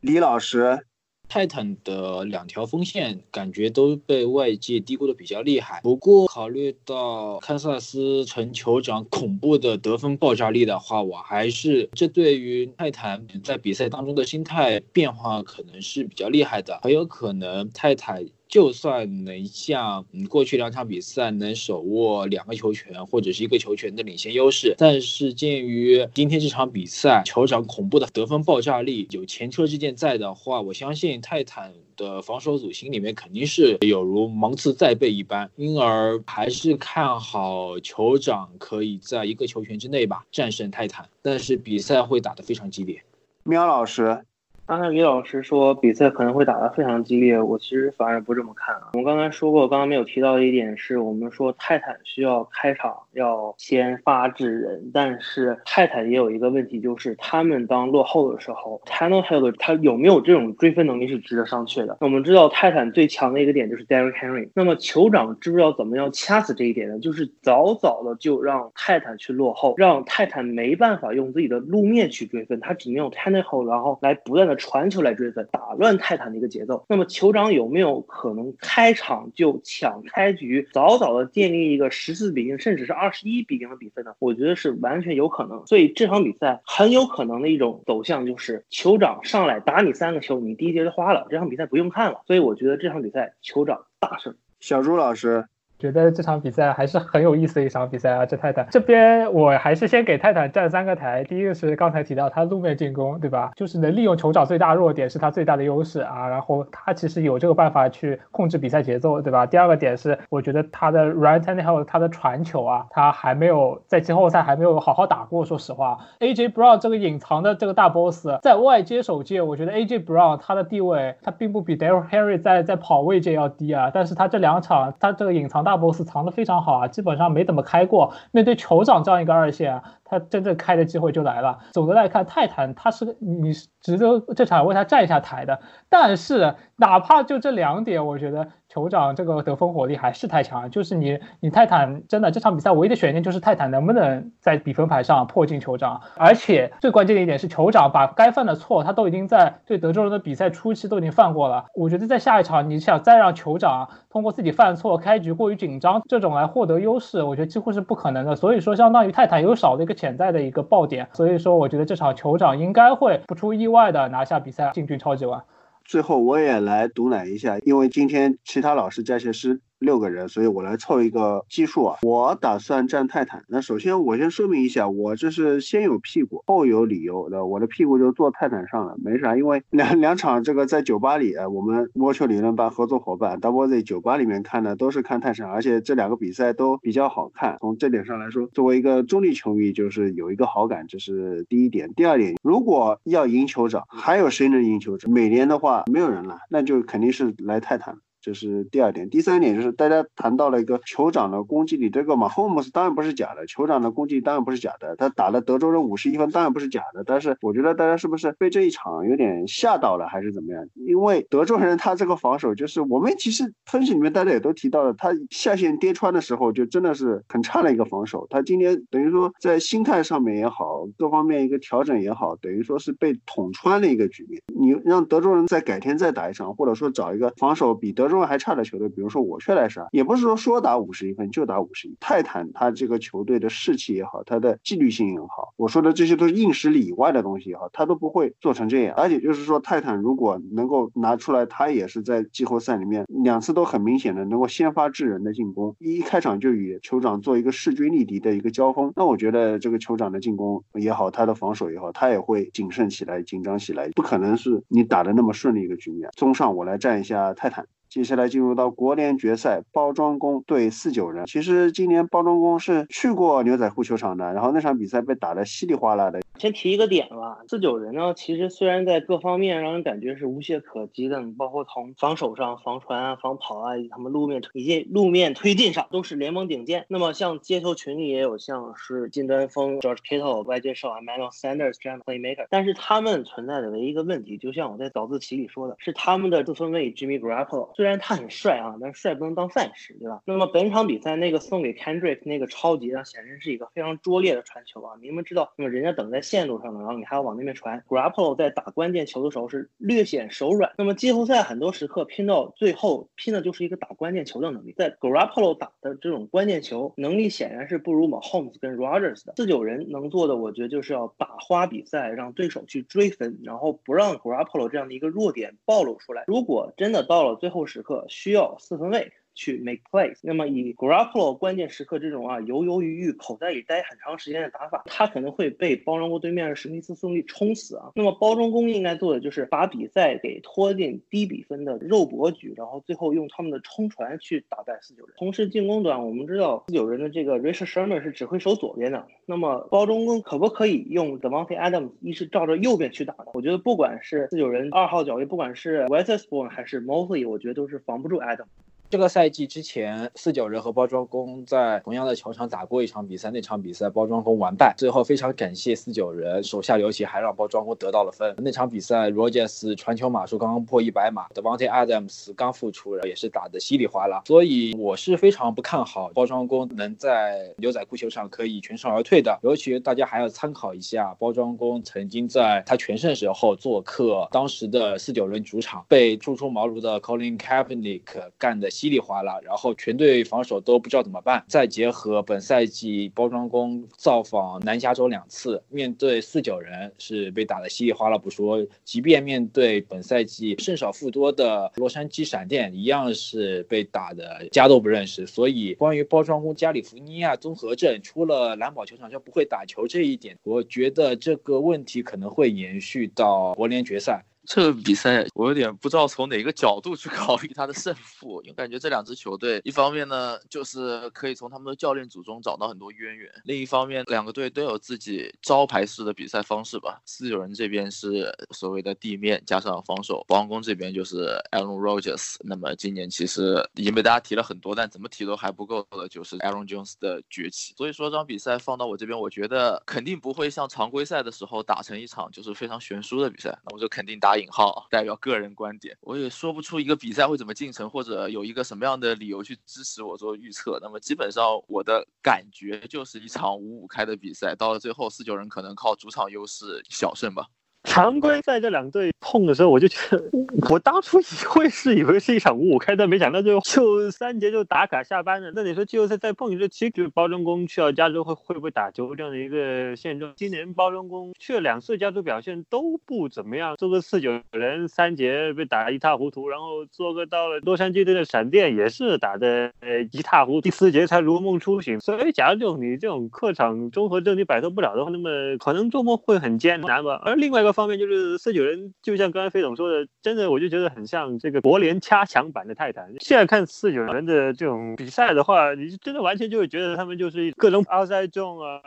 [0.00, 0.86] 李老师。
[1.30, 18.26] 泰坦的两条锋线感觉都被外界低估的比较厉害，不过考虑到堪萨斯城酋长恐怖的得分爆炸力的话，我还是这对于泰坦在比赛当中的心态变化可能是比较厉害的，很有可能泰坦。
[18.50, 43.00] 就算能像过去两场比赛能手握两个球权或者是一个球权的领先优势，但是鉴于今天这场比赛酋长恐怖的得分爆炸力，有前车之鉴在的话，我相信泰坦的防守组心里面肯定是有如芒刺在背一般，因而还是看好酋长可以在一个球权之内吧战胜泰坦，但是比赛会打得非常激烈。
[43.44, 44.24] 喵老师。
[44.70, 48.90] 刚才李老师说比赛可能会打得非常激烈，我其实反而不这么看啊。
[48.92, 61.96] 我们刚才说过，刚刚没有提到的一点是我们说泰坦需要开场要先发制人，但是泰坦也有一个问题，就是他们当落后的时候 t a n n e h i l l 他有没有这种追分能力是值得商榷的。
[62.00, 66.96] 我们知道泰坦最强的一个点就是 Derrick Henry，那么酋长知不知道怎么样掐死这一点呢？
[67.00, 74.59] 就是早早的就让泰坦去落后，让泰坦没办法用自己的路面去追分，他只能用 t a n n e h i l l 然后来不断的。
[74.60, 76.84] 传球来追分，打乱泰坦的一个节奏。
[76.88, 84.12] 那么酋长有没有可能开场就抢开局，早早的建立一个十四比零，甚至是二十一比零的比分呢？
[84.18, 85.66] 我觉得是完全有可能。
[85.66, 92.20] 所以这场比赛很有可能的一种走向就是酋长上来打你三个球，你第一节就花了，这场比赛不用看了。
[92.26, 94.34] 所以我觉得这场比赛酋长大胜。
[94.60, 95.46] 小朱老师。
[95.80, 98.26] 觉得这场比赛还是很有意思的一场比赛啊！
[98.26, 101.24] 这泰坦这边，我还是先给泰坦站三个台。
[101.24, 103.50] 第一个是刚才提到他路面进攻，对吧？
[103.56, 106.28] 就是能利用酋长最大弱点是他最大的优势啊。
[106.28, 109.46] 然后他其实有这个办法去控制比赛节奏，对吧？
[109.46, 115.46] 第二个点是，我觉得他的 right hand 还有他的传球啊，他还没有在季后赛还没有好好打过。
[115.46, 123.90] 说实话，AJ Brown 这个隐藏的这个大 boss 在外接手界，我觉得 AJ Brown 他的地位他并不比 Daryl Henry 在在跑位界要低啊。
[123.94, 125.69] 但是他这两场他这个隐藏大。
[125.70, 128.12] 大 boss 藏的非常好啊，基本上没怎么开过。
[128.32, 129.80] 面对酋长这样一个二线，
[130.10, 131.60] 他真正开的机会就来了。
[131.72, 135.60] 总的来看，泰坦他是你值得这场为他站一下台的。
[135.88, 138.48] 但是哪怕就这两点，我觉得。
[138.72, 158.36] 酋长这个得分火力还是太强，就是你你泰坦真的这场比赛唯一的悬念就是泰坦能不能在比分牌上破进酋长，而且最关键的一点是酋长把该犯的错他都已经在对德州人的比赛初期都已经犯过了，我觉得在下一场你想再让酋长通过自己犯错开局过于紧张这种来获得优势，我觉得几乎是不可能的。
[158.36, 165.42] 所以说相当于泰坦有少了一个潜在的一个爆点，所以说我觉得这场酋长应该会不出意外的拿下比赛进军超级碗。
[165.84, 171.98] 最后我也来毒奶一下，因为今天其他老师加些师六个人，所以我来凑一个基数啊。
[172.02, 173.44] 我打算站泰坦。
[173.48, 177.46] 那首先我先说明一下，我这是先有屁股后有理由的。
[177.46, 179.36] 我的屁股就坐泰坦上了，没啥。
[179.36, 187.56] 因为两两场这个在酒吧里，我们摸球理论班合作伙伴 Double Z 酒吧里面看的都是看泰坦，而且这两个比赛都比较好看。
[187.60, 191.90] 从这点上来说，作为一个中立球迷，就是有一个好感，这是第一点。
[191.94, 195.10] 第二点，如果要赢酋长，还有谁能赢酋长？
[195.10, 197.96] 美联的话没有人了，那就肯定是来泰坦。
[198.20, 199.08] 这是第二点。
[199.08, 207.02] 第三点就是大家谈到了一个酋长的攻击力，这个马霍姆斯当然不是假的，酋长的攻击力当然不是假的，他打了德州人五十一分当然不是假的。
[207.04, 210.64] 但是我觉得大家是不是被这一场有点吓到了，还是怎么样？
[210.86, 218.26] 因为德州人他这个防守就是我们其实分析里面大家也都提到了，他下线跌穿的时候就真的是很差的一个防守。
[218.28, 224.42] 他今年等于说在心态上面也好，各方面一个调整也好，等于说是被捅穿的一个局面。
[224.54, 231.96] 你让德州人再改天再打一场，或者说找一个防守比德中还差的球队，比如说我却来杀，也不是说说打五十一分就打五十一。
[232.00, 238.94] 泰坦他这个球队的士气也好，他的纪律性也好，我说的这些都是硬实力以外的东西也好，他都不会做成这样。
[238.96, 256.10] 而且就是说，泰坦如果能够拿出来，他也是在季后赛里面两次都很明显的能够先发制人的进攻，一开场就与酋长做一个势均力敌的一个交锋，那我觉得这个酋长的进攻也好，他的防守也好，他也会谨慎起来、紧张起来，不可能是你打的那么顺利一个局面。
[256.16, 257.66] 综上，我来站一下泰坦。
[257.90, 261.26] 接下来进入到国联决赛，包装工对四九人。
[261.26, 266.20] 其实今年包装工是去过牛仔裤球场的，然后那场比赛被打得稀里哗啦的。
[266.38, 276.86] 先提一个点吧，四九人呢，其实虽然在各方面让人感觉是无懈可击的，包括从防守上、防传啊、防跑啊，以及他们路面以及路面推进上都是联盟顶尖。
[276.88, 287.68] 那么像街头群里也有像是金端锋 George Kittle、外接手 Emmanuel Sanders 这样的 playmaker，但是他们存在的唯一一个问题，就像我在早自习里说的，是他们的四分卫 Jimmy Garoppolo。
[287.80, 290.22] 虽然他很帅啊，但是帅不能当饭吃，对吧？
[290.24, 294.94] 那么本场比赛那个送给 Kendrick 那个超级啊，显然是一个非常拙劣的传球啊！
[295.02, 296.20] 你们知道，那么人家等在。
[296.30, 297.82] 线路上呢，然后你还要往那边传。
[297.88, 300.70] Grappolo 在打关键球的时候是略显手软。
[300.78, 304.72] 那么季后赛很多时刻拼到最后，拼的就是一个打关键球的能力。
[304.76, 309.32] 在 Grappolo 打的这种关键球能力，显然是不如 Mahomes 跟 Rogers 的。
[309.38, 316.24] 四九人能做的，我觉得就是要打花比赛，让对手去追分，然后不让 Grappolo 这样的一个弱点暴露出来。
[316.28, 327.90] 如果真的到了最后时刻需要四分位，去 make plays，那么以 Grappolo 关键时刻这种啊犹犹豫豫口袋里待很长时间的打法，他可能会被包装工对面的史密斯兄弟冲死啊。
[327.94, 335.14] 那么包装工应该做的就是把比赛给拖进低比分的肉搏局，然后最后用他们的冲传去打败四九人。
[335.16, 343.30] 同时进攻端，我们知道四九人的这个 Richard Sherman 是只会守左边的，那么包装工可不可以用 Devontae Adams 一是照着右边去打呢？
[343.32, 348.44] 我觉得不管是四九人二号脚位，不管是 Wetherspoon 还是 Mosley，我觉得都是防不住 Adams。
[348.90, 354.74] 这个赛季之前，四九人和包装工在同样的球场打过一场比赛，那场比赛包装工完败。
[354.76, 358.34] 最后非常感谢四九人手下留情，还让包装工得到了分。
[358.38, 364.24] 那场比赛，Rogers 传球码数刚刚破一百码，Devontae Adams 刚复出，也是打得稀里哗啦。
[364.26, 369.38] 所以我是非常不看好包装工能在牛仔裤球场可以全身而退的。
[369.44, 378.02] 尤其大家还要参考一下，包装工曾经在他全盛时候做客当时的四九人主场，被初出茅庐的 Colin Kaepernick
[378.36, 378.68] 干的。
[378.80, 381.44] 稀里哗啦，然后全队防守都不知道怎么办。
[381.48, 395.26] 再结合本赛季包装工造访南加州两次，面对四九人是被打得稀里哗啦不说，即便面对本赛季胜少负多的洛杉矶闪电，一样是被打的家都不认识。
[395.26, 404.24] 所以关于包装工加利福尼亚综合症出了蓝宝球场就不会打球这一点，我觉得这个问题可能会延续到国联决赛。
[404.46, 417.00] 这个比赛我有点不知道从哪个角度去考虑它的胜负，因为感觉这两支球队，一方面呢就是可以从他们的教练组中找到很多渊源，另一方面两个队都有自己招牌式的比赛方式吧。
[417.04, 422.36] 四九人这边是所谓的地面加上防守，王宫这边就是 Aaron Rodgers。
[422.40, 427.74] 那么今年其实已经被大家提了很多，但怎么提都还不够的，就是 Aaron Jones 的崛起。
[427.76, 434.29] 所以说这场比赛放到我这边，我觉得肯定不会像常规赛的时候打成一场就是非常悬殊的比赛，那我就肯定打。
[434.30, 440.78] 打引号代表个人观点，我也说不出一个比赛会怎么进程，或者有一个什么样的理由去支持我做预测。
[440.80, 447.48] 那么基本上我的感觉就是一场五五开的比赛，到了最后四九人可能靠主场优势小胜吧。
[447.90, 450.22] 常规赛这两队碰的时候，我就觉得，
[450.70, 455.50] 我当初以为是以为是一场五五开，但没想到就就三节就打卡下班了。
[455.54, 458.32] 那你说季后赛再碰一次，其实包装工去到加州会。
[458.34, 458.54] 会。
[458.54, 458.70] 不会。
[458.70, 460.32] 打球这样的一个现状？
[460.36, 463.74] 今年包装工去了两次加州，表现都不怎么样。
[463.76, 471.98] 做个四九人三节被打一塌糊涂，然后做个到了洛杉矶队的闪电也是打的呃一塌糊涂，第四节才如梦初醒。
[471.98, 476.38] 所以假如这种你这种客场综合症你摆脱不了的话，那么可能周末会。
[476.38, 477.20] 很艰难吧。
[477.24, 477.79] 而另外一个方。
[477.80, 483.10] 方面就是四九人，就像刚才飞总说的，真的我就觉得很像这个国联加强版的泰坦。
[483.20, 488.80] 现在看四九人的这种比赛的话，你真的完全就会觉得他们就是各种 outside 重啊、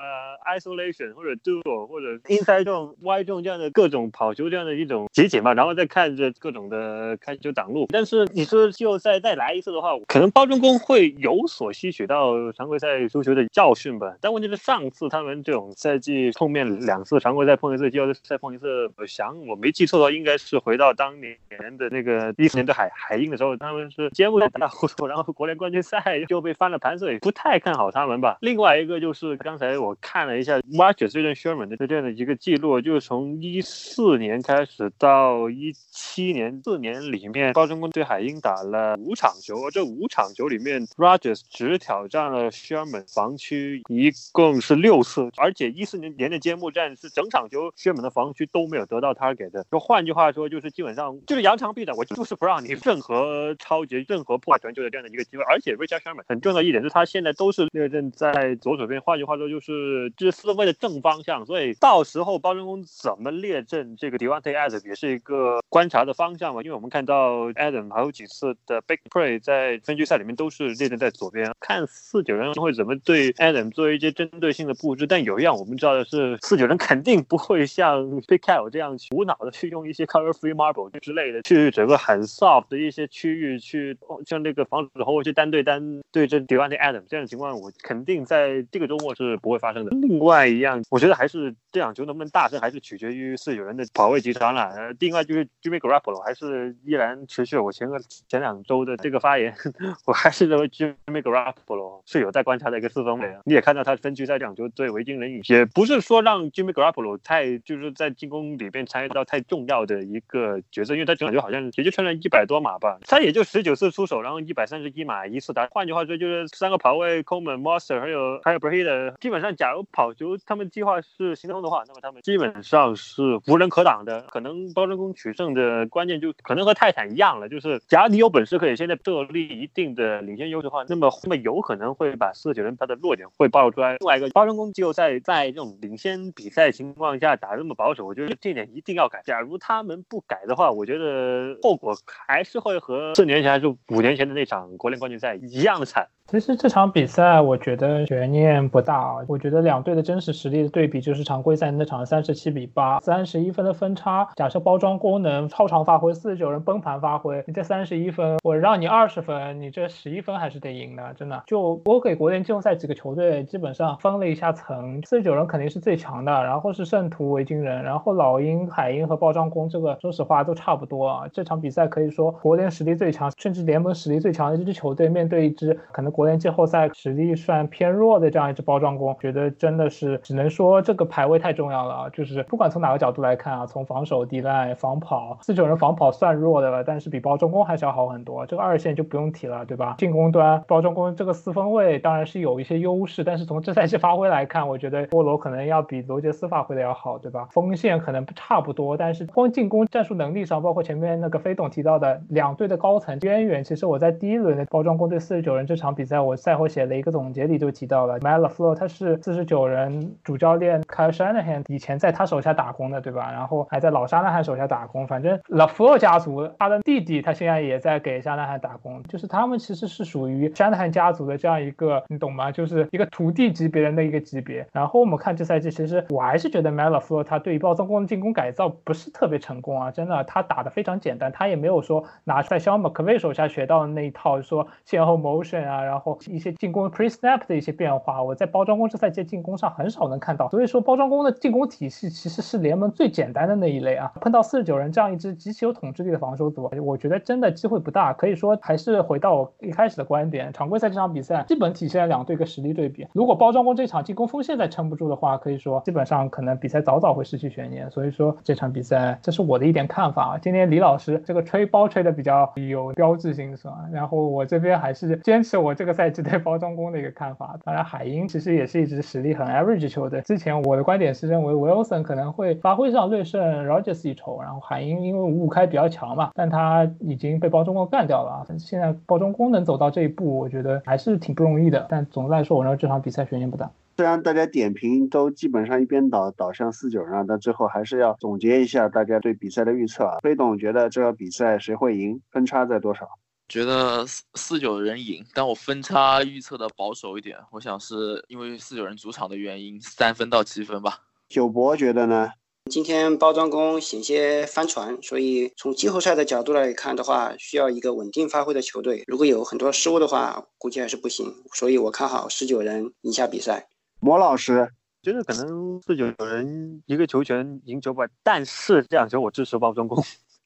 [0.55, 7.87] isolation 或者 duo 或者 inside 重、y 重这样的各种跑球这样的一种集锦嘛，然后再看着各种的开球挡路。
[7.89, 14.15] 但是你说季后赛再来一次的话，可能包装工会有所吸取到常规赛输球的教训吧。
[14.21, 21.37] 但问题是上次他们这种赛季碰面两次，常规赛碰一次，季后赛碰一次，我想我没记错的话，应该是回到当年
[21.77, 28.37] 的那个一四年的海海鹰的时候，他们是揭幕战打打糊涂，然后国联冠军赛 就被翻了盘，所以不太看好他们吧。
[28.41, 49.65] 另外一个就是刚才我看了一下 Watcher 这段 Sherman 的这样的一个记录，就是从一四年开始到一七年四年里面，包装工对海鹰打了五场球，这五场球里面 Rogers 只挑战了 Sherman 防区一共是六次，而且一四年年的揭幕战是整场球 Sherman 的防区都没有得到 target 的。
[49.71, 55.43] 就换句话说，就是基本上就是扬长避短，我就是不让你任何超级、任何破坏全球的这样的一个机会。
[55.43, 66.61] 而且 Richard Sherman 很重要一点是，他现在都是列阵在左手边，换句话说就是这四位的正方向，所以到时候包装工怎么列阵这个 Devante Adams 也是一个观察的方向嘛。
[66.63, 75.05] 因为我们看到 Adam 还有几次的 Big Play 在分区赛里面都是列阵在左边，看四九人会怎么对 Adam 做一些针对性的布置。
[75.05, 89.91] 但有一样我们知道的是，四九人肯定不会像 Big Cal Cal 这样无脑的去用一些 Cover Free Marble 之类的去整个很 soft 的一些区域去像那个防守后卫去单对单对阵 Devontae Adam 这样的情况，我肯定在这个周末是不会发生的。
[89.91, 94.63] 另外一样，我觉得还是这场球能不能大胜，还是取决于四九人的跑位集团了。
[94.69, 99.53] 呃，另外就是 Jimmy Garoppolo 还是依然持续我前个前两周的这个发言，
[100.05, 103.35] 我还是认为 Jimmy Garoppolo 是有待观察的一个四分卫。
[103.45, 115.67] 你也看到他分区赛这场球对维京人，也不是说让 Jimmy Garoppolo 太就是在进攻里边参与到太重要的一个角色，因为他整场球好像也就穿了一百多码吧，他也就十九次出手，然后一百三十一码一次打。
[115.67, 124.21] 换句话说，就是三个跑位 Coleman、Monster 还有还有 Brady，基本上假如跑球他们计划是行动的话，那么他们基本上是无人可挡的。
[124.29, 133.97] 可能包装工取胜的关键就可能和泰坦一样了，就是假如你有本事可以现在设立一定的领先优势的话，那么那么有可能会把四九人他的弱点会暴露出来。
[133.99, 139.21] 另外一个包装工季后赛在这种领先比赛情况下打这么保守，我觉得这点一定要改。
[139.23, 141.95] 假如他们不改的话，我觉得后果
[142.27, 146.09] 还是会和四年前还是五年前的那场国联冠军赛一样的惨。
[146.31, 154.27] 其实这场比赛我觉得悬念不大啊，我觉得两队的真实实力的对比就是常规赛那场三十七比八，三十一分的分差。
[154.35, 161.43] 假设包装功能超常发挥，四十九人崩盘发挥，你这三十一分，我让你二十分，你这十一分还是得赢的，真的。
[161.45, 171.27] 就我给国联季后赛几个球队基本上分了一下层，四十九人肯定是最强的，然后是圣徒、维京人，然后老鹰、海鹰和包装工，这个说实话都差不多啊。
[171.31, 176.12] 这场比赛可以说国联实力最强，甚至联盟实力最强的这支球队面对一支可能。
[176.13, 182.09] 国联季后赛实力算偏弱的这样一支包装工，觉得真的是只能说这个排位太重要了啊！
[182.09, 188.45] 就是不管从哪个角度来看啊，从防守、地赖、防跑，四九人防跑算弱的了，但是比包装工还是要好很多。
[188.45, 189.95] 这个二线就不用提了，对吧？
[189.97, 197.47] 进攻端包装工这个四分卫当然是有一些优势，但是从这赛季发挥来看，我觉得波罗可能要比罗杰斯发挥的要好，对吧？
[197.51, 213.31] 锋线可能差不多，但是光进攻战术能力上，包括前面那个飞董提到的两队的高层渊源，其实我在第一轮的包装工对四十九人这场比在我赛后写了一个总结里就提到了 m a l a f l o 他是四十九人主教练 Kyle Shanahan 以前在他手下打工的，对吧？
[213.31, 215.07] 然后还在老沙纳汉手下打工。
[215.07, 222.51] 反正 La f l o 家族他的弟弟他现在也在给沙纳汉打工，就是他们其实是属于 Shanahan 家族的这样一个，你懂吗？
[222.51, 224.65] 就是一个徒弟级别人的一个级别。
[224.71, 236.17] 然后我们看这赛季，其实我还是觉得 m a l a f l o 他对于暴躁攻的进攻改造不是特别成功啊，真的，他打的非常简单，他也没有说拿在肖 m c v 手下学到的那一套，说先后 motion 啊，然后。
[236.27, 244.11] 一些进攻 pre snap 的一些变化，我在包装工这赛季进攻上很少能看到，所以说包装工的进攻体系其实是联盟最简单的那一类啊。
[244.21, 248.13] 碰到四十九人这样一支极其有统治力的防守组，我觉得真的机会不大。
[248.13, 253.05] 可以说还是回到我一开始的观点，常规赛这场比赛基本体现了两队个实力对比。
[253.13, 257.89] 如果包装工这场进攻锋线再撑不住的话，可以说基本上可能比赛早早会失去悬念。
[257.91, 260.37] 所以说这场比赛，这是我的一点看法啊。
[260.41, 263.77] 今天李老师这个吹包吹的比较有标志性是吧？
[263.91, 265.93] 然后我这边还是坚持我这这个。
[265.93, 270.21] 赛季对包装工的一个看法，当然海鹰其实也是一支实力很 average 球队。
[270.21, 278.43] 之前我的观点是认为 Wilson 可能会发挥上略胜 Rogers 一筹，然后海鹰因为五五开比较强嘛，但他已经被包装工干掉了。
[278.57, 281.85] 现在包装工能走到这一步，我觉得还是挺不容易的。
[281.87, 283.69] 但总的来说，我认为这场比赛悬念不大。
[283.95, 290.17] 虽然大家点评都基本上一边倒倒向四九人，但最后还是要总结一下大家对比赛的预测啊。
[290.23, 292.19] 飞董觉得这个比赛谁会赢？
[292.31, 293.07] 分差在多少？
[293.49, 300.99] 觉得四四九人赢，但我分差预测的保守一点，我想是因为四九人主场的原因，三分到七分吧。
[301.29, 302.31] 九博觉得呢？
[302.71, 309.03] 今天包装工险些翻船，所以从季后赛的角度来看的话，需要一个稳定发挥的球队。
[309.05, 311.29] 如果有很多失误的话，估计还是不行。
[311.53, 313.67] 所以我看好十九人赢下比赛。
[313.99, 314.71] 魔老师
[315.01, 320.01] 就是可能四九人一个球权赢九百，但是这场球我支持包装工。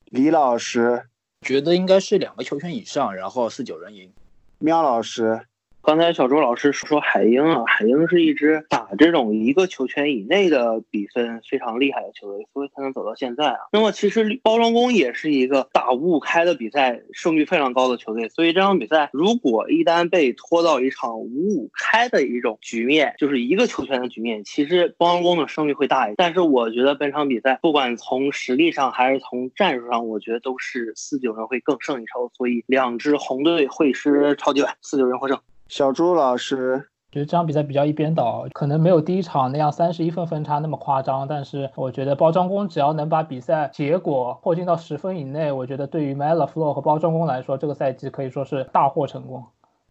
[0.06, 1.04] 李老师
[1.42, 4.12] 觉得应该是两个球权以上，然后四九人赢。
[4.60, 5.48] 喵老师。
[5.88, 13.60] 刚才小周老师说海鹰啊，海鹰是一支打这种一个球权以内的比分非常厉害的球队，所以才能走到现在啊。
[13.72, 18.28] 那么其实包装工也是一个打五五开的比赛，胜率非常高的球队。
[18.28, 26.16] 所以这场比赛如果一旦被拖到一场五五开的一种局面，就是一个球权的局面，其实包装工的胜率会大一点。
[26.18, 32.30] 但是我觉得本场比赛不管从实力上还是从战术上，我觉得都是四九人会更胜一筹。
[32.36, 35.40] 所以两支红队会师超级碗，四九人获胜。
[35.70, 49.44] 小朱老师觉得这场比赛比较一边倒，可能没有第一场那样三十一分分差那么夸张，但是我觉得包装工只要能把比赛结果迫近到十分以内，我觉得对于 m e l a Flow 和包装工来说，这个赛季可以说是大获成功。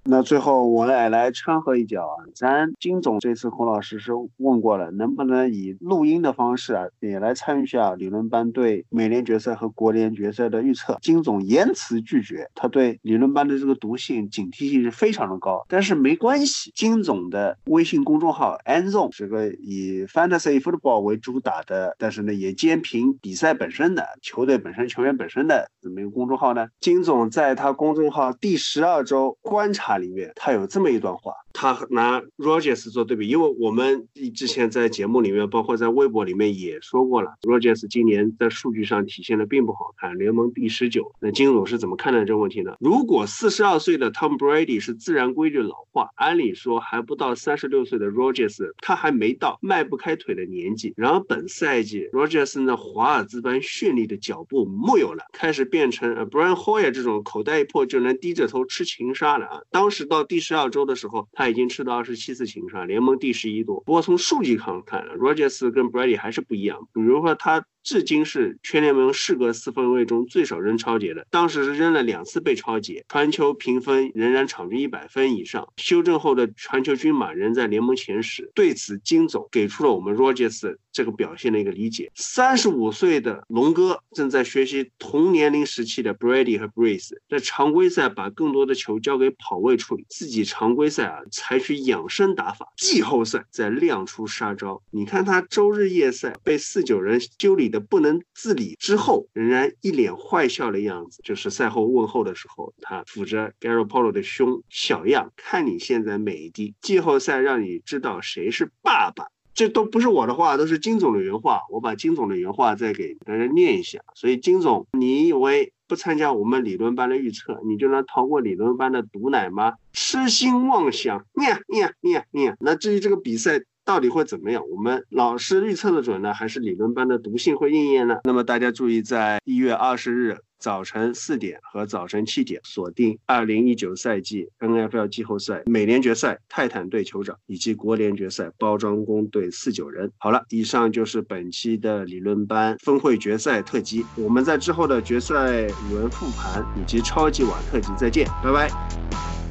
[0.08, 10.96] 那最后我也来掺和一脚啊，咱金总这次孔老师是问过了，能不能以录音的方式啊，也来参与一下理论班对美联决赛和国联决赛的预测？
[11.02, 15.64] 金总严词拒绝，他对理论班的这个毒性警惕性是非常的高。
[15.68, 26.68] 但是没关系，金总的微信公众号 ANZON 是个以 Fantasy Football 为主打的，但是呢也兼凭比赛本身的球队本身球员本身的这么一个公众号呢。
[26.78, 29.95] 金总在他公众号第十二周观察。
[29.98, 41.10] 里面他有这么一段话，他拿 Rogers 做对比，因为我们之前在节目里面，包括在微博里面也说过了，Rogers 今年在数据上体现的并不好看，联盟第十九。
[41.18, 42.74] 那金总是怎么看待这个问题呢？
[42.78, 50.92] 如果四十二岁的 Tom Brady 是自然规律老化，按理说还不到三十六岁的 Rogers，他还没到迈不开腿的年纪。
[50.94, 59.60] 然而本赛季 Rogers 那华尔兹般绚丽的脚步木有了，开始变成呃 Brian Hoyer 这种口袋一破就能低着头吃情杀了啊！
[59.70, 63.80] 当时到第十二周的时候，他已经吃到二十七次情杀，联盟第十一多。
[63.80, 66.88] 不过从数据上看，Rogers 跟 Brady 还是不一样。
[66.92, 67.64] 比如说他。
[67.86, 78.50] 至今是全联盟四个四分卫中最少扔超节的，当时是扔了两次被超节，传球评分仍然场均一百分以上，修正后的传球均码仍在联盟前十。
[78.56, 94.82] 对此，金总给出了我们 Rogers 这个表现的一个理解：三十五岁的龙哥正在学习同年龄时期的 Brady 和 Brees，在常规赛把更多的球交给跑位处理，自己常规赛啊采取养生打法，季后赛再亮出杀招。
[94.90, 97.75] 你看他周日夜赛被四九人修理的。
[97.80, 101.20] 不能自理之后，仍然一脸坏笑的样子。
[101.22, 106.74] 就是赛后问候的时候，他抚着 Gary Polo 的胸，小样，看你现在美的。
[106.80, 111.62] 季后赛让你知道谁是爸爸，这都不是我的话，都是金总的原话。
[111.70, 114.00] 我把金总的原话再给大家念一下。
[114.14, 119.74] 所以金总，你以为不参加我们理论班的预测，你就能逃过理论班的毒奶吗？
[119.92, 121.24] 痴心妄想！
[121.34, 122.56] 念念念念。
[122.60, 124.62] 那至于这个比赛，到底会怎么样？
[124.68, 128.16] 我们老师预测的准呢，还是理论班的毒性会应验呢？
[128.24, 140.10] 那么大家注意，在一月二十日早晨四点和早晨七点锁定二零一九赛季 NFL 季后赛美联决赛泰坦队酋长以及国联决赛包装工队四九人。
[140.18, 144.04] 好了，以上就是本期的理论班峰会决赛特辑。
[144.16, 149.45] 我们在之后的决赛轮复盘以及超级碗特辑再见，拜拜。